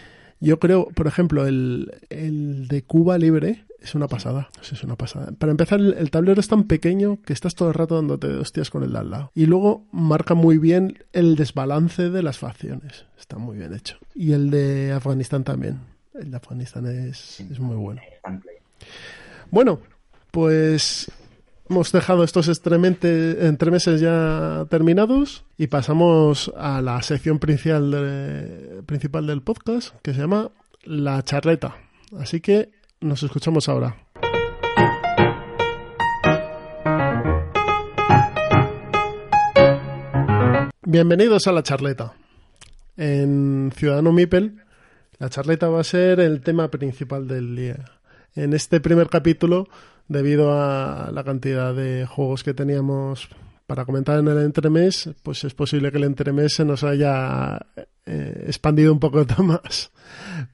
Yo 0.41 0.59
creo, 0.59 0.89
por 0.89 1.07
ejemplo, 1.07 1.47
el, 1.47 1.93
el 2.11 2.69
de 2.69 2.83
Cuba 2.83 3.19
Libre 3.19 3.65
es 3.81 3.95
una 3.95 4.09
pasada. 4.09 4.49
Es 4.61 4.83
una 4.83 4.97
pasada. 4.97 5.33
Para 5.39 5.53
empezar, 5.53 5.81
el, 5.81 5.95
el 5.95 6.11
tablero 6.11 6.41
es 6.41 6.49
tan 6.49 6.65
pequeño 6.65 7.21
que 7.23 7.33
estás 7.33 7.55
todo 7.55 7.69
el 7.69 7.75
rato 7.75 7.95
dándote 7.95 8.29
hostias 8.29 8.71
con 8.71 8.83
el 8.83 8.93
de 8.93 8.99
al 8.99 9.11
lado. 9.11 9.31
Y 9.35 9.47
luego 9.47 9.87
marca 9.93 10.35
muy 10.35 10.59
bien 10.59 10.99
el 11.13 11.37
desbalance 11.37 12.11
de 12.11 12.23
las 12.23 12.39
facciones. 12.39 13.07
Está 13.19 13.39
muy 13.39 13.57
bien 13.59 13.73
hecho. 13.73 13.97
Y 14.15 14.33
el 14.33 14.51
de 14.51 14.93
Afganistán 14.93 15.45
también. 15.45 15.81
El 16.15 16.31
de 16.31 16.37
Afganistán 16.37 16.87
es, 16.87 17.41
es 17.41 17.61
muy 17.61 17.77
bueno. 17.77 18.01
Bueno, 19.51 19.81
pues 20.31 21.11
hemos 21.69 21.93
dejado 21.93 22.25
estos 22.25 22.49
entremeses 22.49 24.01
ya 24.01 24.67
terminados 24.71 25.45
y 25.59 25.67
pasamos 25.67 26.53
a 26.57 26.81
la 26.81 27.03
sección 27.03 27.39
principal, 27.39 28.83
principal 28.87 29.27
del 29.27 29.43
podcast 29.43 29.95
que 30.03 30.15
se 30.15 30.21
llama 30.21 30.51
La 30.85 31.23
charleta. 31.23 31.77
Así 32.19 32.41
que 32.41 32.71
nos 33.01 33.23
escuchamos 33.23 33.69
ahora. 33.69 33.97
Bienvenidos 40.83 41.47
a 41.49 41.53
la 41.53 41.63
charleta. 41.63 42.15
En 42.97 43.73
Ciudadano 43.77 44.13
Mipel 44.13 44.63
La 45.19 45.29
charleta 45.29 45.69
va 45.69 45.81
a 45.81 45.85
ser 45.85 46.21
el 46.21 46.41
tema 46.41 46.71
principal 46.71 47.27
del 47.27 47.57
día. 47.57 47.96
En 48.37 48.53
este 48.53 48.81
primer 48.81 49.09
capítulo, 49.09 49.69
debido 50.09 50.53
a 50.53 51.11
la 51.13 51.25
cantidad 51.25 51.75
de 51.75 52.07
juegos 52.07 52.45
que 52.45 52.55
teníamos 52.55 53.29
para 53.67 53.85
comentar 53.85 54.19
en 54.19 54.29
el 54.29 54.39
entremés, 54.39 55.11
pues 55.23 55.43
es 55.45 55.55
posible 55.55 55.91
que 55.91 55.99
el 55.99 56.05
entremés 56.05 56.55
se 56.55 56.65
nos 56.65 56.85
haya 56.85 57.59
eh, 58.07 58.45
expandido 58.47 58.93
un 58.93 59.01
poco 59.01 59.25
más. 59.43 59.91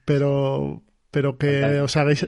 Pero, 0.05 0.81
pero 1.11 1.37
que 1.37 1.81
os 1.81 1.95
hagáis 1.95 2.27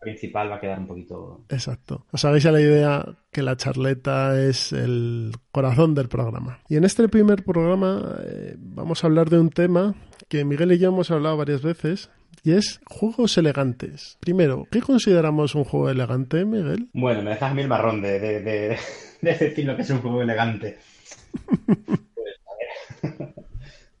principal 0.00 0.50
va 0.50 0.56
a 0.56 0.60
quedar 0.60 0.78
un 0.80 0.86
poquito. 0.86 1.44
Exacto. 1.50 2.06
Os 2.10 2.24
hagáis 2.24 2.46
a 2.46 2.52
la 2.52 2.60
idea 2.60 3.04
que 3.30 3.42
la 3.42 3.56
charleta 3.56 4.40
es 4.42 4.72
el 4.72 5.32
corazón 5.52 5.94
del 5.94 6.08
programa. 6.08 6.60
Y 6.68 6.76
en 6.76 6.84
este 6.84 7.08
primer 7.08 7.44
programa 7.44 8.16
eh, 8.24 8.56
vamos 8.58 9.04
a 9.04 9.06
hablar 9.06 9.30
de 9.30 9.38
un 9.38 9.50
tema 9.50 9.94
que 10.28 10.44
Miguel 10.44 10.72
y 10.72 10.78
yo 10.78 10.88
hemos 10.88 11.10
hablado 11.10 11.36
varias 11.36 11.62
veces. 11.62 12.10
Y 12.42 12.52
es 12.52 12.80
juegos 12.86 13.36
elegantes. 13.38 14.16
Primero, 14.20 14.66
¿qué 14.70 14.80
consideramos 14.80 15.54
un 15.54 15.64
juego 15.64 15.90
elegante, 15.90 16.44
Miguel? 16.44 16.88
Bueno, 16.92 17.22
me 17.22 17.30
dejas 17.30 17.50
a 17.50 17.54
mí 17.54 17.62
el 17.62 17.68
marrón 17.68 18.00
de, 18.00 18.18
de, 18.18 18.40
de 18.40 18.78
decir 19.20 19.64
lo 19.66 19.76
que 19.76 19.82
es 19.82 19.90
un 19.90 20.00
juego 20.00 20.22
elegante. 20.22 20.78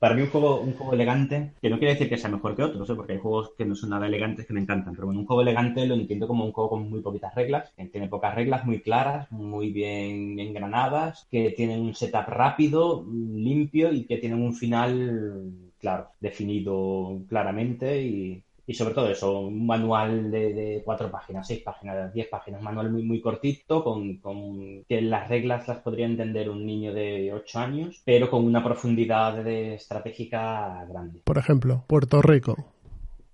Para 0.00 0.14
mí 0.14 0.22
un 0.22 0.30
juego, 0.30 0.62
un 0.62 0.72
juego 0.72 0.94
elegante, 0.94 1.52
que 1.60 1.68
no 1.68 1.78
quiere 1.78 1.92
decir 1.92 2.08
que 2.08 2.16
sea 2.16 2.30
mejor 2.30 2.56
que 2.56 2.62
otros, 2.62 2.88
¿eh? 2.88 2.94
porque 2.94 3.12
hay 3.12 3.18
juegos 3.18 3.52
que 3.58 3.66
no 3.66 3.74
son 3.74 3.90
nada 3.90 4.06
elegantes 4.06 4.46
que 4.46 4.54
me 4.54 4.62
encantan, 4.62 4.94
pero 4.94 5.08
bueno, 5.08 5.20
un 5.20 5.26
juego 5.26 5.42
elegante 5.42 5.84
lo 5.86 5.94
entiendo 5.94 6.26
como 6.26 6.46
un 6.46 6.52
juego 6.52 6.70
con 6.70 6.88
muy 6.88 7.02
poquitas 7.02 7.34
reglas, 7.34 7.70
que 7.76 7.84
tiene 7.84 8.08
pocas 8.08 8.34
reglas, 8.34 8.64
muy 8.64 8.80
claras, 8.80 9.30
muy 9.30 9.70
bien 9.70 10.40
engranadas, 10.40 11.28
que 11.30 11.50
tienen 11.50 11.82
un 11.82 11.94
setup 11.94 12.28
rápido, 12.28 13.04
limpio 13.06 13.92
y 13.92 14.06
que 14.06 14.16
tienen 14.16 14.40
un 14.40 14.54
final, 14.54 15.52
claro, 15.80 16.08
definido 16.20 17.20
claramente 17.28 18.02
y, 18.02 18.42
y 18.66 18.74
sobre 18.74 18.94
todo 18.94 19.10
eso, 19.10 19.40
un 19.40 19.66
manual 19.66 20.30
de, 20.30 20.82
cuatro 20.84 21.10
páginas, 21.10 21.46
seis 21.48 21.60
páginas, 21.60 22.14
diez 22.14 22.28
páginas, 22.28 22.60
un 22.60 22.64
manual 22.64 22.90
muy, 22.92 23.02
muy 23.02 23.20
cortito, 23.20 23.82
con, 23.82 24.18
con, 24.18 24.84
que 24.84 25.00
las 25.00 25.28
reglas 25.28 25.66
las 25.66 25.78
podría 25.78 26.06
entender 26.06 26.48
un 26.48 26.64
niño 26.64 26.94
de 26.94 27.32
ocho 27.32 27.58
años, 27.58 28.00
pero 28.04 28.30
con 28.30 28.44
una 28.44 28.62
profundidad 28.62 29.42
de 29.42 29.74
estratégica 29.74 30.86
grande. 30.88 31.22
Por 31.24 31.38
ejemplo, 31.38 31.82
Puerto 31.88 32.22
Rico. 32.22 32.56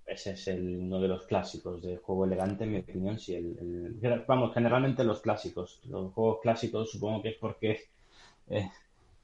Ese 0.07 0.31
es 0.31 0.47
el, 0.47 0.79
uno 0.79 0.99
de 1.01 1.09
los 1.09 1.27
clásicos 1.27 1.83
de 1.83 1.97
juego 1.97 2.25
elegante, 2.25 2.63
en 2.63 2.71
mi 2.71 2.79
opinión. 2.79 3.19
Sí, 3.19 3.35
el, 3.35 4.23
vamos, 4.25 4.53
generalmente 4.53 5.03
los 5.03 5.21
clásicos. 5.21 5.81
Los 5.87 6.13
juegos 6.13 6.39
clásicos 6.41 6.89
supongo 6.89 7.21
que 7.21 7.29
es 7.29 7.37
porque 7.37 7.81
eh, 8.49 8.69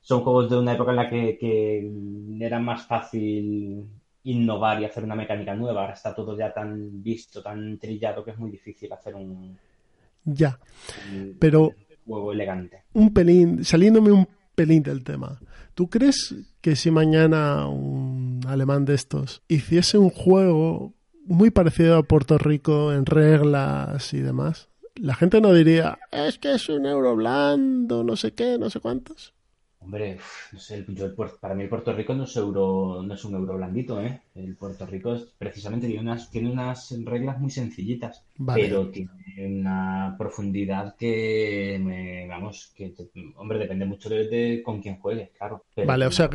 son 0.03 0.21
juegos 0.21 0.49
de 0.49 0.57
una 0.57 0.73
época 0.73 0.91
en 0.91 0.97
la 0.97 1.09
que, 1.09 1.37
que 1.37 1.91
era 2.45 2.59
más 2.59 2.85
fácil 2.85 3.87
innovar 4.25 4.81
y 4.81 4.85
hacer 4.85 5.05
una 5.05 5.15
mecánica 5.15 5.55
nueva. 5.55 5.81
Ahora 5.81 5.93
está 5.93 6.13
todo 6.13 6.37
ya 6.37 6.53
tan 6.53 7.01
visto, 7.01 7.41
tan 7.41 7.77
trillado 7.77 8.23
que 8.23 8.31
es 8.31 8.37
muy 8.37 8.51
difícil 8.51 8.91
hacer 8.91 9.15
un. 9.15 9.57
Ya. 10.25 10.59
Pero. 11.39 11.71
juego 12.05 12.33
elegante. 12.33 12.83
Un 12.93 13.13
pelín, 13.13 13.63
saliéndome 13.63 14.11
un 14.11 14.27
pelín 14.55 14.83
del 14.83 15.05
tema. 15.05 15.39
¿Tú 15.73 15.89
crees 15.89 16.35
que 16.59 16.75
si 16.75 16.91
mañana 16.91 17.67
un 17.67 18.41
alemán 18.45 18.83
de 18.83 18.95
estos 18.95 19.41
hiciese 19.47 19.97
un 19.97 20.09
juego 20.09 20.93
muy 21.25 21.49
parecido 21.49 21.97
a 21.97 22.03
Puerto 22.03 22.37
Rico 22.37 22.91
en 22.91 23.05
reglas 23.05 24.13
y 24.13 24.19
demás, 24.19 24.69
la 24.95 25.15
gente 25.15 25.39
no 25.39 25.53
diría, 25.53 25.97
es 26.11 26.37
que 26.37 26.53
es 26.53 26.69
un 26.69 26.85
euro 26.85 27.15
blando, 27.15 28.03
no 28.03 28.15
sé 28.17 28.33
qué, 28.33 28.57
no 28.59 28.69
sé 28.69 28.81
cuántos? 28.81 29.33
Hombre, 29.83 30.17
no 30.51 30.59
sé, 30.59 30.75
el, 30.75 30.95
yo, 30.95 31.13
para 31.39 31.53
mí 31.55 31.63
el 31.63 31.69
Puerto 31.69 31.93
Rico 31.93 32.13
no 32.13 32.23
es, 32.23 32.35
euro, 32.37 33.03
no 33.03 33.13
es 33.13 33.25
un 33.25 33.35
euro 33.35 33.57
blandito, 33.57 34.01
¿eh? 34.01 34.21
El 34.35 34.55
Puerto 34.55 34.85
Rico 34.85 35.13
es, 35.13 35.23
precisamente 35.37 35.87
tiene 35.87 36.01
unas, 36.01 36.29
tiene 36.31 36.51
unas 36.51 36.95
reglas 37.03 37.39
muy 37.39 37.51
sencillitas, 37.51 38.23
pero 38.53 38.89
tiene 38.89 39.09
una 39.37 40.15
profundidad 40.17 40.95
que, 40.95 41.79
me, 41.83 42.27
vamos, 42.27 42.71
que, 42.75 42.93
hombre, 43.35 43.59
depende 43.59 43.85
mucho 43.85 44.09
de, 44.09 44.61
con 44.63 44.81
quién 44.81 44.97
juegues, 44.97 45.29
claro. 45.37 45.63
vale, 45.85 46.05
o 46.05 46.11
sea, 46.11 46.29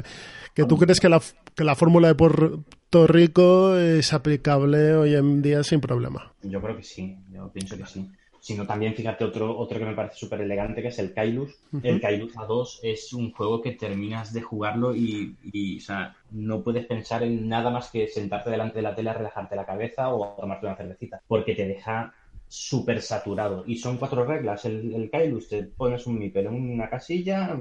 que 0.55 0.65
tú 0.65 0.77
crees 0.77 1.01
que 1.01 1.09
la, 1.09 1.21
que 1.55 1.65
la 1.65 1.75
fórmula 1.75 2.09
de 2.09 2.15
Puerto 2.15 3.07
Rico 3.07 3.77
es 3.77 4.13
aplicable 4.13 4.95
hoy 4.95 5.15
en 5.15 5.43
día 5.43 5.65
sin 5.65 5.81
problema. 5.81 6.35
Yo 6.43 6.61
creo 6.61 6.77
que 6.77 6.83
sí, 6.83 7.17
yo 7.33 7.51
pienso 7.51 7.77
que 7.77 7.87
sí 7.87 8.11
sino 8.41 8.67
también 8.67 8.95
fíjate 8.95 9.25
otro, 9.25 9.57
otro 9.57 9.79
que 9.79 9.85
me 9.85 9.95
parece 9.95 10.17
súper 10.17 10.41
elegante, 10.41 10.83
que 10.83 10.89
es 10.89 10.99
el 10.99 11.13
Kailus. 11.13 11.57
El 11.83 12.01
Kailus 12.01 12.35
A2 12.37 12.81
es 12.83 13.13
un 13.13 13.33
juego 13.33 13.61
que 13.61 13.73
terminas 13.73 14.33
de 14.33 14.43
jugarlo 14.43 14.95
y, 14.95 15.37
y, 15.53 15.79
o 15.79 15.81
sea, 15.81 16.17
no 16.31 16.63
puedes 16.63 16.87
pensar 16.87 17.23
en 17.23 17.49
nada 17.49 17.71
más 17.71 17.91
que 17.91 18.09
sentarte 18.09 18.51
delante 18.51 18.77
de 18.77 18.83
la 18.83 18.95
tele 18.95 19.11
a 19.11 19.15
relajarte 19.15 19.57
la 19.57 19.67
cabeza 19.67 20.09
o 20.15 20.37
tomarte 20.39 20.67
una 20.67 20.77
cervecita, 20.77 21.21
porque 21.27 21.55
te 21.55 21.67
deja 21.67 22.15
súper 22.49 23.03
saturado. 23.03 23.65
Y 23.67 23.77
son 23.77 23.99
cuatro 23.99 24.25
reglas. 24.25 24.65
El, 24.65 24.95
el 24.95 25.11
Kailus, 25.11 25.49
te 25.49 25.65
pones 25.65 26.07
un 26.07 26.19
MIPER 26.19 26.47
en 26.47 26.55
una 26.55 26.89
casilla, 26.89 27.59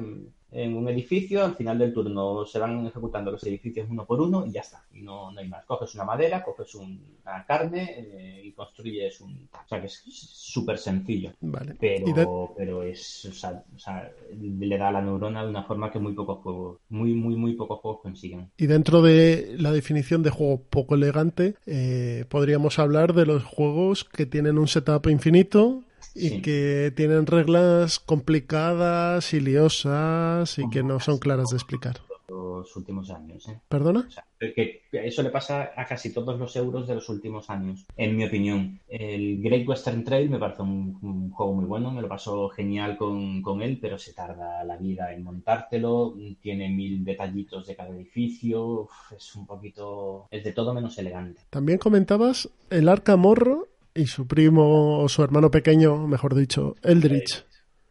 en 0.51 0.75
un 0.75 0.87
edificio, 0.87 1.43
al 1.43 1.55
final 1.55 1.77
del 1.77 1.93
turno 1.93 2.45
se 2.45 2.59
van 2.59 2.85
ejecutando 2.85 3.31
los 3.31 3.43
edificios 3.43 3.87
uno 3.89 4.05
por 4.05 4.21
uno 4.21 4.45
y 4.45 4.51
ya 4.51 4.61
está. 4.61 4.83
Y 4.93 5.01
no, 5.01 5.31
no 5.31 5.39
hay 5.39 5.47
más. 5.47 5.65
Coges 5.65 5.93
una 5.95 6.05
madera, 6.05 6.43
coges 6.43 6.73
una 6.75 7.45
carne 7.45 7.95
eh, 7.97 8.41
y 8.45 8.51
construyes 8.53 9.19
un... 9.21 9.49
O 9.53 9.67
sea, 9.67 9.81
que 9.81 9.87
es 9.87 10.01
súper 10.05 10.77
sencillo. 10.77 11.31
Vale. 11.41 11.75
Pero, 11.79 12.53
pero 12.55 12.83
es... 12.83 13.25
O 13.25 13.33
sea, 13.33 13.63
o 13.75 13.79
sea, 13.79 14.09
le 14.39 14.77
da 14.77 14.89
a 14.89 14.93
la 14.93 15.01
neurona 15.01 15.43
de 15.43 15.49
una 15.49 15.63
forma 15.63 15.91
que 15.91 15.99
muy 15.99 16.13
pocos 16.13 16.39
juegos, 16.39 16.79
muy, 16.89 17.13
muy, 17.13 17.35
muy 17.35 17.53
pocos 17.53 17.79
juegos 17.79 18.01
consiguen. 18.01 18.49
Y 18.57 18.67
dentro 18.67 19.01
de 19.01 19.55
la 19.59 19.71
definición 19.71 20.23
de 20.23 20.29
juego 20.29 20.61
poco 20.69 20.95
elegante, 20.95 21.55
eh, 21.65 22.25
podríamos 22.29 22.79
hablar 22.79 23.13
de 23.13 23.25
los 23.25 23.43
juegos 23.43 24.05
que 24.05 24.25
tienen 24.25 24.57
un 24.57 24.67
setup 24.67 25.07
infinito 25.07 25.83
y 26.17 26.41
que 26.41 26.91
tienen 26.95 27.25
reglas 27.25 27.99
complicadas 27.99 29.33
y 29.33 29.39
liosas 29.39 30.57
y 30.57 30.69
que 30.69 30.83
no 30.83 30.99
son 30.99 31.19
claras 31.19 31.49
de 31.49 31.57
explicar. 31.57 31.97
Los 32.27 32.75
últimos 32.75 33.09
años. 33.09 33.47
¿eh? 33.47 33.59
¿Perdona? 33.69 34.07
que 34.39 34.83
eso 34.91 35.23
le 35.23 35.29
pasa 35.29 35.71
a 35.75 35.85
casi 35.85 36.13
todos 36.13 36.37
los 36.37 36.55
euros 36.55 36.87
de 36.87 36.95
los 36.95 37.09
últimos 37.09 37.49
años, 37.49 37.85
en 37.95 38.15
mi 38.15 38.25
opinión. 38.25 38.79
El 38.87 39.41
Great 39.41 39.67
Western 39.67 40.03
Trail 40.03 40.29
me 40.29 40.37
parece 40.37 40.61
un, 40.61 41.31
juego 41.31 41.53
muy 41.53 41.65
bueno, 41.65 41.91
me 41.91 42.01
lo 42.01 42.07
paso 42.07 42.49
genial 42.49 42.97
con, 42.97 43.41
con, 43.41 43.61
él, 43.61 43.79
pero 43.81 43.97
se 43.97 44.13
tarda 44.13 44.63
la 44.63 44.77
vida 44.77 45.13
en 45.13 45.23
montártelo, 45.23 46.15
tiene 46.41 46.69
mil 46.69 47.03
detallitos 47.03 47.65
de 47.65 47.75
cada 47.75 47.89
edificio, 47.89 48.89
es 49.15 49.35
un 49.35 49.47
poquito... 49.47 50.27
es 50.29 50.43
de 50.43 50.51
todo 50.51 50.73
menos 50.73 50.97
elegante. 50.97 51.41
También 51.49 51.79
comentabas 51.79 52.49
el 52.69 52.89
Arca 52.89 53.15
Morro 53.15 53.67
y 53.97 54.05
su 54.05 54.27
primo 54.27 54.99
o 54.99 55.09
su 55.09 55.23
hermano 55.23 55.49
pequeño, 55.49 56.07
mejor 56.07 56.35
dicho, 56.35 56.75
Eldritch. 56.83 57.43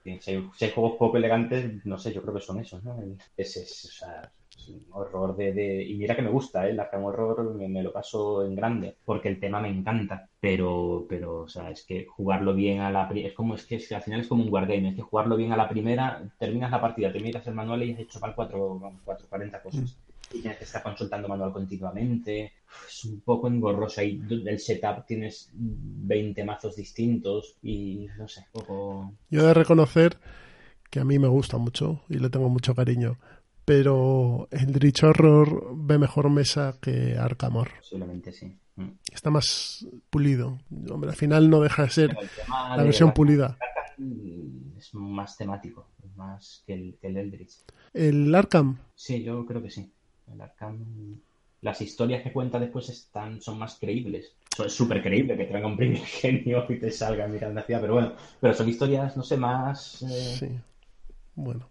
si, 0.04 0.30
hay, 0.30 0.70
juegos 0.74 0.96
poco 0.98 1.16
elegantes, 1.16 1.84
no 1.84 1.98
sé, 1.98 2.12
yo 2.12 2.22
creo 2.22 2.34
que 2.34 2.40
son 2.40 2.60
esos, 2.60 2.82
¿no? 2.84 2.96
Ese 3.36 3.62
es, 3.62 3.84
o 3.84 3.92
sea, 3.92 4.32
un 4.68 4.84
horror 4.90 5.36
de, 5.36 5.84
Y 5.84 5.94
mira 5.94 6.16
que 6.16 6.22
me 6.22 6.30
gusta, 6.30 6.66
¿eh? 6.66 6.70
El 6.70 6.80
Arkham 6.80 7.04
Horror 7.04 7.54
me, 7.54 7.82
lo 7.82 7.92
paso 7.92 8.44
en 8.44 8.54
grande, 8.54 8.96
porque 9.04 9.28
el 9.28 9.40
tema 9.40 9.60
me 9.60 9.68
encanta, 9.68 10.28
pero, 10.40 11.06
pero, 11.08 11.42
o 11.42 11.48
sea, 11.48 11.70
es 11.70 11.84
que 11.84 12.06
jugarlo 12.06 12.54
bien 12.54 12.80
a 12.80 12.90
la... 12.90 13.08
Es 13.14 13.34
como, 13.34 13.54
es 13.54 13.64
que, 13.64 13.80
al 13.94 14.02
final 14.02 14.20
es 14.20 14.28
como 14.28 14.44
un 14.44 14.52
wargame, 14.52 14.90
es 14.90 14.96
que 14.96 15.02
jugarlo 15.02 15.36
bien 15.36 15.52
a 15.52 15.56
la 15.56 15.68
primera, 15.68 16.22
terminas 16.38 16.70
la 16.70 16.80
partida, 16.80 17.12
te 17.12 17.20
miras 17.20 17.46
el 17.46 17.54
manual 17.54 17.82
y 17.82 17.92
has 17.92 18.00
hecho 18.00 18.20
para 18.20 18.34
cuatro, 18.34 18.80
cuatro, 19.04 19.26
40 19.28 19.62
cosas. 19.62 19.96
Tienes 20.40 20.58
que 20.58 20.64
estar 20.64 20.82
consultando 20.82 21.28
manual 21.28 21.52
continuamente. 21.52 22.52
Es 22.88 23.04
un 23.04 23.20
poco 23.20 23.48
engorroso 23.48 24.00
ahí. 24.00 24.20
El 24.28 24.58
setup 24.58 25.06
tienes 25.06 25.50
20 25.52 26.44
mazos 26.44 26.76
distintos 26.76 27.56
y 27.62 28.06
no 28.18 28.28
sé, 28.28 28.46
poco. 28.52 29.12
Yo 29.30 29.42
he 29.42 29.46
de 29.46 29.54
reconocer 29.54 30.18
que 30.90 31.00
a 31.00 31.04
mí 31.04 31.18
me 31.18 31.28
gusta 31.28 31.58
mucho 31.58 32.02
y 32.08 32.18
le 32.18 32.30
tengo 32.30 32.48
mucho 32.48 32.74
cariño. 32.74 33.18
Pero 33.64 34.46
el 34.52 34.74
Rich 34.74 35.02
Horror 35.02 35.72
ve 35.74 35.98
mejor 35.98 36.30
mesa 36.30 36.76
que 36.80 37.16
Arkamor. 37.18 37.70
Solamente 37.82 38.30
sí. 38.32 38.56
Mm. 38.76 38.90
Está 39.12 39.30
más 39.30 39.86
pulido. 40.08 40.60
Hombre, 40.90 41.10
al 41.10 41.16
final 41.16 41.50
no 41.50 41.60
deja 41.60 41.82
de 41.82 41.90
ser 41.90 42.16
la 42.48 42.82
versión 42.84 43.12
pulida. 43.12 43.58
Es 44.78 44.94
más 44.94 45.36
temático, 45.36 45.88
más 46.16 46.62
que 46.66 46.74
el, 46.74 46.98
que 47.00 47.08
el 47.08 47.16
Eldritch. 47.16 47.64
¿El 47.92 48.32
Arkham? 48.34 48.78
Sí, 48.94 49.22
yo 49.24 49.44
creo 49.46 49.62
que 49.62 49.70
sí. 49.70 49.90
El 50.32 50.40
Arkham, 50.40 51.20
las 51.60 51.80
historias 51.80 52.22
que 52.22 52.32
cuenta 52.32 52.58
después 52.58 52.88
están, 52.88 53.40
son 53.40 53.58
más 53.58 53.78
creíbles. 53.78 54.36
Es 54.64 54.72
súper 54.72 55.02
creíble 55.02 55.36
que 55.36 55.44
traiga 55.44 55.66
un 55.66 55.76
primer 55.76 55.98
genio 56.04 56.64
y 56.68 56.78
te 56.78 56.90
salga 56.90 57.26
mirando 57.26 57.60
hacia, 57.60 57.80
pero 57.80 57.94
bueno, 57.94 58.12
pero 58.40 58.54
son 58.54 58.68
historias, 58.68 59.16
no 59.16 59.22
sé, 59.22 59.36
más... 59.36 60.02
Eh, 60.02 60.36
sí, 60.38 60.48
bueno. 61.34 61.70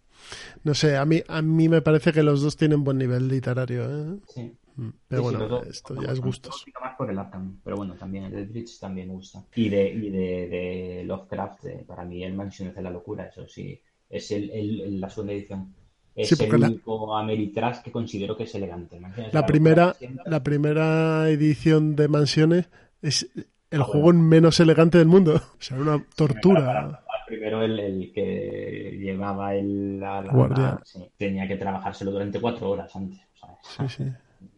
No 0.64 0.74
sé, 0.74 0.98
a 0.98 1.06
mí, 1.06 1.22
a 1.28 1.42
mí 1.42 1.70
me 1.70 1.82
parece 1.82 2.14
que 2.14 2.24
los 2.24 2.42
dos 2.42 2.56
tienen 2.56 2.84
buen 2.84 2.98
nivel 2.98 3.28
literario. 3.28 3.84
¿eh? 3.84 4.20
Sí. 4.28 4.58
Mm, 4.78 4.90
pero 5.08 5.24
bueno, 5.24 5.64
esto 5.64 6.02
ya 6.02 6.12
es 6.12 6.20
gustos. 6.20 6.66
más 6.82 6.96
por 6.98 7.10
el 7.10 7.18
Arkham, 7.18 7.62
pero 7.64 7.78
bueno, 7.78 7.96
también 7.96 8.26
el 8.26 8.46
Bridge 8.48 8.80
también 8.80 9.08
me 9.08 9.14
gusta. 9.14 9.44
Y 9.56 9.70
de, 9.70 9.90
y 9.90 10.10
de, 10.10 10.48
de 10.50 11.04
Lovecraft, 11.06 11.66
para 11.88 12.04
mí 12.04 12.24
el 12.24 12.34
Mansiones 12.34 12.76
de 12.76 12.82
la 12.82 12.90
Locura, 12.90 13.28
eso 13.28 13.48
sí, 13.48 13.80
es 14.10 14.32
el, 14.32 14.50
el, 14.52 15.00
la 15.00 15.10
segunda 15.10 15.34
edición 15.34 15.74
Es 16.16 16.30
Sí, 16.30 16.36
el 16.36 16.40
porque 16.50 16.58
la- 16.58 16.68
único 16.68 17.18
Ameritrash 17.18 17.82
que 17.82 17.92
considero 17.92 18.38
que 18.38 18.44
es 18.44 18.56
elegante. 18.56 19.00
La 19.34 19.46
primera, 19.46 19.96
la 20.26 20.42
primera 20.44 21.30
edición 21.30 21.96
de 21.96 22.08
Mansiones 22.08 22.70
es 23.02 23.30
el 23.70 23.82
Ah, 23.82 23.84
juego 23.84 24.14
menos 24.14 24.60
elegante 24.62 24.98
del 24.98 25.08
mundo. 25.08 25.34
O 25.60 25.62
sea, 25.62 25.78
una 25.78 25.98
Para- 25.98 26.10
tortura. 26.16 26.66
para- 26.66 27.02
Primero 27.28 27.64
el, 27.64 27.80
el 27.80 28.12
que 28.14 28.98
llevaba 29.02 29.56
el, 29.56 30.00
la, 30.00 30.22
la- 30.22 30.80
sí, 30.86 31.00
tenía 31.18 31.48
que 31.48 31.56
trabajárselo 31.58 32.12
durante 32.12 32.40
cuatro 32.40 32.70
horas 32.70 32.96
antes. 32.96 33.20
¿sabes? 33.64 33.98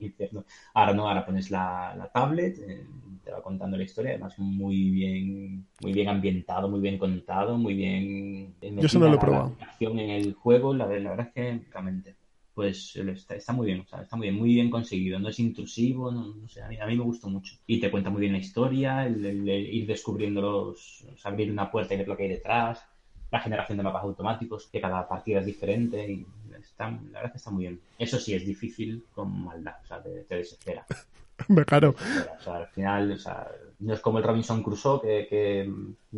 Infierno. 0.01 0.43
Ahora 0.73 0.93
no, 0.93 1.07
ahora 1.07 1.25
pones 1.25 1.49
la, 1.49 1.95
la 1.97 2.07
tablet, 2.09 2.57
eh, 2.59 2.85
te 3.27 3.33
va 3.33 3.41
contando 3.43 3.75
la 3.75 3.83
historia, 3.83 4.11
además 4.11 4.39
muy 4.39 4.89
bien, 4.89 5.65
muy 5.81 5.91
bien 5.91 6.07
ambientado, 6.07 6.69
muy 6.69 6.79
bien 6.79 6.97
contado, 6.97 7.57
muy 7.57 7.73
bien. 7.73 8.55
Yo 8.61 8.87
eso 8.87 8.99
no 8.99 9.09
lo 9.09 9.15
he 9.15 9.19
probado. 9.19 9.51
La 9.59 9.75
en 10.01 10.09
el 10.09 10.33
juego, 10.33 10.73
la, 10.73 10.85
la 10.87 11.09
verdad 11.09 11.27
es 11.27 11.33
que 11.33 11.61
realmente, 11.71 12.15
pues 12.53 12.95
está, 12.95 13.35
está 13.35 13.51
muy 13.51 13.67
bien, 13.67 13.81
o 13.81 13.85
sea, 13.85 14.01
está 14.01 14.15
muy 14.15 14.27
bien, 14.27 14.39
muy 14.39 14.53
bien 14.53 14.69
conseguido, 14.69 15.19
no 15.19 15.27
es 15.27 15.39
intrusivo, 15.39 16.09
no, 16.09 16.33
no 16.35 16.47
sé, 16.47 16.61
a 16.63 16.69
mí, 16.69 16.77
a 16.79 16.85
mí 16.87 16.95
me 16.95 17.03
gustó 17.03 17.27
mucho. 17.29 17.53
Y 17.67 17.81
te 17.81 17.91
cuenta 17.91 18.09
muy 18.09 18.21
bien 18.21 18.31
la 18.33 18.39
historia, 18.39 19.05
el, 19.05 19.25
el- 19.25 19.49
el 19.49 19.73
ir 19.73 19.87
descubriendo 19.87 20.41
los, 20.41 21.01
o 21.13 21.17
sea, 21.17 21.31
abrir 21.31 21.51
una 21.51 21.69
puerta 21.69 21.93
y 21.93 21.97
ver 21.97 22.07
lo 22.07 22.15
que 22.15 22.23
hay 22.23 22.29
detrás, 22.29 22.81
la 23.29 23.41
generación 23.41 23.77
de 23.77 23.83
mapas 23.83 24.03
automáticos, 24.03 24.67
que 24.71 24.79
cada 24.79 25.05
partida 25.05 25.41
es 25.41 25.45
diferente 25.45 26.09
y 26.09 26.25
está, 26.57 26.89
la 26.89 26.97
verdad 27.19 27.25
es 27.25 27.31
que 27.33 27.37
está 27.39 27.51
muy 27.51 27.63
bien. 27.65 27.81
Eso 27.99 28.17
sí 28.19 28.33
es 28.33 28.45
difícil 28.45 29.03
con 29.13 29.43
maldad, 29.43 29.75
o 29.83 29.85
sea, 29.85 30.01
te, 30.01 30.23
te 30.23 30.35
desespera. 30.35 30.85
Me 31.47 31.65
caro. 31.65 31.95
O 32.39 32.43
sea, 32.43 32.55
al 32.57 32.67
final, 32.67 33.11
o 33.11 33.17
sea, 33.17 33.47
no 33.79 33.93
es 33.93 33.99
como 33.99 34.17
el 34.17 34.23
Robinson 34.23 34.63
Crusoe, 34.63 35.01
que, 35.01 35.27
que 35.29 35.71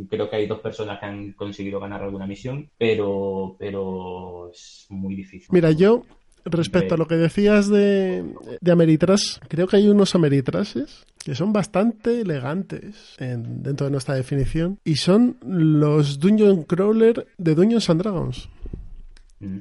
creo 0.09 0.29
que 0.29 0.35
hay 0.37 0.47
dos 0.47 0.59
personas 0.59 0.99
que 0.99 1.05
han 1.05 1.33
conseguido 1.33 1.79
ganar 1.79 2.01
alguna 2.03 2.25
misión, 2.27 2.69
pero, 2.77 3.55
pero 3.59 4.49
es 4.53 4.85
muy 4.89 5.15
difícil. 5.15 5.47
Mira, 5.51 5.71
yo, 5.71 6.05
respecto 6.45 6.95
a 6.95 6.97
lo 6.97 7.05
que 7.07 7.15
decías 7.15 7.67
de, 7.69 8.23
de 8.61 8.71
Ameritrash, 8.71 9.39
creo 9.49 9.67
que 9.67 9.75
hay 9.77 9.89
unos 9.89 10.15
Ameritrashes 10.15 11.05
que 11.23 11.35
son 11.35 11.51
bastante 11.51 12.21
elegantes 12.21 13.15
en- 13.19 13.61
dentro 13.61 13.85
de 13.87 13.91
nuestra 13.91 14.15
definición 14.15 14.79
y 14.85 14.95
son 14.95 15.35
los 15.43 16.19
Dungeon 16.19 16.63
Crawler 16.63 17.27
de 17.37 17.55
Dungeons 17.55 17.89
and 17.89 18.01
Dragons. 18.01 18.49
Mm. 19.41 19.57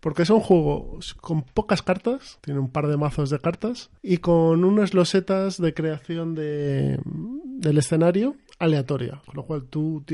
Porque 0.00 0.24
son 0.24 0.40
juegos 0.40 1.14
con 1.14 1.42
pocas 1.42 1.82
cartas, 1.82 2.38
tiene 2.40 2.60
un 2.60 2.70
par 2.70 2.86
de 2.88 2.96
mazos 2.96 3.30
de 3.30 3.38
cartas, 3.38 3.90
y 4.02 4.18
con 4.18 4.64
unas 4.64 4.94
losetas 4.94 5.60
de 5.60 5.74
creación 5.74 6.34
de, 6.34 6.98
del 7.04 7.78
escenario 7.78 8.36
aleatoria. 8.60 9.20
Con 9.26 9.34
lo 9.36 9.44
cual 9.44 9.64
tú 9.64 10.04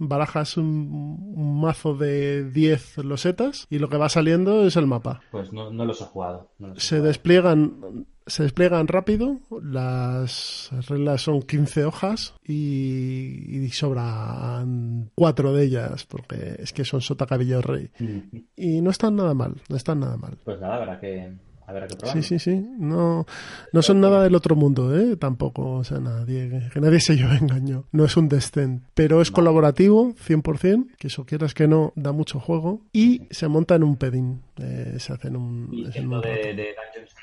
barajas 0.00 0.56
un, 0.58 1.32
un 1.34 1.60
mazo 1.60 1.94
de 1.94 2.50
10 2.50 2.98
losetas 2.98 3.66
y 3.70 3.78
lo 3.78 3.88
que 3.88 3.96
va 3.96 4.08
saliendo 4.10 4.66
es 4.66 4.76
el 4.76 4.86
mapa. 4.86 5.22
Pues 5.30 5.52
no, 5.52 5.70
no 5.70 5.84
los 5.86 6.00
he 6.02 6.04
jugado. 6.04 6.50
no 6.58 6.68
los 6.68 6.78
he 6.78 6.80
Se 6.80 6.96
jugado. 6.96 7.06
despliegan, 7.08 8.06
se 8.26 8.42
despliegan 8.44 8.86
rápido, 8.88 9.40
las 9.62 10.70
reglas 10.88 11.22
son 11.22 11.42
15 11.42 11.84
hojas 11.84 12.34
y, 12.44 13.64
y 13.64 13.68
sobran 13.70 15.10
cuatro 15.14 15.52
de 15.52 15.64
ellas, 15.64 16.04
porque 16.06 16.56
es 16.58 16.72
que 16.72 16.84
son 16.84 17.00
sota 17.00 17.26
cabillo 17.26 17.60
rey. 17.62 17.90
Mm. 17.98 18.36
Y 18.56 18.80
no 18.80 18.90
están 18.90 19.16
nada 19.16 19.34
mal, 19.34 19.54
no 19.68 19.76
están 19.76 20.00
nada 20.00 20.16
mal. 20.16 20.38
Pues 20.44 20.60
nada, 20.60 20.76
habrá 20.76 21.00
que, 21.00 21.32
habrá 21.72 21.86
que 21.86 21.94
Sí, 21.94 21.98
probarlo. 21.98 22.22
sí, 22.22 22.38
sí. 22.38 22.66
No, 22.78 23.26
no 23.72 23.82
son 23.82 24.00
nada 24.00 24.22
del 24.22 24.34
otro 24.34 24.54
mundo, 24.56 24.96
¿eh? 24.96 25.16
Tampoco. 25.16 25.72
O 25.78 25.84
sea, 25.84 25.98
nadie, 25.98 26.68
que 26.72 26.80
nadie 26.80 27.00
se 27.00 27.16
lleve 27.16 27.36
engaño. 27.36 27.84
No 27.92 28.04
es 28.04 28.16
un 28.16 28.28
descent. 28.28 28.82
Pero 28.94 29.20
es 29.20 29.30
colaborativo, 29.30 30.14
100%, 30.14 30.86
que 30.98 31.08
eso 31.08 31.24
quieras 31.26 31.54
que 31.54 31.66
no, 31.66 31.92
da 31.96 32.12
mucho 32.12 32.38
juego. 32.40 32.80
Y 32.92 33.22
se 33.30 33.48
monta 33.48 33.74
en 33.74 33.82
un 33.84 33.96
pedín. 33.96 34.42
Eh, 34.58 34.96
se 34.98 35.12
hace 35.12 35.28
en 35.28 35.36
un, 35.36 35.68
Y 35.72 35.86
es 35.88 35.96
en 35.96 36.12
un 36.12 36.20
de, 36.20 36.28
de 36.30 36.54
Dungeons 36.54 37.14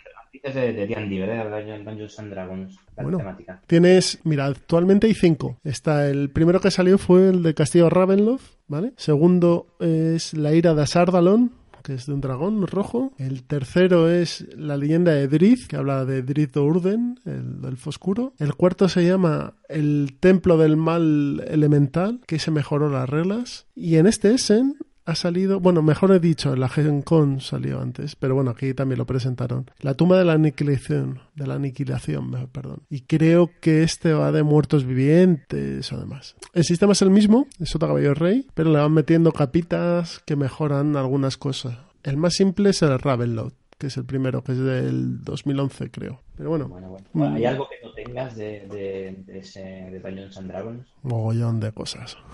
de, 0.53 0.73
de 0.73 0.87
D&D, 0.87 1.19
¿verdad? 1.19 1.83
Dungeons 1.83 2.19
and 2.19 2.29
Dragons, 2.31 2.75
la 2.95 3.03
Bueno. 3.03 3.17
temática. 3.17 3.61
Tienes, 3.67 4.19
mira, 4.23 4.45
actualmente 4.45 5.07
hay 5.07 5.13
cinco. 5.13 5.57
Está 5.63 6.07
el 6.09 6.29
primero 6.29 6.61
que 6.61 6.71
salió 6.71 6.97
fue 6.97 7.29
el 7.29 7.43
de 7.43 7.53
Castillo 7.53 7.89
Ravenloft, 7.89 8.53
¿vale? 8.67 8.93
Segundo 8.95 9.67
es 9.79 10.33
La 10.35 10.53
ira 10.53 10.73
de 10.75 10.85
Sardalon, 10.87 11.51
es 11.89 12.05
de 12.05 12.13
un 12.13 12.21
dragón 12.21 12.65
rojo. 12.67 13.13
El 13.17 13.43
tercero 13.43 14.09
es 14.09 14.47
La 14.55 14.77
leyenda 14.77 15.11
de 15.13 15.27
Drith, 15.27 15.67
que 15.67 15.75
habla 15.75 16.05
de 16.05 16.21
Drith 16.21 16.55
Urden, 16.57 17.19
el 17.25 17.65
elfo 17.65 17.89
oscuro. 17.89 18.33
El 18.37 18.55
cuarto 18.55 18.89
se 18.89 19.05
llama 19.05 19.53
El 19.67 20.17
templo 20.19 20.57
del 20.57 20.77
mal 20.77 21.43
elemental, 21.47 22.21
que 22.25 22.39
se 22.39 22.51
mejoró 22.51 22.89
las 22.89 23.09
reglas. 23.09 23.67
Y 23.75 23.95
en 23.95 24.07
este 24.07 24.33
Essen 24.33 24.77
ha 25.09 25.15
salido, 25.15 25.59
bueno, 25.59 25.81
mejor 25.81 26.11
he 26.11 26.19
dicho, 26.19 26.55
la 26.55 26.69
Gen 26.69 27.01
Con 27.01 27.41
salió 27.41 27.81
antes, 27.81 28.15
pero 28.15 28.35
bueno, 28.35 28.51
aquí 28.51 28.73
también 28.73 28.99
lo 28.99 29.05
presentaron. 29.05 29.69
La 29.79 29.95
tumba 29.95 30.17
de 30.17 30.25
la 30.25 30.33
aniquilación, 30.33 31.19
de 31.35 31.47
la 31.47 31.55
aniquilación, 31.55 32.49
perdón. 32.51 32.83
Y 32.89 33.01
creo 33.01 33.49
que 33.59 33.83
este 33.83 34.13
va 34.13 34.31
de 34.31 34.43
muertos 34.43 34.85
vivientes 34.85 35.91
o 35.91 35.97
demás. 35.97 36.35
El 36.53 36.63
sistema 36.63 36.93
es 36.93 37.01
el 37.01 37.09
mismo, 37.09 37.47
es 37.59 37.69
Sota 37.69 37.87
Caballo 37.87 38.13
Rey, 38.13 38.45
pero 38.53 38.71
le 38.71 38.79
van 38.79 38.93
metiendo 38.93 39.31
capitas 39.31 40.21
que 40.25 40.35
mejoran 40.35 40.95
algunas 40.95 41.37
cosas. 41.37 41.77
El 42.03 42.17
más 42.17 42.35
simple 42.35 42.69
es 42.69 42.81
el 42.81 42.97
Ravenloft, 42.97 43.55
que 43.79 43.87
es 43.87 43.97
el 43.97 44.05
primero, 44.05 44.43
que 44.43 44.51
es 44.51 44.59
del 44.59 45.23
2011, 45.23 45.89
creo. 45.89 46.21
Pero 46.37 46.49
bueno, 46.51 46.67
Bueno, 46.67 46.89
bueno. 46.89 47.07
Mm. 47.13 47.35
¿Hay 47.35 47.45
algo 47.45 47.67
que 47.67 47.75
no 47.87 47.93
tengas 47.93 48.35
de, 48.35 48.67
de, 48.67 49.23
de 49.25 49.39
ese, 49.39 49.61
de 49.61 49.99
Dungeons 49.99 50.37
and 50.37 50.47
Dragons? 50.49 50.87
mogollón 51.01 51.59
de 51.59 51.71
cosas. 51.71 52.17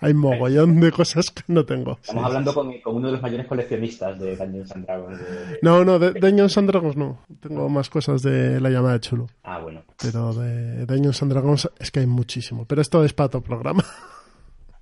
Hay 0.00 0.12
mogollón 0.12 0.78
de 0.80 0.92
cosas 0.92 1.30
que 1.30 1.42
no 1.48 1.64
tengo. 1.64 1.92
Estamos 2.02 2.22
Sí, 2.22 2.26
hablando 2.26 2.50
sí, 2.50 2.54
con, 2.54 2.80
con 2.80 2.96
uno 2.96 3.06
de 3.06 3.12
los 3.14 3.22
mayores 3.22 3.46
coleccionistas 3.46 4.18
de 4.18 4.36
Dungeons 4.36 4.72
and 4.72 4.84
Dragons. 4.86 5.18
de- 5.18 5.24
de- 5.46 5.58
No, 5.62 5.84
no, 5.84 5.98
de 5.98 6.12
Dungeons 6.12 6.58
and 6.58 6.68
Dragons 6.70 6.96
no. 6.96 7.20
Tengo 7.40 7.68
más 7.70 7.88
cosas 7.88 8.20
de 8.22 8.60
la 8.60 8.68
llamada 8.70 8.94
de 8.94 9.00
chulo. 9.00 9.26
Ah, 9.44 9.58
bueno. 9.60 9.84
Pero 10.02 10.34
de 10.34 10.84
Dungeons 10.84 11.22
and 11.22 11.32
Dragons 11.32 11.70
es 11.78 11.90
que 11.90 12.00
hay 12.00 12.06
muchísimo. 12.06 12.66
Pero 12.66 12.82
esto 12.82 13.02
es 13.04 13.12
para 13.14 13.26
otro 13.28 13.40
programa. 13.42 13.84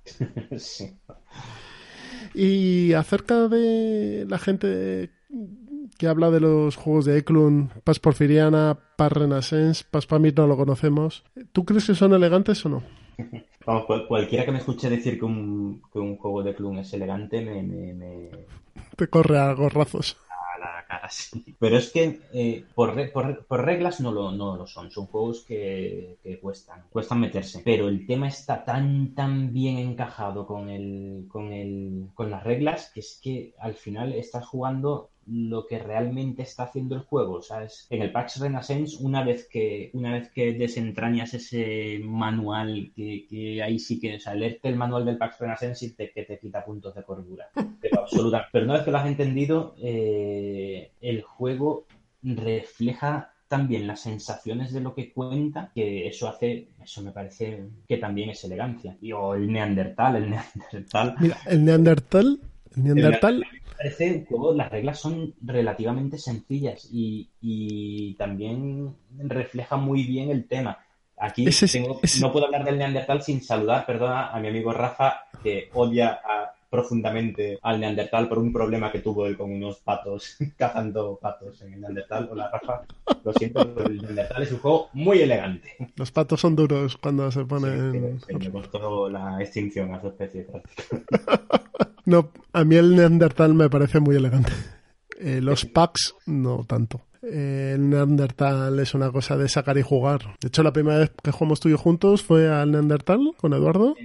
sí. 0.57 0.97
Y 2.33 2.93
acerca 2.93 3.47
de 3.47 4.25
la 4.29 4.37
gente 4.37 5.11
que 5.97 6.07
habla 6.07 6.31
de 6.31 6.39
los 6.39 6.75
juegos 6.75 7.05
de 7.05 7.17
Eklund, 7.17 7.71
Paz 7.83 7.99
Porfiriana, 7.99 8.77
Paz 8.95 9.11
Renaissance, 9.11 9.83
Paz 9.89 10.05
Pamir 10.05 10.33
no 10.37 10.47
lo 10.47 10.57
conocemos. 10.57 11.23
¿Tú 11.51 11.65
crees 11.65 11.85
que 11.85 11.95
son 11.95 12.13
elegantes 12.13 12.65
o 12.65 12.69
no? 12.69 12.83
Vamos, 13.65 13.85
cual- 13.85 14.07
cualquiera 14.07 14.45
que 14.45 14.51
me 14.51 14.59
escuche 14.59 14.89
decir 14.89 15.19
que 15.19 15.25
un, 15.25 15.81
que 15.91 15.99
un 15.99 16.17
juego 16.17 16.41
de 16.43 16.55
Clun 16.55 16.77
es 16.77 16.93
elegante 16.93 17.41
me, 17.41 17.61
me, 17.63 17.93
me 17.93 18.29
Te 18.95 19.07
corre 19.09 19.37
a 19.37 19.51
gorrazos. 19.53 20.15
a 20.55 20.59
la 20.59 20.85
cara, 20.87 21.09
sí. 21.09 21.43
Pero 21.59 21.77
es 21.77 21.91
que 21.91 22.21
eh, 22.33 22.63
por, 22.73 22.95
re- 22.95 23.09
por, 23.09 23.45
por 23.45 23.65
reglas 23.65 23.99
no 23.99 24.13
lo, 24.13 24.31
no 24.31 24.55
lo 24.55 24.67
son. 24.67 24.89
Son 24.89 25.07
juegos 25.07 25.41
que, 25.45 26.15
que 26.23 26.39
cuestan, 26.39 26.83
cuestan 26.89 27.19
meterse. 27.19 27.61
Pero 27.65 27.89
el 27.89 28.07
tema 28.07 28.29
está 28.29 28.63
tan, 28.63 29.13
tan 29.13 29.51
bien 29.51 29.77
encajado 29.79 30.47
con, 30.47 30.69
el, 30.69 31.25
con, 31.27 31.51
el, 31.51 32.07
con 32.13 32.31
las 32.31 32.43
reglas 32.45 32.89
que 32.93 33.01
es 33.01 33.19
que 33.21 33.53
al 33.59 33.73
final 33.73 34.13
estás 34.13 34.47
jugando 34.47 35.09
lo 35.27 35.65
que 35.67 35.79
realmente 35.79 36.43
está 36.43 36.63
haciendo 36.63 36.95
el 36.95 37.01
juego, 37.01 37.41
¿sabes? 37.41 37.87
En 37.89 38.01
el 38.01 38.11
Pax 38.11 38.39
Renaissance, 38.39 38.97
una 38.99 39.23
vez 39.23 39.47
que, 39.49 39.89
una 39.93 40.13
vez 40.13 40.29
que 40.29 40.53
desentrañas 40.53 41.33
ese 41.33 41.99
manual, 42.03 42.91
que, 42.95 43.25
que 43.29 43.61
ahí 43.61 43.79
sí 43.79 43.99
que, 43.99 44.15
o 44.15 44.19
sea, 44.19 44.35
leerte 44.35 44.69
el 44.69 44.75
manual 44.75 45.05
del 45.05 45.17
Pax 45.17 45.39
Renaissance 45.39 45.85
y 45.85 45.89
te, 45.91 46.11
que 46.11 46.23
te 46.23 46.39
quita 46.39 46.63
puntos 46.63 46.95
de 46.95 47.03
cordura. 47.03 47.49
Pero 47.81 48.01
absoluta. 48.01 48.47
Pero 48.51 48.65
una 48.65 48.75
vez 48.75 48.83
que 48.83 48.91
lo 48.91 48.97
has 48.97 49.07
entendido, 49.07 49.75
eh, 49.79 50.91
el 51.01 51.21
juego 51.21 51.85
refleja 52.23 53.33
también 53.47 53.87
las 53.87 54.01
sensaciones 54.01 54.73
de 54.73 54.81
lo 54.81 54.93
que 54.93 55.13
cuenta, 55.13 55.71
que 55.73 56.07
eso 56.07 56.27
hace, 56.27 56.69
eso 56.83 57.01
me 57.01 57.11
parece 57.11 57.65
que 57.87 57.97
también 57.97 58.29
es 58.29 58.43
elegancia. 58.43 58.97
Y, 59.01 59.11
o 59.11 59.35
el 59.35 59.51
Neandertal, 59.51 60.17
el 60.17 60.29
Neandertal. 60.29 61.15
Mira, 61.19 61.37
el 61.45 61.65
Neandertal. 61.65 62.39
El 62.75 62.83
Neandertal. 62.83 63.45
Parece 63.77 64.25
juego, 64.27 64.53
las 64.53 64.71
reglas 64.71 64.99
son 64.99 65.33
relativamente 65.41 66.17
sencillas 66.17 66.89
y, 66.91 67.29
y 67.41 68.15
también 68.15 68.95
refleja 69.19 69.77
muy 69.77 70.03
bien 70.03 70.31
el 70.31 70.47
tema. 70.47 70.79
Aquí 71.19 71.47
Ese 71.47 71.67
tengo- 71.67 71.99
ese- 72.01 72.21
no 72.21 72.31
puedo 72.31 72.45
hablar 72.45 72.63
del 72.65 72.77
Neandertal 72.79 73.21
sin 73.21 73.41
saludar, 73.41 73.85
perdona, 73.85 74.29
a 74.29 74.39
mi 74.39 74.47
amigo 74.47 74.71
Rafa, 74.73 75.21
que 75.43 75.69
odia 75.73 76.19
a- 76.23 76.53
profundamente 76.69 77.57
al 77.61 77.79
Neandertal 77.79 78.27
por 78.27 78.39
un 78.39 78.51
problema 78.51 78.91
que 78.91 78.99
tuvo 78.99 79.25
él 79.25 79.37
con 79.37 79.51
unos 79.51 79.77
patos, 79.77 80.35
cazando 80.57 81.17
patos 81.21 81.61
en 81.61 81.73
el 81.75 81.81
Neandertal. 81.81 82.27
Hola 82.31 82.49
Rafa, 82.51 82.81
lo 83.23 83.33
siento, 83.33 83.73
pero 83.73 83.87
el 83.89 84.01
Neandertal 84.01 84.43
es 84.43 84.51
un 84.51 84.59
juego 84.59 84.89
muy 84.93 85.21
elegante. 85.21 85.75
Los 85.95 86.11
patos 86.11 86.41
son 86.41 86.55
duros 86.55 86.97
cuando 86.97 87.31
se 87.31 87.39
Sí, 87.41 87.45
ponen. 87.45 88.19
sí, 88.27 88.35
me 88.35 88.49
costó 88.51 89.07
la 89.09 89.41
extinción 89.41 89.93
a 89.93 90.01
su 90.01 90.07
especie. 90.07 90.43
prácticamente. 90.43 91.07
No, 92.07 92.31
a 92.53 92.63
mí 92.63 92.77
el 92.77 92.95
Neandertal 92.95 93.53
me 93.53 93.69
parece 93.69 93.99
muy 93.99 94.15
elegante. 94.15 94.53
Eh, 95.19 95.41
los 95.41 95.65
packs, 95.65 96.15
no 96.25 96.63
tanto. 96.63 97.01
Eh, 97.21 97.73
el 97.75 97.89
Neandertal 97.89 98.79
es 98.79 98.93
una 98.93 99.11
cosa 99.11 99.35
de 99.35 99.49
sacar 99.49 99.77
y 99.77 99.81
jugar. 99.81 100.35
De 100.39 100.47
hecho, 100.47 100.63
la 100.63 100.71
primera 100.71 100.99
vez 100.99 101.11
que 101.21 101.31
jugamos 101.31 101.59
tú 101.59 101.67
y 101.67 101.71
yo 101.71 101.77
juntos 101.77 102.23
fue 102.23 102.47
al 102.47 102.71
Neandertal 102.71 103.33
con 103.35 103.53
Eduardo. 103.53 103.95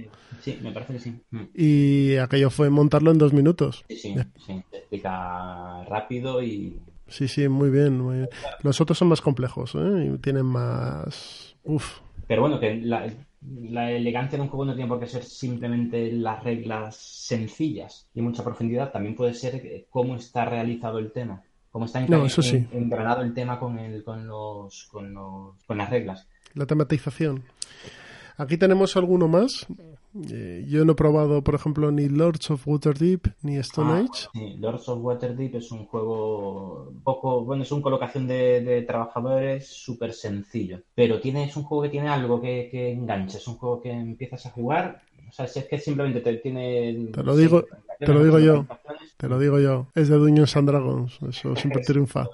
sí, 0.41 0.59
me 0.61 0.73
parece 0.73 0.93
que 0.93 0.99
sí. 0.99 1.15
Mm. 1.31 1.43
Y 1.55 2.15
aquello 2.17 2.49
fue 2.49 2.69
montarlo 2.69 3.09
en 3.11 3.19
dos 3.19 3.31
minutos. 3.31 3.85
Sí, 3.87 3.95
sí, 3.95 4.15
sí. 4.45 4.61
Explica 4.73 5.85
rápido 5.85 6.43
y. 6.43 6.77
Sí, 7.07 7.29
sí, 7.29 7.47
muy 7.47 7.69
bien, 7.69 7.99
muy 7.99 8.17
bien. 8.17 8.29
Los 8.63 8.81
otros 8.81 8.97
son 8.97 9.07
más 9.07 9.21
complejos, 9.21 9.75
¿eh? 9.75 10.11
Y 10.13 10.17
tienen 10.17 10.45
más. 10.45 11.55
Uf. 11.63 11.99
Pero 12.27 12.41
bueno, 12.41 12.59
que 12.59 12.75
la, 12.81 13.07
la 13.69 13.91
elegancia 13.91 14.37
de 14.37 14.43
un 14.43 14.49
juego 14.49 14.65
no 14.65 14.73
tiene 14.75 14.87
por 14.87 14.99
qué 14.99 15.07
ser 15.07 15.23
simplemente 15.23 16.11
las 16.11 16.43
reglas 16.43 16.95
sencillas 16.95 18.07
y 18.13 18.21
mucha 18.21 18.43
profundidad, 18.43 18.91
también 18.91 19.15
puede 19.15 19.33
ser 19.33 19.55
eh, 19.55 19.85
cómo 19.89 20.15
está 20.15 20.45
realizado 20.45 20.99
el 20.99 21.11
tema, 21.11 21.43
cómo 21.71 21.85
está 21.85 21.99
No, 22.07 22.25
eso 22.25 22.41
sí. 22.41 22.57
en- 22.57 22.69
engranado 22.83 23.21
el 23.21 23.33
tema 23.33 23.59
con, 23.59 23.77
el, 23.79 24.03
con, 24.03 24.27
los, 24.27 24.87
con, 24.91 25.13
los, 25.13 25.55
con 25.65 25.77
las 25.77 25.89
reglas. 25.89 26.27
La 26.53 26.65
tematización. 26.65 27.43
Aquí 28.37 28.57
tenemos 28.57 28.95
alguno 28.97 29.27
más. 29.27 29.65
Eh, 30.31 30.63
yo 30.67 30.85
no 30.85 30.91
he 30.91 30.95
probado, 30.95 31.43
por 31.43 31.55
ejemplo, 31.55 31.91
ni 31.91 32.07
Lords 32.07 32.51
of 32.51 32.67
Waterdeep 32.67 33.27
ni 33.41 33.57
Stone 33.57 33.91
Ah, 33.91 33.97
Age. 33.99 34.27
sí, 34.31 34.55
Lords 34.59 34.87
of 34.89 34.99
Waterdeep 35.03 35.55
es 35.55 35.71
un 35.71 35.85
juego 35.85 36.91
poco, 37.03 37.43
bueno, 37.43 37.63
es 37.63 37.71
una 37.71 37.81
colocación 37.81 38.27
de, 38.27 38.61
de 38.61 38.81
trabajadores 38.83 39.67
súper 39.67 40.13
sencillo, 40.13 40.79
pero 40.93 41.19
tiene, 41.19 41.45
es 41.45 41.57
un 41.57 41.63
juego 41.63 41.83
que 41.83 41.89
tiene 41.89 42.09
algo 42.09 42.39
que, 42.39 42.67
que 42.69 42.91
engancha, 42.91 43.37
es 43.37 43.47
un 43.47 43.55
juego 43.55 43.81
que 43.81 43.91
empiezas 43.91 44.45
a 44.45 44.51
jugar, 44.51 45.01
o 45.27 45.31
sea, 45.31 45.47
si 45.47 45.59
es 45.59 45.65
que 45.65 45.79
simplemente 45.79 46.21
te 46.21 46.35
tiene... 46.37 47.09
Te 47.11 47.23
lo 47.23 47.35
digo- 47.35 47.65
te 47.99 48.13
lo 48.13 48.23
digo 48.23 48.37
yo. 48.39 48.65
Te 49.17 49.29
lo 49.29 49.39
digo 49.39 49.59
yo. 49.59 49.87
Es 49.95 50.09
de 50.09 50.17
Dungeons 50.17 50.57
and 50.57 50.67
Dragons. 50.67 51.19
Eso 51.29 51.55
siempre 51.55 51.81
triunfa. 51.83 52.27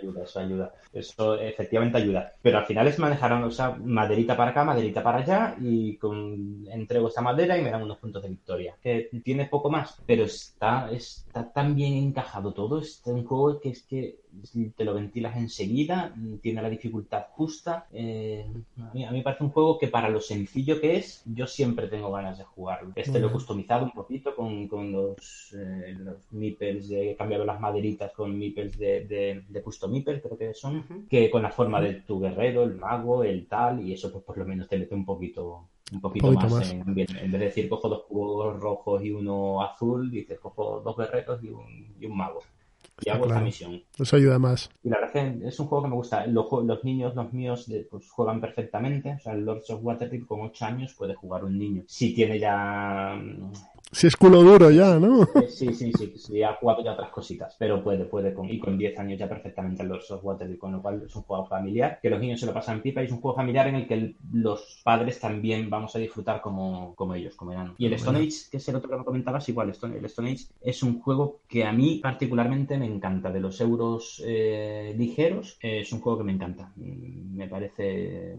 Ayuda, 0.00 0.22
eso 0.24 0.40
ayuda. 0.40 0.74
Eso 0.92 1.34
efectivamente 1.38 1.98
ayuda. 1.98 2.32
Pero 2.40 2.58
al 2.58 2.66
final 2.66 2.86
es 2.88 2.98
manejar, 2.98 3.32
o 3.32 3.50
sea, 3.50 3.70
maderita 3.72 4.36
para 4.36 4.50
acá, 4.50 4.64
maderita 4.64 5.02
para 5.02 5.18
allá 5.18 5.56
y 5.60 5.96
con 5.96 6.66
entrego 6.68 7.08
esta 7.08 7.20
madera 7.20 7.58
y 7.58 7.62
me 7.62 7.70
dan 7.70 7.82
unos 7.82 7.98
puntos 7.98 8.22
de 8.22 8.28
victoria. 8.28 8.76
Que 8.82 9.10
tiene 9.24 9.46
poco 9.46 9.70
más, 9.70 10.00
pero 10.06 10.24
está, 10.24 10.90
está 10.90 11.52
tan 11.52 11.74
bien 11.74 11.94
encajado 11.94 12.52
todo. 12.52 12.80
Es 12.80 13.02
un 13.04 13.24
juego 13.24 13.60
que 13.60 13.70
es 13.70 13.82
que 13.82 14.20
te 14.76 14.84
lo 14.84 14.94
ventilas 14.94 15.36
enseguida, 15.36 16.14
tiene 16.40 16.62
la 16.62 16.70
dificultad 16.70 17.26
justa. 17.30 17.86
Eh, 17.92 18.46
a, 18.80 18.94
mí, 18.94 19.04
a 19.04 19.10
mí 19.10 19.18
me 19.18 19.22
parece 19.22 19.44
un 19.44 19.50
juego 19.50 19.78
que 19.78 19.88
para 19.88 20.08
lo 20.08 20.20
sencillo 20.20 20.80
que 20.80 20.96
es, 20.96 21.22
yo 21.26 21.46
siempre 21.46 21.88
tengo 21.88 22.10
ganas 22.12 22.38
de 22.38 22.44
jugarlo. 22.44 22.92
Este 22.94 23.18
lo 23.20 23.28
he 23.28 23.32
customizado 23.32 23.84
un 23.84 23.92
poquito 23.92 24.34
con, 24.34 24.68
con 24.68 24.92
los, 24.92 25.54
eh, 25.54 25.94
los 25.98 26.32
meeples, 26.32 26.88
de, 26.88 27.12
he 27.12 27.16
cambiado 27.16 27.44
las 27.44 27.60
maderitas 27.60 28.12
con 28.12 28.36
meeples 28.38 28.78
de, 28.78 29.04
de, 29.06 29.44
de 29.48 29.62
custom 29.62 29.92
meeple, 29.92 30.20
creo 30.20 30.36
que 30.36 30.54
son, 30.54 31.06
que 31.08 31.30
con 31.30 31.42
la 31.42 31.50
forma 31.50 31.80
de 31.80 31.94
tu 31.94 32.20
guerrero, 32.20 32.64
el 32.64 32.76
mago, 32.76 33.24
el 33.24 33.46
tal, 33.46 33.86
y 33.86 33.92
eso 33.92 34.12
pues 34.12 34.24
por 34.24 34.38
lo 34.38 34.44
menos 34.44 34.68
te 34.68 34.78
mete 34.78 34.94
un 34.94 35.04
poquito 35.04 35.68
un 35.92 36.00
poquito, 36.00 36.26
Poquito 36.26 36.48
más, 36.48 36.52
más. 36.52 36.70
en. 36.72 36.80
En 36.80 36.94
vez 36.94 37.06
de 37.30 37.38
decir 37.38 37.68
cojo 37.68 37.88
dos 37.88 38.04
cubos 38.08 38.58
rojos 38.58 39.04
y 39.04 39.12
uno 39.12 39.62
azul, 39.62 40.10
dices 40.10 40.38
cojo 40.40 40.80
dos 40.84 40.96
guerreros 40.96 41.42
y 41.44 41.48
un, 41.48 41.94
y 42.00 42.06
un 42.06 42.16
mago. 42.16 42.40
Y 43.02 43.10
hago 43.10 43.24
esta 43.24 43.34
claro. 43.34 43.46
misión. 43.46 43.82
Eso 43.98 44.16
ayuda 44.16 44.38
más. 44.38 44.70
Y 44.82 44.88
la 44.88 44.96
verdad 45.00 45.16
es 45.16 45.40
que 45.40 45.48
es 45.48 45.60
un 45.60 45.66
juego 45.66 45.84
que 45.84 45.90
me 45.90 45.96
gusta. 45.96 46.26
Los, 46.26 46.46
los 46.64 46.84
niños, 46.84 47.14
los 47.14 47.32
míos, 47.32 47.70
pues 47.90 48.10
juegan 48.10 48.40
perfectamente. 48.40 49.14
O 49.14 49.18
sea, 49.18 49.34
el 49.34 49.44
Lords 49.44 49.68
of 49.70 49.80
Waterdeep 49.82 50.26
con 50.26 50.40
8 50.40 50.64
años 50.64 50.94
puede 50.94 51.14
jugar 51.14 51.44
un 51.44 51.58
niño. 51.58 51.82
Si 51.86 52.14
tiene 52.14 52.38
ya... 52.38 53.20
Si 53.92 54.06
es 54.08 54.16
culo 54.16 54.42
duro 54.42 54.70
ya, 54.70 54.98
¿no? 54.98 55.22
eh, 55.22 55.48
Sí, 55.48 55.72
sí, 55.72 55.90
sí, 55.92 56.12
sí, 56.16 56.42
ha 56.42 56.54
jugado 56.54 56.84
ya 56.84 56.92
otras 56.92 57.10
cositas. 57.10 57.56
Pero 57.58 57.82
puede, 57.82 58.04
puede. 58.04 58.34
Con, 58.34 58.50
y 58.50 58.58
con 58.58 58.76
10 58.76 58.98
años 58.98 59.18
ya 59.18 59.28
perfectamente 59.28 59.84
of 59.88 60.24
Waterdeep. 60.24 60.58
Con 60.58 60.72
lo 60.72 60.82
cual 60.82 61.02
es 61.06 61.14
un 61.16 61.22
juego 61.22 61.46
familiar. 61.46 61.98
Que 62.02 62.10
los 62.10 62.20
niños 62.20 62.40
se 62.40 62.46
lo 62.46 62.52
pasan 62.52 62.82
pipa. 62.82 63.00
Y 63.02 63.06
es 63.06 63.12
un 63.12 63.20
juego 63.20 63.36
familiar 63.36 63.68
en 63.68 63.76
el 63.76 63.86
que 63.86 64.16
los 64.32 64.80
padres 64.84 65.18
también 65.20 65.70
vamos 65.70 65.94
a 65.96 65.98
disfrutar 65.98 66.40
como, 66.42 66.94
como 66.94 67.14
ellos, 67.14 67.36
como 67.36 67.52
enanos. 67.52 67.74
Y 67.78 67.86
el 67.86 67.94
Stone 67.94 68.18
Age, 68.18 68.50
que 68.50 68.56
es 68.58 68.68
el 68.68 68.76
otro 68.76 68.90
que 68.90 68.96
me 68.96 69.04
comentabas, 69.04 69.48
igual. 69.48 69.70
Stone- 69.70 69.96
el 69.98 70.04
Stone 70.06 70.32
Age 70.32 70.44
es 70.60 70.82
un 70.82 71.00
juego 71.00 71.40
que 71.48 71.64
a 71.64 71.72
mí 71.72 72.00
particularmente 72.02 72.76
me 72.78 72.86
encanta. 72.86 73.30
De 73.30 73.40
los 73.40 73.60
euros 73.60 74.22
eh, 74.26 74.94
ligeros, 74.98 75.58
eh, 75.62 75.80
es 75.80 75.92
un 75.92 76.00
juego 76.00 76.18
que 76.18 76.24
me 76.24 76.32
encanta. 76.32 76.72
Mm, 76.76 77.36
Me 77.36 77.48
parece 77.48 78.36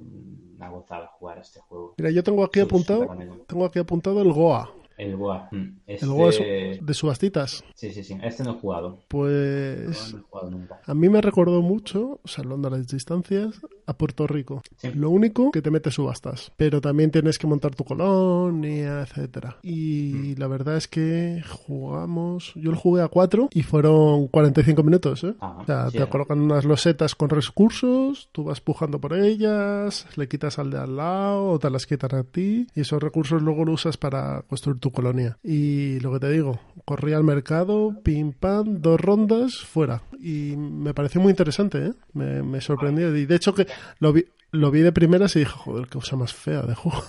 una 0.58 0.70
gozada 0.70 1.08
jugar 1.08 1.38
a 1.38 1.42
este 1.42 1.62
juego. 1.62 1.94
Mira, 1.98 2.12
yo 2.12 2.24
tengo 2.24 2.44
aquí 2.44 2.60
apuntado, 2.60 3.08
tengo 3.48 3.66
aquí 3.66 3.80
apuntado 3.80 4.22
el 4.22 4.34
Goa. 4.34 4.72
El 4.98 5.16
Goa. 5.16 5.48
mm, 5.52 5.66
El 5.88 6.08
Goa 6.08 6.30
Este- 6.30 6.80
de 6.82 6.94
subastitas. 6.94 7.64
Sí, 7.76 7.92
sí, 7.94 8.04
sí. 8.04 8.18
Este 8.24 8.44
no 8.44 8.52
he 8.52 8.60
jugado. 8.60 9.00
Pues 9.08 10.14
No 10.14 10.20
he 10.20 10.22
jugado 10.24 10.52
nunca. 10.52 10.82
a 10.86 10.94
mí 10.94 11.08
me 11.10 11.22
recordó 11.22 11.62
mucho, 11.62 12.20
salvando 12.26 12.70
las 12.70 12.88
distancias, 12.88 13.62
a 13.86 13.94
Puerto 13.98 14.26
Rico. 14.28 14.64
Sí. 14.78 14.90
Lo 14.96 15.10
único 15.12 15.52
que 15.52 15.62
te 15.62 15.72
mete 15.72 15.92
subastas, 15.92 16.52
pero 16.58 16.82
también 16.82 17.12
tienes 17.12 17.38
que 17.38 17.48
montar 17.48 17.74
tu 17.76 17.84
colonia, 17.86 19.02
etcétera. 19.02 19.58
Y 19.64 20.34
Mm. 20.36 20.40
la 20.40 20.48
verdad 20.48 20.78
es 20.78 20.88
que 20.88 21.42
jugamos, 21.48 22.54
yo 22.56 22.72
lo 22.72 22.78
jugué 22.78 23.02
a 23.02 23.08
cuatro 23.08 23.50
y 23.54 23.64
fueron 23.64 24.28
45 24.28 24.84
minutos, 24.84 25.24
¿eh? 25.24 25.36
Ah, 25.40 25.58
O 25.62 25.66
sea, 25.66 25.90
sí. 25.90 25.98
te 26.00 26.08
colocan 26.08 26.40
unas 26.42 26.66
losetas 26.66 27.16
con 27.16 27.30
recursos, 27.30 28.30
tú 28.32 28.44
vas 28.46 28.62
pujando 28.62 29.00
por 29.00 29.14
ellas, 29.14 30.08
le 30.16 30.28
quitas 30.28 30.60
al 30.60 30.72
de 30.72 30.78
al 30.80 30.96
lado 30.98 31.50
o 31.52 31.60
te 31.60 31.70
las 31.70 31.86
quitan 31.86 32.16
a 32.16 32.24
ti 32.24 32.68
y 32.76 32.82
esos 32.82 33.02
recursos 33.02 33.42
luego 33.42 33.64
los 33.66 33.78
usas 33.78 33.96
para 33.98 34.42
construir 34.50 34.80
tu 34.80 34.87
colonia. 34.92 35.38
Y 35.44 36.00
lo 36.00 36.14
que 36.14 36.20
te 36.20 36.30
digo, 36.30 36.60
corrí 36.86 37.14
al 37.14 37.24
mercado, 37.24 38.02
pim 38.04 38.32
pam, 38.34 38.82
dos 38.82 39.00
rondas, 39.00 39.58
fuera. 39.58 40.02
Y 40.20 40.56
me 40.58 40.94
pareció 40.94 41.22
muy 41.22 41.32
interesante, 41.32 41.86
¿eh? 41.86 41.94
Me, 42.14 42.44
me 42.44 42.62
sorprendió. 42.62 43.16
Y 43.16 43.26
de 43.26 43.36
hecho 43.36 43.54
que 43.54 43.68
lo 44.00 44.14
vi, 44.14 44.26
lo 44.52 44.72
vi 44.72 44.82
de 44.82 44.92
primeras 44.92 45.36
y 45.36 45.40
dije, 45.40 45.52
joder, 45.52 45.88
qué 45.88 46.00
cosa 46.00 46.16
más 46.16 46.34
fea 46.34 46.62
de 46.64 46.76
juego. 46.76 47.04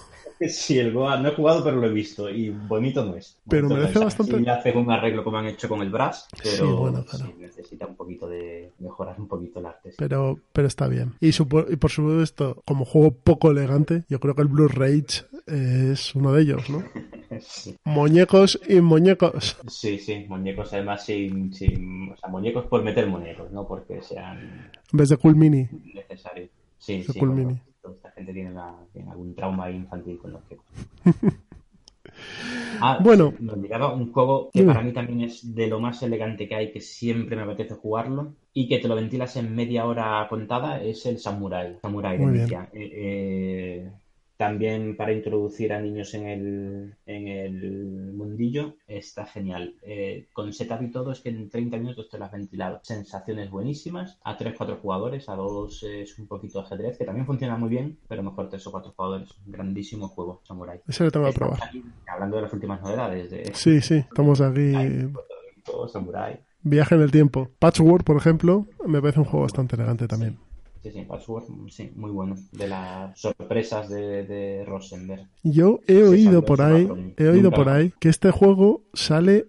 Sí, 0.49 0.79
el 0.79 0.93
Goa 0.93 1.19
no 1.19 1.29
he 1.29 1.35
jugado, 1.35 1.65
pero 1.65 1.77
lo 1.77 1.87
he 1.87 1.93
visto. 1.93 2.29
Y 2.31 2.51
bonito 2.51 3.05
no 3.05 3.17
es. 3.17 3.37
Pero 3.49 3.63
Bonito 3.69 3.75
no 3.75 3.81
merece 3.83 3.99
es. 3.99 4.05
bastante- 4.05 4.37
Sí, 4.37 4.43
le 4.45 4.51
hacen 4.51 4.79
un 4.79 4.91
arreglo 4.91 5.25
como 5.25 5.39
han 5.39 5.47
hecho 5.47 5.69
con 5.69 5.81
el 5.83 5.91
Brass, 5.91 6.29
pero 6.43 6.55
Sí, 6.57 6.63
bueno, 6.63 7.05
claro. 7.05 7.27
sí, 7.27 7.35
necesita 7.39 7.87
un 7.87 7.97
poquito 7.97 8.29
de 8.29 8.71
mejorar 8.79 9.21
un 9.21 9.27
poquito 9.29 9.59
el 9.61 9.67
arte. 9.67 9.91
sí. 9.91 9.97
Pero, 9.99 10.39
pero 10.53 10.69
está 10.69 10.87
bien. 10.87 11.15
Y, 11.21 11.33
supo- 11.33 11.67
y 11.69 11.77
por 11.77 11.91
supuesto, 11.91 12.63
como 12.65 12.85
juego 12.85 13.11
poco 13.13 13.51
elegante, 13.51 14.05
yo 14.09 14.21
creo 14.21 14.35
que 14.35 14.43
el 14.43 14.49
Blue 14.49 14.69
Rage 14.69 15.25
es 15.47 16.15
uno 16.15 16.33
de 16.33 16.43
ellos, 16.43 16.69
¿no? 16.71 16.83
Sí. 17.41 17.77
Muñecos 17.85 18.59
y 18.69 18.81
muñecos. 18.81 19.59
Sí, 19.69 19.99
sí, 19.99 20.25
muñecos 20.29 20.73
además 20.73 21.05
sin, 21.05 21.53
sin- 21.53 22.11
o 22.13 22.17
sea, 22.17 22.29
muñecos 22.31 22.65
por 22.67 22.83
meter 22.83 23.07
muñecos, 23.07 23.51
no 23.53 23.67
porque 23.69 24.01
sean 24.01 24.71
En 24.93 24.97
vez 24.97 25.11
de 25.11 25.19
Cool 25.19 25.37
Mini. 25.37 25.69
necesarios. 25.95 26.49
Sí, 26.79 27.03
sí, 27.03 27.19
cool 27.19 27.29
bueno, 27.31 27.49
mini. 27.49 27.61
Toda 27.89 27.97
esta 28.09 28.11
gente 28.13 28.33
tiene, 28.33 28.51
la- 28.53 28.77
tiene 28.93 29.11
algún 29.11 29.35
trauma 29.35 29.71
infantil 29.71 30.19
con 30.19 30.33
los 30.33 30.43
que... 30.45 30.59
Ah, 32.81 32.99
Bueno. 33.03 33.33
me 33.39 33.53
olvidaba 33.53 33.93
un 33.93 34.13
juego 34.13 34.51
que 34.53 34.61
Dime. 34.61 34.73
para 34.73 34.85
mí 34.85 34.93
también 34.93 35.21
es 35.23 35.55
de 35.55 35.67
lo 35.67 35.81
más 35.81 36.03
elegante 36.03 36.49
que 36.49 36.55
hay, 36.55 36.73
que 36.73 36.81
siempre 36.81 37.37
me 37.37 37.43
apetece 37.43 37.75
jugarlo 37.75 38.35
y 38.53 38.69
que 38.69 38.79
te 38.79 38.89
lo 38.89 38.95
ventilas 38.95 39.37
en 39.37 39.55
media 39.55 39.85
hora 39.87 40.27
contada, 40.29 40.83
es 40.83 41.05
el 41.07 41.19
Samurai. 41.19 41.77
Samurai 41.81 42.19
de. 42.19 42.45
Eh, 42.45 42.69
eh, 42.73 43.91
también 44.39 44.97
para 44.97 45.13
introducir 45.13 45.73
a 45.73 45.81
niños 45.81 46.15
en 46.15 46.29
el, 46.29 46.95
en 47.07 47.27
el 47.27 48.13
mundillo 48.13 48.77
está 48.87 49.27
genial. 49.27 49.75
Eh, 49.83 50.29
con 50.33 50.53
setup 50.53 50.81
y 50.81 50.93
todo 50.93 51.11
es 51.11 51.21
que 51.21 51.31
en 51.31 51.51
30 51.51 51.77
minutos 51.77 52.09
te 52.09 52.19
lo 52.19 52.25
has 52.25 52.31
ventilado. 52.31 52.79
Sensaciones 52.85 53.51
buenísimas. 53.51 54.17
A 54.23 54.39
3-4 54.39 54.79
jugadores, 54.81 55.29
a 55.29 55.35
2 55.35 55.83
es 55.83 56.19
un 56.21 56.29
poquito 56.29 56.61
ajedrez, 56.61 56.97
que 56.97 57.05
también 57.05 57.27
funciona 57.27 57.57
muy 57.57 57.69
bien, 57.69 57.99
pero 58.07 58.23
mejor 58.23 58.49
3 58.49 58.65
o 58.65 58.71
4 58.71 58.93
jugadores. 58.93 59.29
Grandísimo 59.45 60.07
juego, 60.07 60.41
Samurai. 60.45 60.81
Ese 60.87 61.03
lo 61.03 61.11
tengo 61.11 61.27
que 61.27 61.33
probar. 61.33 61.59
aquí 61.61 61.83
hablando 62.07 62.37
de 62.37 62.43
las 62.43 62.53
últimas 62.53 62.81
novedades 62.81 63.31
de 63.31 63.51
Sí, 63.55 63.81
sí, 63.81 63.97
estamos 63.97 64.41
aquí. 64.41 64.73
Samurai. 65.93 66.39
Viaje 66.63 66.95
en 66.95 67.01
el 67.01 67.11
tiempo. 67.11 67.51
Patchwork, 67.59 68.05
por 68.05 68.17
ejemplo, 68.17 68.67
me 68.87 69.01
parece 69.01 69.19
un 69.19 69.25
juego 69.25 69.43
bastante 69.43 69.75
elegante 69.75 70.07
también. 70.07 70.35
Sí, 70.35 70.48
sí, 70.83 71.05
Password, 71.07 71.45
sí, 71.71 71.91
muy 71.95 72.11
bueno. 72.11 72.37
De 72.53 72.69
las 72.69 73.19
sorpresas 73.19 73.89
de, 73.89 74.25
de 74.25 74.65
Rosenberg. 74.65 75.27
Yo 75.43 75.81
he 75.87 75.95
Sí, 75.95 76.03
oído 76.03 76.45
por 76.45 76.63
ahí, 76.63 76.89
he 77.17 77.29
oído 77.29 77.51
nunca. 77.51 77.57
por 77.57 77.69
ahí 77.69 77.93
que 78.01 78.09
este 78.09 78.31
juego 78.31 78.83
sale 78.95 79.47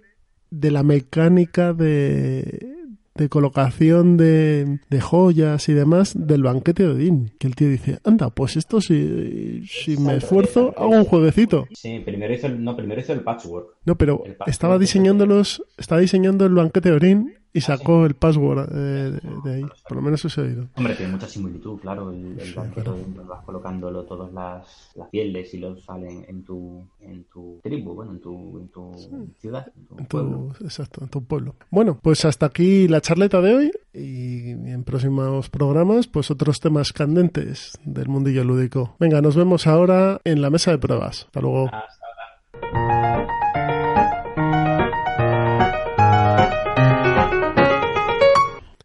de 0.51 0.71
la 0.71 0.83
mecánica 0.83 1.73
de, 1.73 2.67
de 3.15 3.29
colocación 3.29 4.17
de, 4.17 4.79
de 4.89 5.01
joyas 5.01 5.69
y 5.69 5.73
demás 5.73 6.13
del 6.15 6.43
banquete 6.43 6.83
de 6.83 6.89
Odín. 6.89 7.31
Que 7.39 7.47
el 7.47 7.55
tío 7.55 7.69
dice, 7.69 7.99
anda, 8.03 8.29
pues 8.31 8.55
esto 8.57 8.81
si, 8.81 9.63
si 9.67 9.97
me 9.97 10.15
esfuerzo 10.17 10.73
hago 10.77 10.89
un 10.89 11.05
jueguecito. 11.05 11.67
Sí, 11.71 11.99
primero 11.99 12.33
hizo 12.33 12.47
el, 12.47 12.63
no, 12.63 12.75
primero 12.75 12.99
hizo 13.01 13.13
el 13.13 13.21
Patchwork. 13.21 13.75
No, 13.85 13.95
pero 13.97 14.23
El 14.25 14.35
password 14.35 14.49
estaba 14.49 14.79
diseñándolos, 14.79 15.63
estaba 15.77 16.01
diseñando 16.01 16.45
el 16.45 16.53
banquete 16.53 16.89
de 16.91 16.95
Odín 16.97 17.33
y 17.53 17.61
sacó 17.61 18.05
el 18.05 18.13
password 18.15 18.69
eh, 18.71 19.11
de, 19.11 19.21
de 19.43 19.55
ahí. 19.55 19.65
Por 19.87 19.97
lo 19.97 20.01
menos 20.03 20.23
eso 20.25 20.41
he 20.41 20.47
oído. 20.49 20.67
Hombre, 20.75 20.95
tiene 20.95 21.11
mucha 21.13 21.27
similitud, 21.27 21.79
claro. 21.79 22.11
El, 22.11 22.39
el 22.39 22.47
Sí, 22.47 22.53
banquete 22.53 22.81
claro. 22.83 22.97
vas 23.27 23.43
colocándolo 23.43 24.03
todas 24.03 24.31
las, 24.33 24.91
las 24.95 25.09
pieles 25.09 25.53
y 25.53 25.57
los 25.57 25.83
salen 25.83 26.25
en 26.27 26.43
tu, 26.43 26.87
en 27.01 27.23
tu 27.25 27.59
tribu, 27.63 27.93
bueno, 27.95 28.11
en 28.13 28.19
tu, 28.21 28.59
en 28.59 28.67
tu 28.69 28.91
ciudad, 29.39 29.71
en 29.75 29.85
tu 29.85 29.97
En 29.97 30.05
pueblo. 30.05 30.51
exacto, 30.61 31.03
en 31.03 31.09
tu 31.09 31.23
pueblo. 31.23 31.55
Bueno, 31.71 31.99
pues 32.01 32.23
hasta 32.25 32.45
aquí 32.45 32.87
la 32.87 33.01
charleta 33.01 33.41
de 33.41 33.55
hoy 33.55 33.71
y 33.93 34.51
en 34.51 34.83
próximos 34.83 35.49
programas 35.49 36.07
pues 36.07 36.29
otros 36.31 36.59
temas 36.59 36.93
candentes 36.93 37.77
del 37.83 38.07
mundillo 38.09 38.43
lúdico. 38.43 38.95
Venga, 38.99 39.21
nos 39.21 39.35
vemos 39.35 39.65
ahora 39.67 40.21
en 40.23 40.41
la 40.41 40.49
mesa 40.49 40.71
de 40.71 40.77
pruebas. 40.77 41.25
Hasta 41.25 41.41
luego. 41.41 41.65
Hasta 41.67 41.98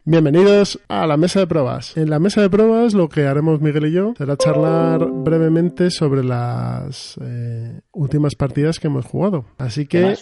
Bienvenidos 0.07 0.79
a 0.87 1.07
la 1.07 1.17
mesa 1.17 1.39
de 1.39 1.47
pruebas. 1.47 1.97
En 1.97 2.11
la 2.11 2.19
mesa 2.19 2.39
de 2.39 2.47
pruebas 2.47 2.93
lo 2.93 3.09
que 3.09 3.25
haremos 3.25 3.59
Miguel 3.59 3.87
y 3.87 3.91
yo 3.91 4.13
será 4.15 4.37
charlar 4.37 5.03
brevemente 5.03 5.89
sobre 5.89 6.23
las 6.23 7.19
eh, 7.23 7.81
últimas 7.91 8.35
partidas 8.35 8.79
que 8.79 8.85
hemos 8.85 9.07
jugado. 9.07 9.45
Así 9.57 9.87
que... 9.87 10.15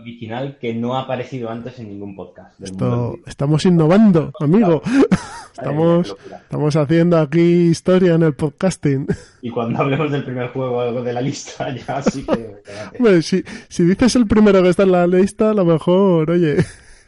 Original 0.00 0.56
que 0.58 0.74
no 0.74 0.96
ha 0.96 1.02
aparecido 1.02 1.50
antes 1.50 1.78
en 1.78 1.88
ningún 1.88 2.16
podcast. 2.16 2.58
del 2.58 2.70
Esto, 2.70 3.18
estamos 3.26 3.66
innovando, 3.66 4.32
amigo. 4.40 4.80
Estamos, 5.52 6.14
estamos 6.34 6.76
haciendo 6.76 7.16
aquí 7.16 7.40
historia 7.40 8.14
en 8.14 8.22
el 8.24 8.34
podcasting. 8.34 9.06
Y 9.40 9.48
cuando 9.48 9.80
hablemos 9.80 10.12
del 10.12 10.22
primer 10.22 10.48
juego 10.50 11.02
de 11.02 11.12
la 11.14 11.22
lista, 11.22 11.74
ya 11.74 12.02
sí 12.02 12.26
que. 12.26 12.56
Hombre, 12.98 13.22
si, 13.22 13.42
si 13.66 13.84
dices 13.84 14.16
el 14.16 14.26
primero 14.26 14.62
que 14.62 14.68
está 14.68 14.82
en 14.82 14.92
la 14.92 15.06
lista, 15.06 15.52
a 15.52 15.54
lo 15.54 15.64
mejor, 15.64 16.30
oye, 16.30 16.58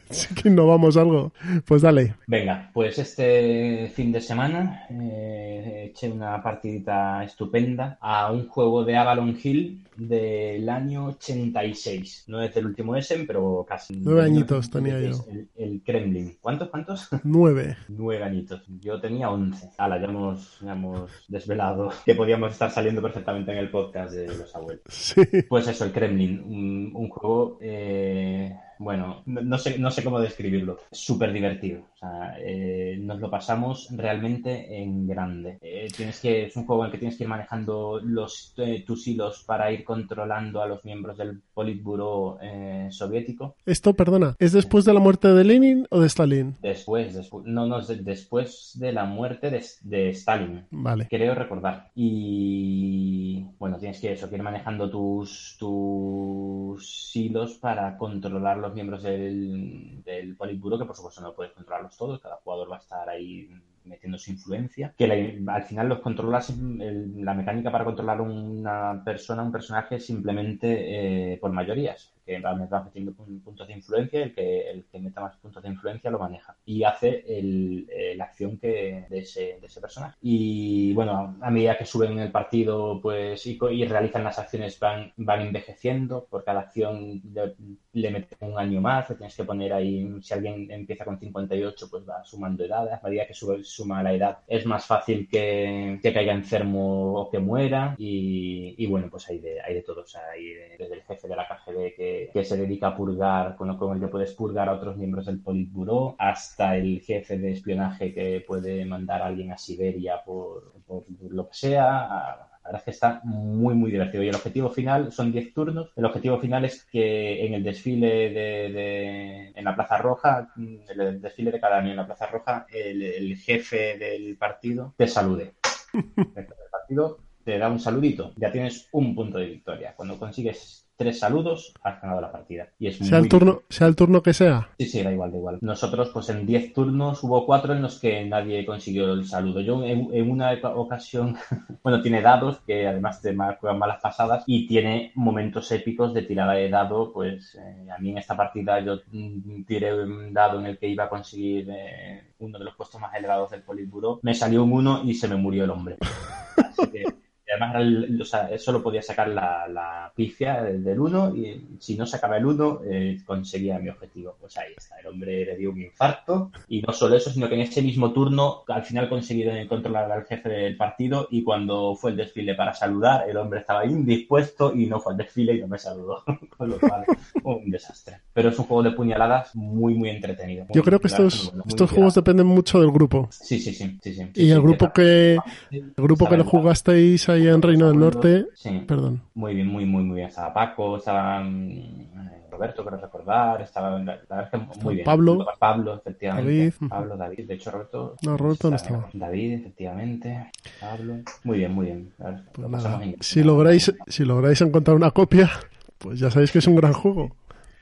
sí 0.11 0.35
que 0.35 0.49
innovamos 0.49 0.97
algo. 0.97 1.33
Pues 1.65 1.83
dale. 1.83 2.15
Venga, 2.27 2.71
pues 2.73 2.99
este 2.99 3.91
fin 3.95 4.13
de 4.13 4.21
semana 4.21 4.87
eh, 4.91 5.91
eché 5.91 6.11
una 6.11 6.43
partidita 6.43 7.25
estupenda 7.25 7.99
a 8.01 8.31
un 8.33 8.49
juego 8.49 8.85
de 8.85 8.97
Avalon 8.97 9.39
Hill 9.43 9.85
del 9.97 10.69
año 10.69 11.07
86. 11.07 12.25
No 12.29 12.41
es 12.43 12.55
del 12.55 12.67
último 12.67 12.97
Essen, 12.97 13.27
pero 13.27 13.67
casi. 13.69 13.97
Nueve 13.97 14.23
añitos 14.23 14.71
tenía 14.71 15.01
yo. 15.01 15.25
El, 15.31 15.49
el 15.57 15.83
Kremlin. 15.85 16.37
¿Cuántos, 16.41 16.69
cuántos? 16.69 17.09
Nueve. 17.25 17.77
Nueve 17.89 18.25
añitos. 18.25 18.63
Yo 18.81 19.01
tenía 19.01 19.31
once. 19.31 19.71
Ala, 19.79 19.99
ya 19.99 20.07
hemos, 20.07 20.61
ya 20.61 20.73
hemos 20.73 21.11
desvelado 21.29 21.91
que 22.05 22.15
podíamos 22.15 22.53
estar 22.53 22.71
saliendo 22.71 23.03
perfectamente 23.03 23.53
en 23.53 23.59
el 23.59 23.71
podcast 23.71 24.13
de 24.13 24.27
los 24.29 24.55
abuelos. 24.55 24.83
Sí. 24.89 25.23
Pues 25.49 25.67
eso, 25.69 25.85
el 25.85 25.93
Kremlin, 25.93 26.41
un, 26.41 26.93
un 26.95 27.09
juego, 27.09 27.59
eh, 27.61 28.55
bueno, 28.79 29.23
no, 29.27 29.59
sé, 29.59 29.79
no 29.79 29.91
sé 29.91 30.05
cómo 30.05 30.21
describirlo, 30.21 30.79
súper 30.91 31.33
divertido. 31.33 31.83
O 31.99 32.01
sea, 32.01 32.37
eh, 32.39 32.97
nos 33.01 33.19
lo 33.19 33.29
pasamos 33.29 33.89
realmente 33.91 34.81
en 34.81 35.05
grande. 35.09 35.59
Eh, 35.61 35.89
tienes 35.97 36.21
que, 36.21 36.45
es 36.47 36.57
un 36.57 36.65
juego 36.65 36.83
en 36.83 36.87
el 36.87 36.93
que 36.93 36.99
tienes 36.99 37.19
que 37.19 37.25
ir 37.25 37.29
manejando 37.29 37.99
los, 38.01 38.55
eh, 38.59 38.85
tus 38.87 39.05
hilos 39.09 39.43
para 39.45 39.73
ir 39.73 39.83
controlando 39.83 40.63
a 40.63 40.69
los 40.69 40.85
miembros 40.85 41.19
del 41.19 41.43
Politburo 41.53 42.39
eh, 42.41 42.87
soviético. 42.91 43.57
Esto, 43.67 43.95
perdona, 43.95 44.37
¿es 44.39 44.53
después 44.53 44.85
de 44.85 44.95
la 44.95 45.01
muerte 45.01 45.27
de 45.27 45.43
Lenin 45.43 45.87
o 45.91 45.99
de 45.99 46.07
Stalin? 46.07 46.57
Después, 46.63 47.15
después 47.15 47.45
no, 47.47 47.67
no, 47.67 47.81
de- 47.85 47.97
después 47.97 48.77
de 48.79 48.93
la 48.93 49.05
muerte 49.05 49.51
de, 49.51 49.65
de 49.83 50.11
Stalin. 50.11 50.67
Vale. 50.71 51.09
Creo 51.11 51.35
recordar. 51.35 51.91
Y 51.97 53.45
bueno, 53.59 53.77
tienes 53.79 54.01
que 54.01 54.13
eso, 54.13 54.29
que 54.31 54.37
ir 54.37 54.43
manejando 54.45 54.89
tus, 54.89 55.57
tus 55.59 57.11
hilos 57.17 57.55
para 57.55 57.97
controlar 57.97 58.59
los 58.59 58.73
miembros 58.73 59.03
del, 59.03 60.01
del 60.05 60.37
Politburo, 60.37 60.79
que 60.79 60.85
por 60.85 60.95
supuesto 60.95 61.21
no 61.21 61.35
puedes 61.35 61.53
controlarlos 61.55 61.88
todos, 61.97 62.21
cada 62.21 62.37
jugador 62.37 62.71
va 62.71 62.77
a 62.77 62.81
estar 62.81 63.09
ahí 63.09 63.49
metiendo 63.85 64.19
su 64.19 64.31
influencia, 64.31 64.95
que 64.99 65.07
la- 65.07 65.55
al 65.55 65.63
final 65.65 65.89
los 65.89 66.01
controlas, 66.01 66.55
la 66.59 67.35
mecánica 67.35 67.71
para 67.73 67.85
controlar 67.85 68.21
una 68.21 69.03
persona, 69.05 69.43
un 69.43 69.53
personaje, 69.53 69.99
simplemente 70.01 71.33
eh, 71.35 71.39
por 71.39 71.53
mayorías, 71.53 72.13
que 72.29 72.41
va 72.41 72.55
metiendo 72.85 73.13
pun- 73.13 73.43
puntos 73.43 73.67
de 73.67 73.75
influencia, 73.75 74.23
el 74.23 74.35
que, 74.35 74.71
el 74.71 74.85
que 74.87 74.99
meta 75.01 75.21
más 75.23 75.37
puntos 75.39 75.63
de 75.63 75.69
influencia 75.71 76.11
lo 76.11 76.19
maneja 76.19 76.57
y 76.65 76.85
hace 76.85 77.25
el, 77.39 77.89
eh, 77.91 78.15
la 78.17 78.25
acción 78.25 78.59
que, 78.59 79.07
de, 79.09 79.19
ese, 79.21 79.59
de 79.61 79.67
ese 79.67 79.81
personaje. 79.81 80.17
Y 80.23 80.93
bueno, 80.95 81.37
a 81.41 81.51
medida 81.51 81.77
que 81.79 81.85
suben 81.87 82.19
el 82.19 82.31
partido 82.31 83.01
pues 83.01 83.47
y, 83.47 83.59
y 83.71 83.85
realizan 83.87 84.25
las 84.25 84.39
acciones 84.39 84.79
van, 84.79 85.13
van 85.17 85.41
envejeciendo, 85.43 86.27
por 86.31 86.45
cada 86.45 86.61
acción 86.61 87.21
le, 87.33 87.55
le 87.93 88.11
meten 88.11 88.39
un 88.53 88.59
año 88.59 88.81
más, 88.81 89.09
le 89.11 89.17
tienes 89.17 89.37
que 89.37 89.45
poner 89.45 89.73
ahí, 89.73 90.07
si 90.23 90.35
alguien 90.35 90.71
empieza 90.71 91.05
con 91.05 91.19
58 91.19 91.89
pues 91.91 92.09
va 92.09 92.25
sumando 92.25 92.65
edades, 92.65 92.93
a 92.95 93.01
medida 93.09 93.27
que 93.27 93.35
sube, 93.35 93.63
suma 93.65 94.03
la 94.03 94.13
edad 94.13 94.39
es 94.47 94.67
más 94.67 94.87
fácil 94.87 95.29
que, 95.29 95.99
que 96.03 96.13
caiga 96.13 96.33
enfermo 96.33 97.15
o 97.21 97.31
que 97.31 97.39
muera. 97.39 97.95
Y, 97.99 98.75
y 98.79 98.87
bueno 98.87 99.09
pues 99.11 99.29
hay 99.29 99.39
de, 99.39 99.61
hay 99.61 99.75
de 99.75 99.83
todo, 99.83 100.03
o 100.03 100.07
sea, 100.07 100.23
hay 100.33 100.55
de- 100.55 100.77
desde 100.79 100.95
el 100.95 101.03
jefe 101.03 101.29
de 101.29 101.37
la 101.37 101.47
KGB 101.49 101.95
que, 101.95 102.18
que 102.33 102.45
se 102.45 102.57
dedica 102.57 102.89
a 102.89 102.97
purgar, 102.97 103.57
con 103.57 103.69
lo 103.69 104.01
que 104.01 104.09
puedes 104.09 104.35
purgar 104.35 104.69
a 104.69 104.75
otros 104.75 104.97
miembros 104.97 105.27
del 105.27 105.41
Politburó, 105.41 106.17
hasta 106.19 106.77
el 106.77 107.01
jefe 107.01 107.39
de 107.39 107.53
espionaje 107.53 108.13
que 108.15 108.45
puede 108.47 108.85
mandar 108.85 109.23
a 109.23 109.27
alguien 109.27 109.53
a 109.53 109.59
Siberia 109.59 110.23
por, 110.25 110.73
por 110.87 111.05
lo 111.31 111.49
que 111.49 111.55
sea, 111.55 112.01
a- 112.05 112.45
la 112.69 112.73
verdad 112.73 112.81
es 112.81 112.85
que 112.85 112.91
está 112.91 113.21
muy, 113.25 113.75
muy 113.75 113.91
divertido. 113.91 114.23
Y 114.23 114.29
el 114.29 114.35
objetivo 114.35 114.69
final 114.69 115.11
son 115.11 115.33
10 115.33 115.55
turnos. 115.55 115.91
El 115.97 116.05
objetivo 116.05 116.39
final 116.39 116.67
es 116.67 116.85
que 116.85 117.47
en 117.47 117.55
el 117.55 117.65
desfile 117.65 118.29
de, 118.31 118.73
de- 118.73 119.53
en 119.55 119.65
la 119.65 119.75
Plaza 119.75 119.97
Roja, 119.99 120.53
en 120.57 120.83
el 121.01 121.21
desfile 121.21 121.51
de 121.51 121.61
cada 121.61 121.79
año 121.79 121.91
en 121.91 121.97
la 121.97 122.07
Plaza 122.07 122.27
Roja, 122.27 122.67
el, 122.71 123.03
el 123.03 123.37
jefe 123.39 123.97
del 123.99 124.37
partido 124.37 124.95
te 124.99 125.07
salude. 125.07 125.55
El 125.95 126.45
jefe 126.45 126.55
del 126.55 126.71
partido 126.71 127.19
te 127.45 127.59
da 127.59 127.69
un 127.71 127.81
saludito. 127.81 128.33
Ya 128.37 128.53
tienes 128.53 128.89
un 128.93 129.15
punto 129.15 129.39
de 129.39 129.47
victoria. 129.47 129.95
Cuando 129.97 130.19
consigues 130.19 130.88
tres 130.99 131.21
saludos, 131.21 131.73
has 131.85 132.03
ganado 132.03 132.21
la 132.21 132.33
partida. 132.33 132.69
Y 132.79 132.89
es 132.89 132.99
Sea 132.99 133.19
muy 133.19 133.27
el 133.27 133.29
turno, 133.29 133.63
sea 133.71 133.87
el 133.87 133.95
turno 133.95 134.21
que 134.21 134.35
sea. 134.35 134.69
Sí, 134.79 134.87
sí, 134.87 135.03
da 135.03 135.13
igual, 135.13 135.31
da 135.31 135.39
igual. 135.39 135.59
Nosotros, 135.61 136.11
pues 136.13 136.29
en 136.29 136.45
10 136.45 136.73
turnos 136.75 137.23
hubo 137.23 137.47
4 137.47 137.75
en 137.75 137.83
los 137.83 138.01
que 138.01 138.25
nadie 138.27 138.67
consiguió 138.67 139.13
el 139.13 139.25
saludo. 139.25 139.61
Yo 139.61 139.83
en, 139.85 140.09
en 140.13 140.29
una 140.31 140.51
oca- 140.53 140.75
ocasión, 140.75 141.37
bueno, 141.85 142.03
tiene 142.03 142.21
dados 142.21 142.59
que 142.67 142.89
además 142.89 143.23
te 143.23 143.35
juegan 143.35 143.79
malas 143.79 144.01
pasadas 144.03 144.43
y 144.47 144.67
tiene 144.67 145.13
momentos 145.15 145.71
épicos 145.71 146.13
de 146.13 146.23
tirada 146.23 146.55
de 146.55 146.69
dado. 146.69 147.13
Pues 147.13 147.55
eh, 147.55 147.87
a 147.91 147.99
mí 147.99 148.11
en 148.11 148.19
esta 148.19 148.37
partida 148.37 148.81
yo 148.81 148.97
mm, 149.13 149.63
tiré 149.69 149.95
un 150.03 150.35
dado 150.35 150.59
en 150.59 150.67
el 150.67 150.79
que 150.79 150.89
iba 150.89 151.05
a 151.05 151.09
conseguir 151.09 151.69
eh, 151.71 152.25
uno 152.41 152.59
de 152.59 152.65
los 152.65 152.75
puestos 152.75 153.01
más 153.01 153.15
elevados 153.15 153.53
del 153.53 153.63
Politburo. 153.63 154.19
Me 154.23 154.35
salió 154.35 154.65
un 154.65 154.73
1 154.73 155.03
y 155.05 155.15
se 155.15 155.29
me 155.29 155.37
murió 155.37 155.63
el 155.63 155.71
hombre. 155.71 155.97
Así 156.57 156.91
que 156.91 157.05
y 157.49 157.51
además 157.53 157.77
el- 157.77 158.21
o 158.21 158.25
sea, 158.25 158.51
solo 158.59 158.83
podía 158.83 159.01
sacar 159.03 159.29
la, 159.29 159.67
la 159.69 160.13
pifia 160.15 160.63
del 160.63 161.01
1 161.01 161.35
y 161.35 161.61
si 161.79 161.97
no 161.97 162.05
sacaba 162.07 162.37
el 162.37 162.45
1 162.47 162.81
eh, 162.91 163.19
conseguía 163.25 163.79
mi 163.79 163.89
objetivo. 163.89 164.37
Pues 164.41 164.57
ahí 164.59 164.73
está, 164.77 164.99
el 165.01 165.07
hombre 165.07 165.45
le 165.47 165.57
dio 165.57 165.71
un 165.71 165.81
infarto 165.81 166.51
y 166.69 166.83
no 166.83 166.93
solo 166.93 167.17
eso, 167.17 167.31
sino 167.31 167.49
que 167.49 167.55
en 167.55 167.63
ese 167.63 167.81
mismo 167.83 168.13
turno 168.13 168.65
al 168.69 168.85
final 168.85 169.09
conseguí 169.09 169.45
controlar 169.67 170.11
al 170.13 170.25
jefe 170.25 170.49
del 170.49 170.77
partido 170.77 171.29
y 171.31 171.43
cuando 171.43 171.95
fue 171.95 172.11
el 172.11 172.17
desfile 172.19 172.55
para 172.55 172.75
saludar, 172.75 173.29
el 173.29 173.37
hombre 173.37 173.61
estaba 173.61 173.87
indispuesto 173.87 174.75
y 174.75 174.87
no 174.87 175.01
fue 175.01 175.13
al 175.13 175.19
desfile 175.19 175.55
y 175.55 175.61
no 175.61 175.69
me 175.69 175.79
saludó. 175.79 176.23
Con 176.59 176.71
lo 176.71 176.79
cual, 176.79 177.05
un 177.45 177.71
desastre. 177.71 178.17
Pero 178.35 178.49
es 178.49 178.59
un 178.59 178.65
juego 178.67 178.83
de 178.83 178.91
puñaladas 178.91 179.55
muy, 179.55 179.95
muy 179.95 180.11
entretenido. 180.11 180.67
Yo 180.71 180.83
creo 180.83 180.99
que 181.01 181.09
Muy- 181.09 181.13
estos, 181.27 181.45
muy 181.53 181.63
muy 181.63 181.69
estos 181.69 181.91
juegos 181.91 182.15
dependen 182.15 182.47
mucho 182.47 182.81
del 182.81 182.91
grupo. 182.91 183.29
Sí, 183.31 183.59
sí, 183.61 183.73
sí. 183.73 183.99
sí, 184.03 184.15
sí. 184.15 184.23
Y 184.35 184.41
Sí, 184.47 184.51
el 184.51 184.61
grupo 184.61 184.93
que, 184.93 185.39
el 185.71 185.93
grupo 185.97 186.29
que 186.29 186.37
lo 186.37 186.45
jugasteis 186.45 187.29
ahí 187.29 187.38
en 187.47 187.63
Reino 187.63 187.89
del 187.89 187.99
Norte, 187.99 188.47
Sí. 188.55 188.83
perdón. 188.87 189.23
Muy 189.35 189.55
bien, 189.55 189.69
muy, 189.69 189.85
muy, 189.85 190.03
muy 190.03 190.17
bien. 190.17 190.29
Estaba 190.29 190.53
Paco, 190.53 190.97
estaba 190.97 191.41
mm, 191.41 191.69
eh, 191.71 192.43
Roberto, 192.51 192.85
creo 192.85 192.99
recordar, 192.99 193.61
estaba, 193.63 193.99
la, 194.01 194.17
verdad 194.29 194.51
que 194.51 194.57
muy 194.83 194.95
bien. 194.97 195.05
Pablo. 195.05 195.47
Pablo, 195.59 195.95
efectivamente. 195.97 196.51
David. 196.51 196.73
Pablo, 196.89 197.17
David. 197.17 197.47
De 197.47 197.55
hecho, 197.55 197.71
Roberto. 197.71 198.17
No, 198.23 198.37
Roberto 198.37 198.71
no 198.71 198.77
estaba. 198.77 199.09
David, 199.13 199.53
efectivamente. 199.55 200.51
Pablo. 200.81 201.15
Muy 201.45 201.59
bien, 201.59 201.73
muy 201.73 201.87
bien. 201.87 202.13
Que 202.19 202.25
Pues 202.55 202.69
nada, 202.69 203.01
si 203.21 203.43
lográis, 203.45 203.95
si 204.07 204.25
lográis 204.25 204.61
encontrar 204.61 204.97
una 204.97 205.11
copia, 205.13 205.51
pues 205.99 206.19
ya 206.19 206.31
sabéis 206.31 206.51
que 206.51 206.59
es 206.59 206.67
un 206.67 206.77
gran 206.77 206.93
juego. 206.95 207.31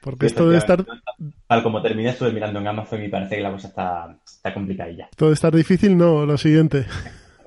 Porque 0.03 0.29
Sí, 0.29 0.35
esto 0.35 0.45
debe 0.47 0.59
estar. 0.59 0.85
Tal 1.49 1.63
como 1.65 1.83
terminé, 1.83 2.11
estuve 2.11 2.33
mirando 2.33 2.61
en 2.61 2.67
Amazon 2.69 3.03
y 3.03 3.09
parece 3.09 3.37
que 3.37 3.43
la 3.43 3.51
cosa 3.51 3.69
está, 3.69 4.17
está 4.25 4.55
complicadilla. 4.55 5.09
todo 5.17 5.33
estar 5.33 5.53
difícil, 5.55 5.97
no, 5.97 6.25
lo 6.27 6.37
siguiente. 6.39 6.87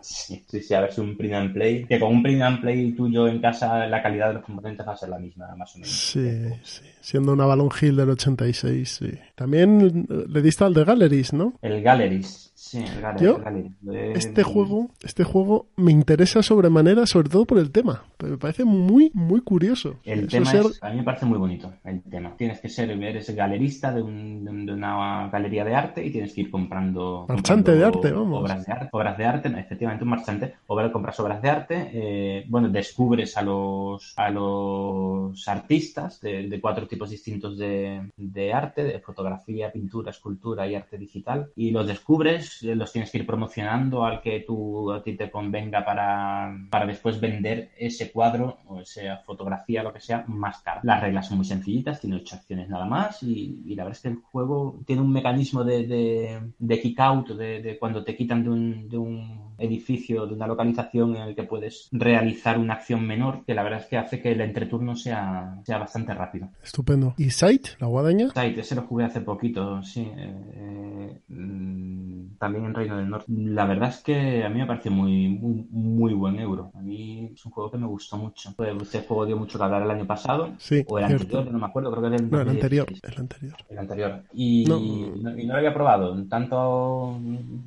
Sí, 0.10 0.44
sí, 0.48 0.62
sí, 0.64 0.74
a 0.74 0.82
ver 0.82 0.92
si 0.92 1.02
un 1.02 1.16
print 1.16 1.36
and 1.36 1.54
play. 1.54 1.86
Que 1.86 2.00
con 2.00 2.16
un 2.16 2.24
print 2.24 2.42
and 2.42 2.62
play 2.62 2.94
tuyo 2.94 3.28
en 3.28 3.40
casa, 3.40 3.86
la 3.86 4.02
calidad 4.02 4.30
de 4.30 4.34
los 4.36 4.44
componentes 4.44 4.88
va 4.88 4.94
a 4.94 4.98
ser 4.98 5.10
la 5.10 5.20
misma, 5.20 5.56
más 5.56 5.76
o 5.76 5.78
menos. 5.78 5.92
Sí, 5.92 6.28
sí. 6.64 6.82
Siendo 7.00 7.34
una 7.34 7.46
Balloon 7.46 7.70
Hill 7.80 7.96
del 7.96 8.10
86, 8.10 8.90
sí. 8.90 9.12
También 9.36 10.08
le 10.28 10.42
diste 10.42 10.64
al 10.64 10.74
de 10.74 10.84
Galleries, 10.84 11.34
¿no? 11.34 11.54
El 11.62 11.84
Galleries. 11.84 12.49
Sí, 12.70 12.78
el 12.78 13.02
Galleries. 13.02 13.72
Yo, 13.82 13.92
el 13.92 14.12
Este 14.16 14.44
juego, 14.44 14.90
este 15.02 15.24
juego 15.24 15.68
me 15.76 15.92
interesa 15.92 16.44
sobremanera, 16.44 17.08
sobre 17.08 17.30
todo 17.30 17.46
por 17.46 17.58
el 17.58 17.72
tema. 17.72 18.04
Me 18.24 18.38
parece 18.38 18.64
muy, 18.64 19.10
muy 19.16 19.42
curioso. 19.42 19.96
El 20.04 20.20
Eso 20.20 20.28
tema 20.30 20.52
ser- 20.52 20.66
es, 20.68 20.84
a 20.84 20.90
mí 20.92 20.98
me 20.98 21.04
parece 21.04 21.26
muy 21.26 21.40
bonito, 21.40 21.74
el 21.84 22.04
tema. 22.04 22.36
Tienes 22.38 22.60
que 22.62 22.70
ser, 22.70 22.92
eres 22.92 23.34
galerista 23.36 23.92
de, 23.92 24.04
un- 24.04 24.44
de 24.46 24.52
un- 24.52 24.66
de 24.68 24.74
una 24.74 25.30
galería 25.30 25.66
de 25.66 25.74
arte 25.74 26.06
y 26.06 26.12
tienes 26.12 26.34
que 26.34 26.42
ir 26.42 26.52
comprando... 26.52 27.26
Marchante 27.28 27.72
de 27.74 27.84
arte, 27.84 28.12
vamos. 28.12 28.42
Obras 28.42 28.66
de 28.66 28.72
arte, 28.72 28.90
obras 28.92 29.18
de 29.18 29.26
arte, 29.26 29.50
efectivamente 29.60 30.04
un 30.04 30.10
marchante. 30.12 30.54
Obra, 30.68 30.92
compras 30.92 31.20
obras 31.20 31.42
de 31.42 31.50
arte, 31.50 31.90
eh, 31.94 32.46
bueno, 32.50 32.70
descubres 32.70 33.36
a 33.36 33.42
los, 33.42 34.14
a 34.16 34.30
los 34.30 35.48
artistas 35.48 36.22
de, 36.22 36.48
de 36.48 36.62
cuatro 36.62 36.88
tipos 36.88 37.10
distintos 37.10 37.58
de, 37.58 38.12
de 38.16 38.54
arte, 38.54 38.84
de 38.84 39.00
fotografía, 39.00 39.72
pintura, 39.72 40.12
escultura 40.12 40.68
y 40.68 40.76
arte 40.76 40.98
digital, 40.98 41.50
y 41.56 41.72
los 41.72 41.88
descubres, 41.88 42.59
eh, 42.64 42.76
los 42.76 42.92
tienes 42.92 43.12
que 43.12 43.20
ir 43.20 43.26
promocionando 43.26 44.04
al 44.04 44.22
que 44.22 44.42
tú 44.42 44.92
a 44.92 45.04
ti 45.04 45.16
te 45.16 45.30
convenga 45.30 45.84
para, 45.84 46.56
para 46.70 46.86
después 46.86 47.20
vender 47.20 47.72
ese 47.78 48.12
cuadro 48.12 48.60
o 48.68 48.80
esa 48.82 49.18
fotografía, 49.26 49.84
lo 49.84 49.94
que 49.94 50.00
sea, 50.00 50.24
más 50.28 50.62
caro. 50.62 50.82
Las 50.84 51.02
reglas 51.02 51.28
son 51.28 51.38
muy 51.38 51.46
sencillitas, 51.46 52.02
tiene 52.02 52.18
ocho 52.18 52.36
acciones 52.36 52.70
nada 52.70 52.86
más 52.86 53.24
y, 53.24 53.62
y 53.66 53.76
la 53.76 53.84
verdad 53.84 53.98
es 53.98 54.02
que 54.02 54.10
el 54.10 54.22
juego 54.22 54.80
tiene 54.86 55.02
un 55.02 55.12
mecanismo 55.12 55.64
de, 55.64 55.88
de, 55.88 56.40
de 56.58 56.82
kick 56.82 57.00
out, 57.00 57.30
de, 57.30 57.62
de, 57.62 57.78
cuando 57.78 58.04
te 58.04 58.16
quitan 58.16 58.44
de 58.44 58.50
un, 58.50 58.90
de 58.90 58.98
un 58.98 59.50
edificio, 59.60 60.26
de 60.26 60.34
una 60.34 60.48
localización 60.48 61.16
en 61.16 61.24
el 61.24 61.36
que 61.36 61.44
puedes 61.44 61.90
realizar 61.92 62.58
una 62.58 62.76
acción 62.76 63.06
menor, 63.06 63.44
que 63.46 63.54
la 63.54 63.64
verdad 63.64 63.82
es 63.82 63.88
que 63.88 63.98
hace 63.98 64.22
que 64.22 64.32
el 64.32 64.42
entreturno 64.42 64.96
sea, 64.96 65.60
sea 65.66 65.78
bastante 65.78 66.14
rápido. 66.14 66.50
Estupendo. 66.64 67.14
¿Y 67.18 67.30
Sight, 67.30 67.68
la 67.80 67.88
guadaña? 67.88 68.30
Sight, 68.30 68.58
ese 68.58 68.76
lo 68.76 68.84
jugué 68.84 69.06
hace 69.06 69.22
poquito, 69.22 69.82
sí. 69.84 70.10
Eh, 70.16 71.22
mm, 71.28 72.38
también 72.50 72.66
en 72.66 72.74
Reino 72.74 72.98
del 72.98 73.10
Norte. 73.10 73.26
La 73.32 73.66
verdad 73.66 73.90
es 73.90 73.98
que 74.02 74.44
a 74.44 74.50
mí 74.50 74.60
me 74.60 74.66
parece 74.66 74.90
muy, 74.90 75.30
muy, 75.30 75.66
muy 75.72 76.14
buen 76.14 76.40
euro. 76.40 76.72
A 76.76 76.82
mí 76.82 77.30
es 77.34 77.46
un 77.46 77.52
juego 77.52 77.72
que 77.72 77.78
me 77.78 77.88
gustó 77.88 78.18
mucho. 78.18 78.50
Este 78.82 79.02
juego 79.02 79.26
dio 79.26 79.38
mucho 79.38 79.58
que 79.58 79.64
hablar 79.64 79.84
el 79.84 79.92
año 79.92 80.06
pasado. 80.08 80.54
Sí, 80.58 80.84
o 80.88 81.00
el 81.00 81.08
cierto. 81.08 81.24
anterior, 81.38 81.54
no 81.54 81.60
me 81.60 81.66
acuerdo, 81.68 81.92
creo 81.92 82.02
que 82.02 82.08
era 82.08 82.16
el, 82.18 82.30
No, 82.30 82.42
el 82.42 82.50
anterior. 82.50 82.86
2016. 82.88 83.14
El 83.14 83.20
anterior. 83.22 83.58
El 83.70 83.78
anterior. 83.80 84.24
Y 84.34 84.66
No. 84.68 84.78
y 84.78 85.46
no 85.46 85.54
lo 85.54 85.58
había 85.60 85.74
probado. 85.74 86.26
Tanto 86.28 87.20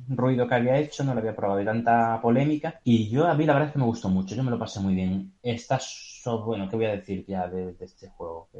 ruido 0.09 0.47
que 0.47 0.55
había 0.55 0.77
hecho, 0.77 1.03
no 1.03 1.13
lo 1.13 1.19
había 1.19 1.35
probado. 1.35 1.61
Y 1.61 1.65
tanta 1.65 2.19
polémica. 2.21 2.79
Y 2.83 3.09
yo, 3.09 3.25
a 3.27 3.35
mí 3.35 3.45
la 3.45 3.53
verdad 3.53 3.67
es 3.69 3.73
que 3.73 3.79
me 3.79 3.85
gustó 3.85 4.09
mucho. 4.09 4.35
Yo 4.35 4.43
me 4.43 4.51
lo 4.51 4.59
pasé 4.59 4.79
muy 4.79 4.95
bien. 4.95 5.33
Está, 5.41 5.79
so- 5.79 6.43
bueno, 6.45 6.69
¿qué 6.69 6.75
voy 6.75 6.85
a 6.85 6.91
decir 6.91 7.25
ya 7.27 7.47
de, 7.47 7.73
de 7.73 7.85
este 7.85 8.09
juego? 8.09 8.47
Que, 8.51 8.59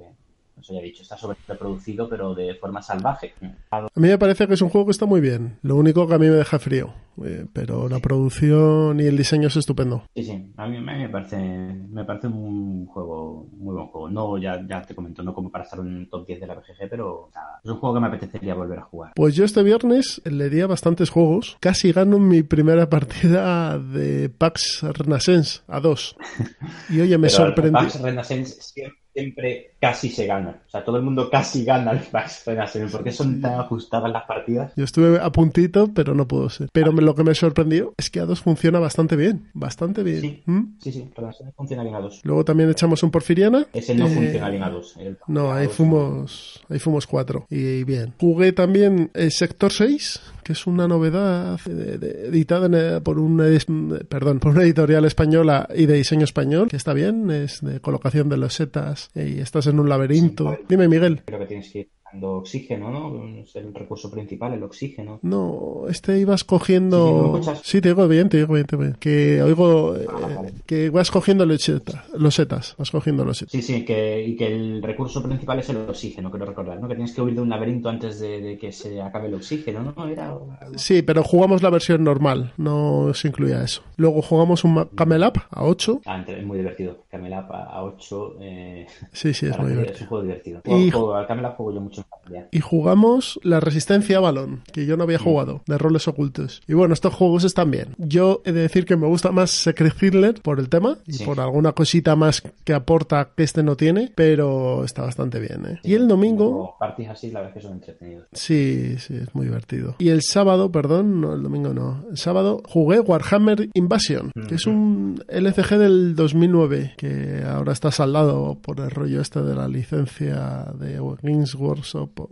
os 0.60 0.70
haya 0.70 0.82
dicho, 0.82 1.02
está 1.02 1.18
sobreproducido, 1.18 2.08
pero 2.10 2.34
de 2.34 2.56
forma 2.56 2.82
salvaje. 2.82 3.34
A 3.72 3.82
mí 3.82 4.08
me 4.08 4.18
parece 4.18 4.48
que 4.48 4.54
es 4.54 4.62
un 4.62 4.70
juego 4.70 4.88
que 4.88 4.92
está 4.92 5.06
muy 5.06 5.22
bien. 5.22 5.58
Lo 5.62 5.76
único 5.76 6.08
que 6.08 6.14
a 6.14 6.20
mí 6.20 6.28
me 6.28 6.36
deja 6.36 6.60
frío. 6.60 6.94
Eh, 7.24 7.46
pero 7.54 7.88
la 7.88 8.00
producción 8.00 9.00
y 9.00 9.04
el 9.04 9.16
diseño 9.18 9.48
es 9.48 9.56
estupendo. 9.56 10.04
Sí, 10.16 10.24
sí, 10.24 10.54
a 10.58 10.68
mí, 10.68 10.78
a 10.78 10.82
mí 10.82 11.04
me 11.04 11.10
parece, 11.10 11.38
me 11.38 12.04
parece 12.06 12.28
un 12.28 12.88
juego, 12.88 13.48
muy 13.52 13.76
buen 13.76 13.88
juego. 13.88 14.10
No, 14.10 14.38
ya, 14.38 14.66
ya 14.68 14.82
te 14.82 14.96
comento, 14.96 15.22
no 15.22 15.34
como 15.34 15.52
para 15.52 15.64
estar 15.64 15.80
en 15.80 15.88
un 15.88 16.10
top 16.10 16.26
10 16.26 16.40
de 16.40 16.48
la 16.48 16.56
BGG, 16.56 16.90
pero 16.90 17.30
nada, 17.36 17.60
es 17.64 17.70
un 17.70 17.78
juego 17.78 17.96
que 17.96 18.02
me 18.02 18.08
apetecería 18.08 18.56
volver 18.56 18.80
a 18.80 18.84
jugar. 18.84 19.12
Pues 19.16 19.36
yo 19.36 19.46
este 19.46 19.62
viernes 19.62 20.22
le 20.26 20.50
di 20.50 20.62
a 20.62 20.68
bastantes 20.68 21.10
juegos. 21.10 21.58
Casi 21.60 21.92
gano 21.92 22.18
mi 22.18 22.42
primera 22.42 22.90
partida 22.90 23.78
de 23.78 24.30
PAX 24.30 24.82
Renaissance 24.82 25.62
a 25.68 25.80
dos. 25.80 26.16
Y 26.90 27.00
oye, 27.00 27.18
me 27.18 27.30
sorprendió. 27.30 27.80
el 27.80 27.86
Pax 27.86 28.02
Renaissance 28.02 28.62
siempre, 28.62 29.00
siempre 29.14 29.72
casi 29.80 30.10
se 30.10 30.26
gana. 30.26 30.62
O 30.66 30.70
sea, 30.70 30.84
todo 30.84 30.98
el 30.98 31.04
mundo 31.04 31.30
casi 31.30 31.64
gana 31.64 31.92
el 31.92 32.00
Pax 32.00 32.44
Renaissance. 32.46 32.92
¿Por 32.92 33.04
qué 33.04 33.12
son 33.12 33.40
tan 33.42 33.60
ajustadas 33.60 34.12
las 34.12 34.24
partidas? 34.26 34.72
Yo 34.76 34.84
estuve 34.84 35.20
a 35.20 35.32
puntito, 35.32 35.94
pero 35.94 36.14
no 36.16 36.28
pudo 36.28 36.50
ser. 36.50 36.70
Pero 36.74 36.92
lo 36.92 37.16
que 37.16 37.24
me 37.24 37.36
sorprendió 37.36 37.94
es 37.98 38.10
que 38.10 38.20
a 38.20 38.26
dos 38.26 38.42
funciona 38.42 38.80
bastante 38.80 39.16
bien. 39.16 39.50
Bastante 39.54 40.04
bien. 40.04 40.22
Sí. 40.22 40.44
¿Mm? 40.46 40.62
Sí, 40.80 40.92
sí, 40.92 41.10
Renaissance 41.16 41.54
funciona 41.56 41.84
bien 41.84 41.96
a 41.96 42.00
dos. 42.00 42.22
Luego 42.24 42.44
también 42.46 42.70
echamos 42.70 43.04
un 43.04 43.12
Porfiriana. 43.12 43.66
Ese 43.74 43.94
no 43.96 44.08
Eh, 44.08 44.14
funciona 44.14 44.50
bien 44.50 44.64
a 44.64 44.70
dos. 44.70 44.96
El 44.98 45.16
Pax 45.16 45.30
No, 45.30 45.52
ahí 45.54 45.68
dos 45.68 45.76
fuimos, 45.76 46.62
ahí 46.70 46.80
fuimos 46.80 47.08
cuatro. 47.08 47.46
Y 47.50 47.84
bien. 47.84 48.14
Jugué 48.20 48.52
también 48.54 49.12
el 49.14 49.32
Sector 49.32 49.72
6, 49.72 50.22
que 50.44 50.54
es 50.54 50.68
una 50.68 50.88
novedad 50.88 51.60
de- 51.66 52.28
editada 52.28 52.70
eh, 52.98 53.02
por 53.02 53.20
un 53.20 53.40
edis- 53.40 54.06
perdón, 54.08 54.40
por 54.40 54.52
una 54.52 54.64
editorial 54.64 55.06
española 55.06 55.68
y 55.76 55.86
de 55.86 55.96
diseño 55.96 56.24
español, 56.26 56.68
que 56.70 56.76
está 56.78 56.94
bien, 56.94 57.30
es 57.32 57.62
de 57.62 57.80
colocación 57.80 58.30
de 58.30 58.38
los 58.38 58.54
setas 58.54 59.10
y 59.16 59.40
estás 59.40 59.68
en 59.68 59.80
un 59.80 59.90
laberinto. 59.90 60.56
Sí, 60.60 60.66
Dime, 60.70 60.88
Miguel. 60.88 61.22
Creo 61.26 61.40
que 61.40 61.46
tienes 61.46 61.72
que 61.72 61.80
ir 61.80 61.90
dando 62.14 62.34
oxígeno, 62.38 62.92
¿no? 62.92 63.28
Es 63.40 63.56
el 63.56 63.74
recurso 63.74 64.10
principal, 64.12 64.54
el 64.54 64.64
oxígeno. 64.64 65.20
No, 65.24 65.84
este 65.90 66.20
ibas 66.20 66.42
Sí, 66.42 66.46
sí, 66.48 66.74
¿no 66.80 67.34
me 67.34 67.40
cogiendo. 67.40 67.54
Sí, 67.64 67.82
te 67.82 67.90
digo 67.90 68.08
bien, 68.08 68.30
te 68.30 68.38
digo 68.38 68.54
bien, 68.54 68.66
te 68.68 68.76
digo 68.76 68.84
bien. 68.84 68.98
Que 69.00 69.42
oigo 69.42 69.96
eh, 69.96 70.06
Ah, 70.10 70.20
vale. 70.36 70.54
que 70.66 70.90
vas 70.90 71.10
cogiendo 71.12 71.46
los 71.46 71.62
setas, 71.62 72.02
los 72.14 72.36
setas, 72.36 72.76
vas 72.78 72.92
cogiendo 72.92 73.26
los 73.26 73.38
setas. 73.38 73.52
Sí, 73.52 73.62
sí, 73.62 73.84
que, 73.84 74.24
y 74.24 74.36
que 74.36 74.48
el 74.48 74.82
recurso 74.84 75.22
principal 75.24 75.60
es 75.60 75.70
el 75.70 75.78
oxígeno, 75.78 76.30
quiero 76.30 76.46
recordar, 76.46 76.80
¿no? 76.80 76.88
Que 76.88 76.96
tienes 76.96 77.14
que 77.14 77.22
huir 77.22 77.36
de 77.36 77.42
un 77.42 77.50
laberinto 77.50 77.90
antes 77.90 78.20
de, 78.20 78.42
de 78.42 78.58
que 78.58 78.72
se 78.72 79.02
acabe 79.02 79.28
el 79.28 79.34
oxígeno, 79.36 79.94
¿no? 79.96 80.08
Era... 80.08 80.36
Sí, 80.76 81.02
pero 81.02 81.24
jugamos 81.24 81.64
la 81.64 81.70
versión 81.70 82.04
normal, 82.04 82.54
no 82.58 83.12
se 83.14 83.28
incluía 83.28 83.64
eso. 83.64 83.82
Luego 83.98 84.22
jugamos 84.22 84.64
un 84.64 84.86
Camel 84.96 85.24
Up 85.24 85.42
a 85.50 85.64
8. 85.64 86.02
Ah, 86.06 86.24
es 86.28 86.46
muy 86.46 86.58
divertido. 86.58 86.98
Camel 87.10 87.34
Up 87.34 87.52
a, 87.52 87.64
a 87.64 87.84
8 87.84 88.36
eh, 88.42 88.86
Sí, 89.12 89.34
sí, 89.34 89.48
es 89.48 89.58
muy 89.60 89.70
divertido. 89.72 89.96
es 89.96 90.02
un 90.02 90.08
juego 90.08 90.24
divertido. 90.24 90.62
Y- 90.66 90.70
Juego- 90.70 90.92
juego- 90.92 91.16
al 91.16 91.28
Camel 91.28 91.46
Up 91.46 91.54
juego 91.56 91.74
yo 91.74 91.82
mucho. 91.82 92.03
Y 92.52 92.62
jugamos 92.62 93.40
la 93.44 93.60
Resistencia 93.60 94.18
Avalon, 94.18 94.62
que 94.72 94.86
yo 94.86 94.96
no 94.98 95.04
había 95.04 95.20
jugado, 95.20 95.62
de 95.68 95.78
roles 95.78 96.08
ocultos. 96.08 96.62
Y 96.68 96.74
bueno, 96.74 96.94
estos 96.94 97.14
juegos 97.14 97.44
están 97.44 97.70
bien. 97.70 97.96
Yo 97.98 98.42
he 98.46 98.52
de 98.54 98.62
decir 98.62 98.86
que 98.86 98.96
me 98.96 99.08
gusta 99.08 99.32
más 99.32 99.52
Secret 99.52 99.94
Hitler 100.02 100.36
por 100.42 100.60
el 100.60 100.70
tema 100.70 100.98
y 101.06 101.14
Sí. 101.14 101.26
por 101.26 101.40
alguna 101.42 101.74
cosita 101.74 102.16
más 102.16 102.42
que 102.64 102.74
aporta 102.74 103.30
que 103.36 103.44
este 103.44 103.62
no 103.62 103.76
tiene, 103.76 104.12
pero 104.16 104.86
está 104.86 105.02
bastante 105.04 105.40
bien. 105.40 105.66
¿eh? 105.66 105.80
Y 105.84 105.96
el 105.96 106.08
domingo, 106.08 106.76
Parties 106.80 107.10
así, 107.10 107.30
la 107.32 107.42
verdad 107.42 107.54
que 107.56 107.62
son 107.62 107.74
entretenidos. 107.74 108.26
sí, 108.32 108.96
sí, 109.00 109.16
es 109.16 109.34
muy 109.36 109.46
divertido. 109.48 109.96
Y 110.00 110.10
el 110.10 110.22
sábado, 110.22 110.72
perdón, 110.72 111.20
no, 111.22 111.34
el 111.34 111.44
domingo 111.44 111.74
no. 111.74 112.06
El 112.10 112.18
sábado 112.18 112.62
jugué 112.66 113.00
Warhammer 113.02 113.70
Invasion, 113.74 114.32
que 114.48 114.56
es 114.56 114.66
un 114.66 115.22
LCG 115.28 115.78
del 115.78 116.16
2009, 116.16 116.94
que 116.98 117.44
ahora 117.46 117.74
está 117.74 117.92
saldado 117.92 118.56
por 118.62 118.80
el 118.80 118.90
rollo 118.92 119.20
este 119.22 119.42
de 119.42 119.56
la 119.56 119.68
licencia 119.68 120.68
de 120.80 121.00
Games 121.22 121.54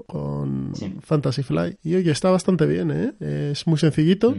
Con 0.07 0.71
Sí. 0.75 0.93
Fantasy 1.01 1.43
Fly. 1.43 1.77
Y 1.83 1.95
oye, 1.95 2.11
está 2.11 2.29
bastante 2.31 2.65
bien, 2.65 2.91
¿eh? 2.91 3.13
Es 3.51 3.67
muy 3.67 3.77
sencillito. 3.77 4.35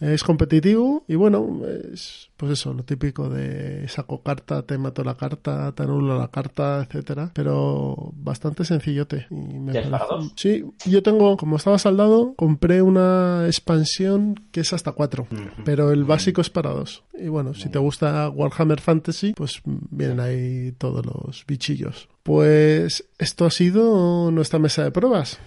Es 0.00 0.22
competitivo 0.22 1.04
y 1.08 1.14
bueno, 1.16 1.60
es 1.92 2.28
pues 2.36 2.52
eso, 2.52 2.72
lo 2.72 2.84
típico 2.84 3.28
de 3.28 3.86
saco 3.88 4.22
carta, 4.22 4.62
te 4.62 4.78
mato 4.78 5.04
la 5.04 5.14
carta, 5.14 5.72
te 5.72 5.82
anulo 5.82 6.18
la 6.18 6.28
carta, 6.28 6.82
etcétera, 6.88 7.30
pero 7.34 8.12
bastante 8.14 8.64
sencillote. 8.64 9.26
Y 9.30 9.34
me 9.34 9.74
¿Ya 9.74 9.80
es 9.80 9.88
para 9.88 10.06
parece- 10.08 10.24
dos? 10.24 10.32
Sí, 10.36 10.64
yo 10.90 11.02
tengo, 11.02 11.36
como 11.36 11.56
estaba 11.56 11.78
saldado, 11.78 12.34
compré 12.36 12.80
una 12.80 13.42
expansión 13.46 14.36
que 14.52 14.60
es 14.60 14.72
hasta 14.72 14.92
cuatro, 14.92 15.26
Ujú. 15.30 15.62
pero 15.66 15.90
el 15.92 16.04
básico 16.04 16.40
es 16.40 16.48
para 16.48 16.70
dos. 16.70 17.04
Y 17.20 17.28
bueno, 17.28 17.54
si 17.54 17.68
te 17.68 17.78
gusta 17.78 18.28
Warhammer 18.30 18.80
Fantasy, 18.80 19.34
pues 19.34 19.60
vienen 19.64 20.20
ahí 20.20 20.72
todos 20.78 21.04
los 21.04 21.44
bichillos. 21.46 22.08
Pues 22.22 23.06
esto 23.18 23.46
ha 23.46 23.50
sido 23.50 24.30
nuestra 24.30 24.58
mesa 24.58 24.84
de 24.84 24.90
pruebas. 24.90 25.38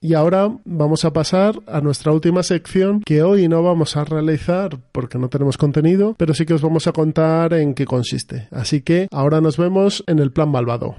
Y 0.00 0.14
ahora 0.14 0.50
vamos 0.64 1.04
a 1.04 1.12
pasar 1.12 1.60
a 1.68 1.80
nuestra 1.80 2.10
última 2.10 2.42
sección 2.42 3.02
que 3.02 3.22
hoy 3.22 3.46
no 3.46 3.62
vamos 3.62 3.96
a 3.96 4.04
realizar 4.04 4.76
porque 4.90 5.16
no 5.16 5.28
tenemos 5.28 5.56
contenido, 5.56 6.16
pero 6.18 6.34
sí 6.34 6.44
que 6.44 6.54
os 6.54 6.62
vamos 6.62 6.88
a 6.88 6.92
contar 6.92 7.54
en 7.54 7.74
qué 7.74 7.84
consiste. 7.84 8.48
Así 8.50 8.82
que 8.82 9.06
ahora 9.12 9.40
nos 9.40 9.56
vemos 9.58 10.02
en 10.08 10.18
el 10.18 10.32
plan 10.32 10.48
malvado. 10.48 10.96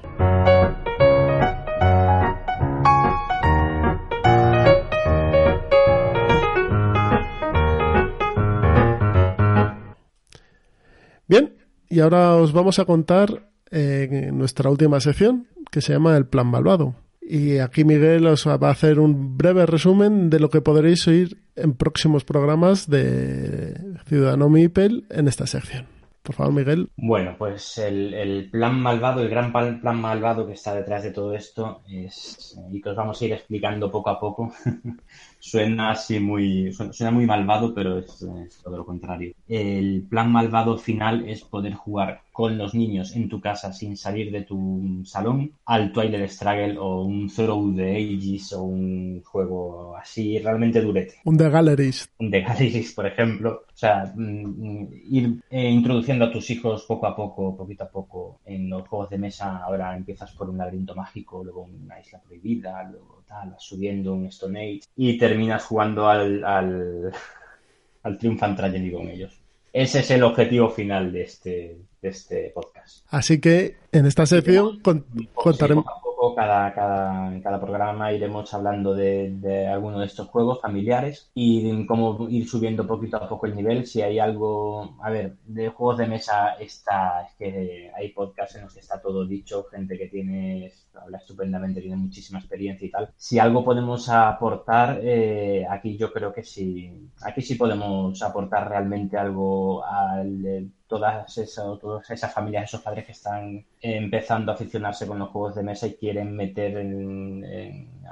Bien, 11.28 11.54
y 11.90 12.00
ahora 12.00 12.36
os 12.36 12.54
vamos 12.54 12.80
a 12.80 12.86
contar 12.86 13.50
eh, 13.72 14.30
nuestra 14.34 14.70
última 14.70 15.00
sección 15.00 15.48
que 15.72 15.82
se 15.82 15.94
llama 15.94 16.18
el 16.18 16.26
plan 16.26 16.48
malvado. 16.48 16.96
Y 17.22 17.58
aquí 17.60 17.86
Miguel 17.86 18.28
os 18.28 18.46
va 18.46 18.68
a 18.68 18.72
hacer 18.72 19.00
un 19.00 19.38
breve 19.38 19.66
resumen 19.66 20.30
de 20.30 20.40
lo 20.40 20.50
que 20.50 20.62
podréis 20.62 21.08
oír 21.08 21.38
en 21.56 21.74
próximos 21.74 22.26
programas 22.26 22.90
de 22.90 23.76
Ciudadano 24.06 24.50
Mipel 24.50 25.06
en 25.10 25.28
esta 25.28 25.48
sección. 25.48 25.86
Por 26.24 26.36
favor, 26.36 26.54
Miguel. 26.54 26.90
Bueno, 26.96 27.36
pues 27.38 27.78
el, 27.78 28.14
el 28.14 28.50
plan 28.50 28.80
malvado, 28.80 29.22
el 29.22 29.30
gran 29.30 29.52
plan, 29.52 29.82
malvado 30.00 30.48
que 30.48 30.54
está 30.54 30.74
detrás 30.74 31.04
de 31.04 31.12
todo 31.12 31.36
esto 31.36 31.82
es, 31.90 32.58
y 32.72 32.82
que 32.82 32.90
os 32.90 32.96
vamos 32.96 33.22
a 33.22 33.26
ir 33.26 33.34
explicando 33.34 33.92
poco 33.92 34.10
a 34.10 34.20
poco, 34.20 34.54
suena 35.40 35.92
así 35.92 36.20
muy, 36.22 36.72
suena 36.72 37.12
muy 37.12 37.26
malvado, 37.26 37.74
pero 37.74 38.00
es, 38.00 38.22
es 38.48 38.58
todo 38.64 38.78
lo 38.78 38.86
contrario. 38.86 39.34
El 39.50 40.06
plan 40.10 40.32
malvado 40.32 40.78
final 40.78 41.28
es 41.28 41.44
poder 41.44 41.74
jugar 41.74 42.22
con 42.32 42.58
los 42.58 42.74
niños 42.74 43.16
en 43.16 43.30
tu 43.30 43.40
casa 43.40 43.72
sin 43.74 43.96
salir 43.96 44.32
de 44.32 44.42
tu 44.42 45.02
salón 45.06 45.52
al 45.66 45.92
Twilight 45.92 46.30
Struggle 46.30 46.78
o 46.80 47.04
un 47.04 47.30
Throw 47.30 47.76
the 47.76 47.96
Ages 47.96 48.54
o 48.54 48.64
un 48.64 49.22
juego 49.24 49.96
así 49.96 50.40
realmente 50.40 50.82
durete 50.82 51.16
Un 51.26 51.38
The 51.38 51.50
Galleries. 51.50 52.10
de 52.18 52.42
Galeries, 52.42 52.94
por 52.94 53.06
ejemplo. 53.06 53.64
O 53.74 53.78
sea, 53.78 54.14
mm, 54.16 54.88
ir 55.10 55.42
eh, 55.50 55.70
introduciendo 55.70 56.26
a 56.26 56.32
tus 56.32 56.50
hijos 56.52 56.86
poco 56.86 57.08
a 57.08 57.16
poco, 57.16 57.58
poquito 57.58 57.86
a 57.86 57.90
poco, 57.90 58.40
en 58.46 58.70
los 58.70 58.88
juegos 58.88 59.10
de 59.10 59.18
mesa. 59.18 59.58
Ahora 59.64 59.96
empiezas 59.96 60.32
por 60.34 60.50
un 60.50 60.58
laberinto 60.58 60.96
mágico, 60.96 61.44
luego 61.44 61.64
una 61.64 62.00
isla 62.00 62.20
prohibida, 62.22 62.84
luego 62.84 63.24
tal, 63.28 63.50
vas 63.52 63.64
subiendo 63.64 64.14
un 64.14 64.28
Stone 64.28 64.60
Age 64.60 64.82
y 64.96 65.18
terminas 65.18 65.66
jugando 65.66 66.08
al, 66.08 66.44
al, 66.46 67.12
al 68.04 68.18
Triumphant 68.18 68.58
Tragedy 68.58 68.92
con 68.92 69.08
ellos. 69.10 69.40
Ese 69.74 70.00
es 70.00 70.12
el 70.12 70.24
objetivo 70.24 70.70
final 70.70 71.12
de 71.12 71.22
este, 71.24 71.78
de 72.04 72.10
este 72.10 72.52
podcast. 72.54 73.04
Así 73.10 73.40
que 73.42 73.78
en 73.92 74.06
esta 74.06 74.26
sección 74.28 74.80
con- 74.82 75.06
contaremos. 75.34 75.86
poco 75.86 75.98
a 75.98 76.02
poco 76.02 76.14
poco, 76.24 76.36
cada, 76.36 76.74
cada, 76.74 77.34
en 77.34 77.42
cada 77.42 77.60
programa 77.60 78.14
iremos 78.14 78.54
hablando 78.54 78.94
de, 78.96 79.32
de 79.42 79.68
alguno 79.68 80.00
de 80.00 80.06
estos 80.06 80.28
juegos 80.30 80.62
familiares 80.62 81.30
y 81.34 81.86
cómo 81.86 82.30
ir 82.30 82.48
subiendo 82.48 82.88
poquito 82.88 83.18
a 83.18 83.28
poco 83.28 83.46
el 83.46 83.56
nivel. 83.56 83.86
Si 83.86 84.02
hay 84.02 84.20
algo, 84.20 84.96
a 85.02 85.10
ver, 85.10 85.36
de 85.46 85.68
juegos 85.70 85.98
de 85.98 86.08
mesa 86.08 86.54
está, 86.60 87.24
es 87.28 87.34
que 87.38 87.92
hay 87.94 88.10
podcasts 88.14 88.56
en 88.56 88.64
los 88.64 88.74
que 88.74 88.80
está 88.80 89.02
todo 89.02 89.26
dicho, 89.26 89.66
gente 89.70 89.98
que 89.98 90.08
tiene, 90.08 90.72
habla 90.94 91.18
estupendamente, 91.18 91.82
tiene 91.82 91.98
muchísima 91.98 92.40
experiencia 92.40 92.88
y 92.88 92.92
tal. 92.92 93.10
Si 93.18 93.38
algo 93.38 93.64
podemos 93.66 94.08
aportar, 94.08 95.00
eh, 95.04 95.66
aquí 95.70 95.98
yo 95.98 96.14
creo 96.14 96.32
que 96.34 96.44
sí, 96.44 97.10
aquí 97.22 97.42
sí 97.42 97.56
podemos 97.56 98.22
aportar 98.22 98.70
realmente 98.70 99.18
algo 99.18 99.84
al 99.86 100.70
todas 100.94 101.38
esas, 101.40 101.80
todas 101.80 102.08
esas 102.12 102.32
familias, 102.32 102.66
esos 102.66 102.82
padres 102.82 103.06
que 103.06 103.14
están 103.14 103.66
empezando 103.82 104.52
a 104.52 104.56
aficionarse 104.56 105.08
con 105.08 105.18
los 105.18 105.30
juegos 105.30 105.56
de 105.56 105.64
mesa 105.64 105.88
y 105.88 105.96
quieren 105.96 106.36
meter 106.36 106.78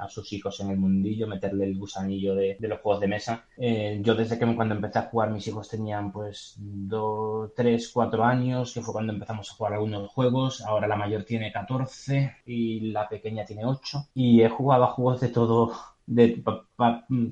a 0.00 0.08
sus 0.08 0.32
hijos 0.32 0.58
en 0.60 0.70
el 0.70 0.78
mundillo, 0.78 1.28
meterle 1.28 1.64
el 1.64 1.78
gusanillo 1.78 2.34
de, 2.34 2.56
los 2.58 2.80
juegos 2.80 3.00
de 3.00 3.06
mesa. 3.06 3.44
Eh, 3.56 4.00
yo 4.02 4.16
desde 4.16 4.36
que 4.36 4.56
cuando 4.56 4.74
empecé 4.74 4.98
a 4.98 5.02
jugar 5.02 5.30
mis 5.30 5.46
hijos 5.46 5.68
tenían 5.68 6.10
pues 6.10 6.56
2, 6.58 7.52
3, 7.54 7.90
4 7.92 8.24
años, 8.24 8.74
que 8.74 8.80
fue 8.80 8.92
cuando 8.92 9.12
empezamos 9.12 9.48
a 9.48 9.54
jugar 9.54 9.74
algunos 9.74 10.10
juegos. 10.10 10.60
Ahora 10.62 10.88
la 10.88 10.96
mayor 10.96 11.22
tiene 11.22 11.52
14 11.52 12.38
y 12.46 12.90
la 12.90 13.08
pequeña 13.08 13.44
tiene 13.44 13.64
8. 13.64 14.08
Y 14.14 14.42
he 14.42 14.48
jugado 14.48 14.84
a 14.84 14.88
juegos 14.88 15.20
de 15.20 15.28
todo 15.28 15.72
de, 16.06 16.42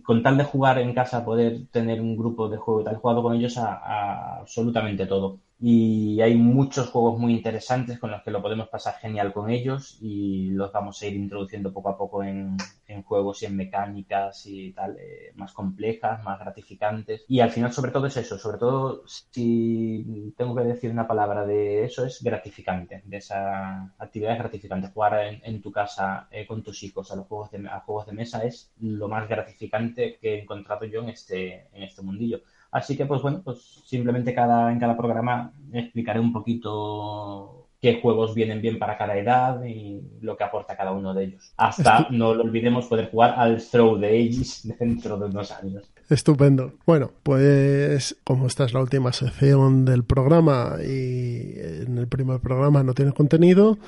con 0.03 0.23
tal 0.23 0.37
de 0.39 0.45
jugar 0.45 0.79
en 0.79 0.95
casa, 0.95 1.25
poder 1.25 1.69
tener 1.71 2.01
un 2.01 2.17
grupo 2.17 2.49
de 2.49 2.57
juego 2.59 2.81
y 2.83 2.85
tal, 2.85 2.95
he 2.95 2.99
jugado 2.99 3.23
con 3.23 3.35
ellos 3.35 3.57
a 3.59 4.39
absolutamente 4.41 5.07
todo 5.07 5.41
y 5.63 6.23
hay 6.23 6.37
muchos 6.37 6.89
juegos 6.89 7.19
muy 7.19 7.35
interesantes 7.35 7.99
con 7.99 8.11
los 8.11 8.23
que 8.23 8.31
lo 8.31 8.41
podemos 8.41 8.69
pasar 8.69 8.95
genial 8.95 9.31
con 9.35 9.51
ellos 9.51 9.99
y 10.01 10.49
los 10.53 10.73
vamos 10.73 11.03
a 11.03 11.07
ir 11.07 11.15
introduciendo 11.15 11.71
poco 11.71 11.91
a 11.91 11.99
poco 11.99 12.25
en, 12.25 12.57
juegos 13.05 13.43
y 13.43 13.47
en 13.47 13.57
mecánicas 13.57 14.47
y 14.47 14.73
tal, 14.73 14.97
eh, 14.99 15.33
más 15.37 15.53
complejas, 15.53 16.25
más 16.25 16.41
gratificantes. 16.41 17.25
Y 17.29 17.41
al 17.41 17.51
final, 17.51 17.73
sobre 17.73 17.93
todo, 17.93 18.07
es 18.07 18.17
eso. 18.17 18.37
Sobre 18.37 18.59
todo, 18.59 19.05
si 19.07 20.35
tengo 20.37 20.57
que 20.57 20.63
decir 20.63 20.91
una 20.91 21.07
palabra 21.07 21.47
de 21.47 21.85
eso, 21.85 22.05
es 22.05 22.21
gratificante. 22.23 23.03
De 23.05 23.19
esa 23.19 23.95
actividad 23.99 24.33
es 24.33 24.39
gratificante. 24.39 24.89
Jugar 24.89 25.41
en, 25.43 25.63
tu 25.63 25.71
casa 25.71 26.27
eh, 26.33 26.47
con 26.47 26.63
tus 26.63 26.83
hijos 26.83 27.13
a 27.13 27.17
los 27.17 27.27
juegos 27.27 27.51
de, 27.53 27.69
a 27.69 27.81
juegos 27.81 28.07
de 28.07 28.13
mesa 28.13 28.45
es 28.45 28.73
lo 28.81 29.09
más 29.09 29.29
gratificante 29.29 30.19
que 30.21 30.35
he 30.35 30.43
encontrado 30.43 30.85
yo 30.87 31.03
en 31.03 31.11
este, 31.11 31.69
en 31.73 31.83
este 31.83 32.03
mundillo. 32.03 32.41
Así 32.73 32.97
que, 32.97 33.07
pues 33.07 33.23
bueno, 33.23 33.43
pues 33.45 33.83
simplemente 33.85 34.35
cada, 34.35 34.71
en 34.73 34.79
cada 34.79 34.97
programa 34.97 35.53
explicaré 35.73 36.21
un 36.21 36.33
poquito 36.33 37.61
qué 37.81 37.99
juegos 38.01 38.35
vienen 38.35 38.61
bien 38.61 38.79
para 38.79 38.99
cada 38.99 39.17
edad 39.17 39.65
y 39.65 40.03
lo 40.21 40.37
que 40.37 40.45
aporta 40.45 40.77
cada 40.77 40.93
uno 40.93 41.15
de 41.15 41.25
ellos. 41.25 41.53
Hasta, 41.57 42.09
no 42.11 42.35
lo 42.35 42.45
olvidemos, 42.45 42.87
poder 42.87 43.11
jugar 43.11 43.35
al 43.37 43.63
Throw 43.63 43.99
the 43.99 44.07
Ages 44.07 44.69
dentro 44.79 45.17
de 45.17 45.27
unos 45.27 45.51
años. 45.51 45.91
Estupendo. 46.09 46.75
Bueno, 46.87 47.13
pues 47.23 48.17
como 48.25 48.47
esta 48.47 48.65
es 48.65 48.75
la 48.75 48.81
última 48.81 49.13
sección 49.13 49.85
del 49.85 50.05
programa 50.05 50.77
y 50.85 51.55
en 51.57 51.99
el 51.99 52.09
primer 52.09 52.41
programa 52.41 52.83
no 52.83 52.95
tiene 52.95 53.13
contenido, 53.13 53.79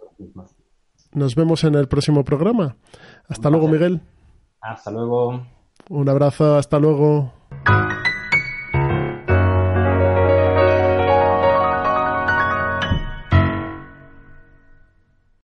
Nos 1.14 1.36
vemos 1.36 1.64
en 1.64 1.76
el 1.76 1.88
próximo 1.88 2.24
programa. 2.24 2.76
Hasta 3.28 3.50
luego, 3.50 3.68
Miguel. 3.68 4.02
Hasta 4.60 4.92
luego. 4.92 5.46
Un 5.90 6.10
abrazo, 6.10 6.58
hasta 6.58 6.80
luego. 6.80 7.34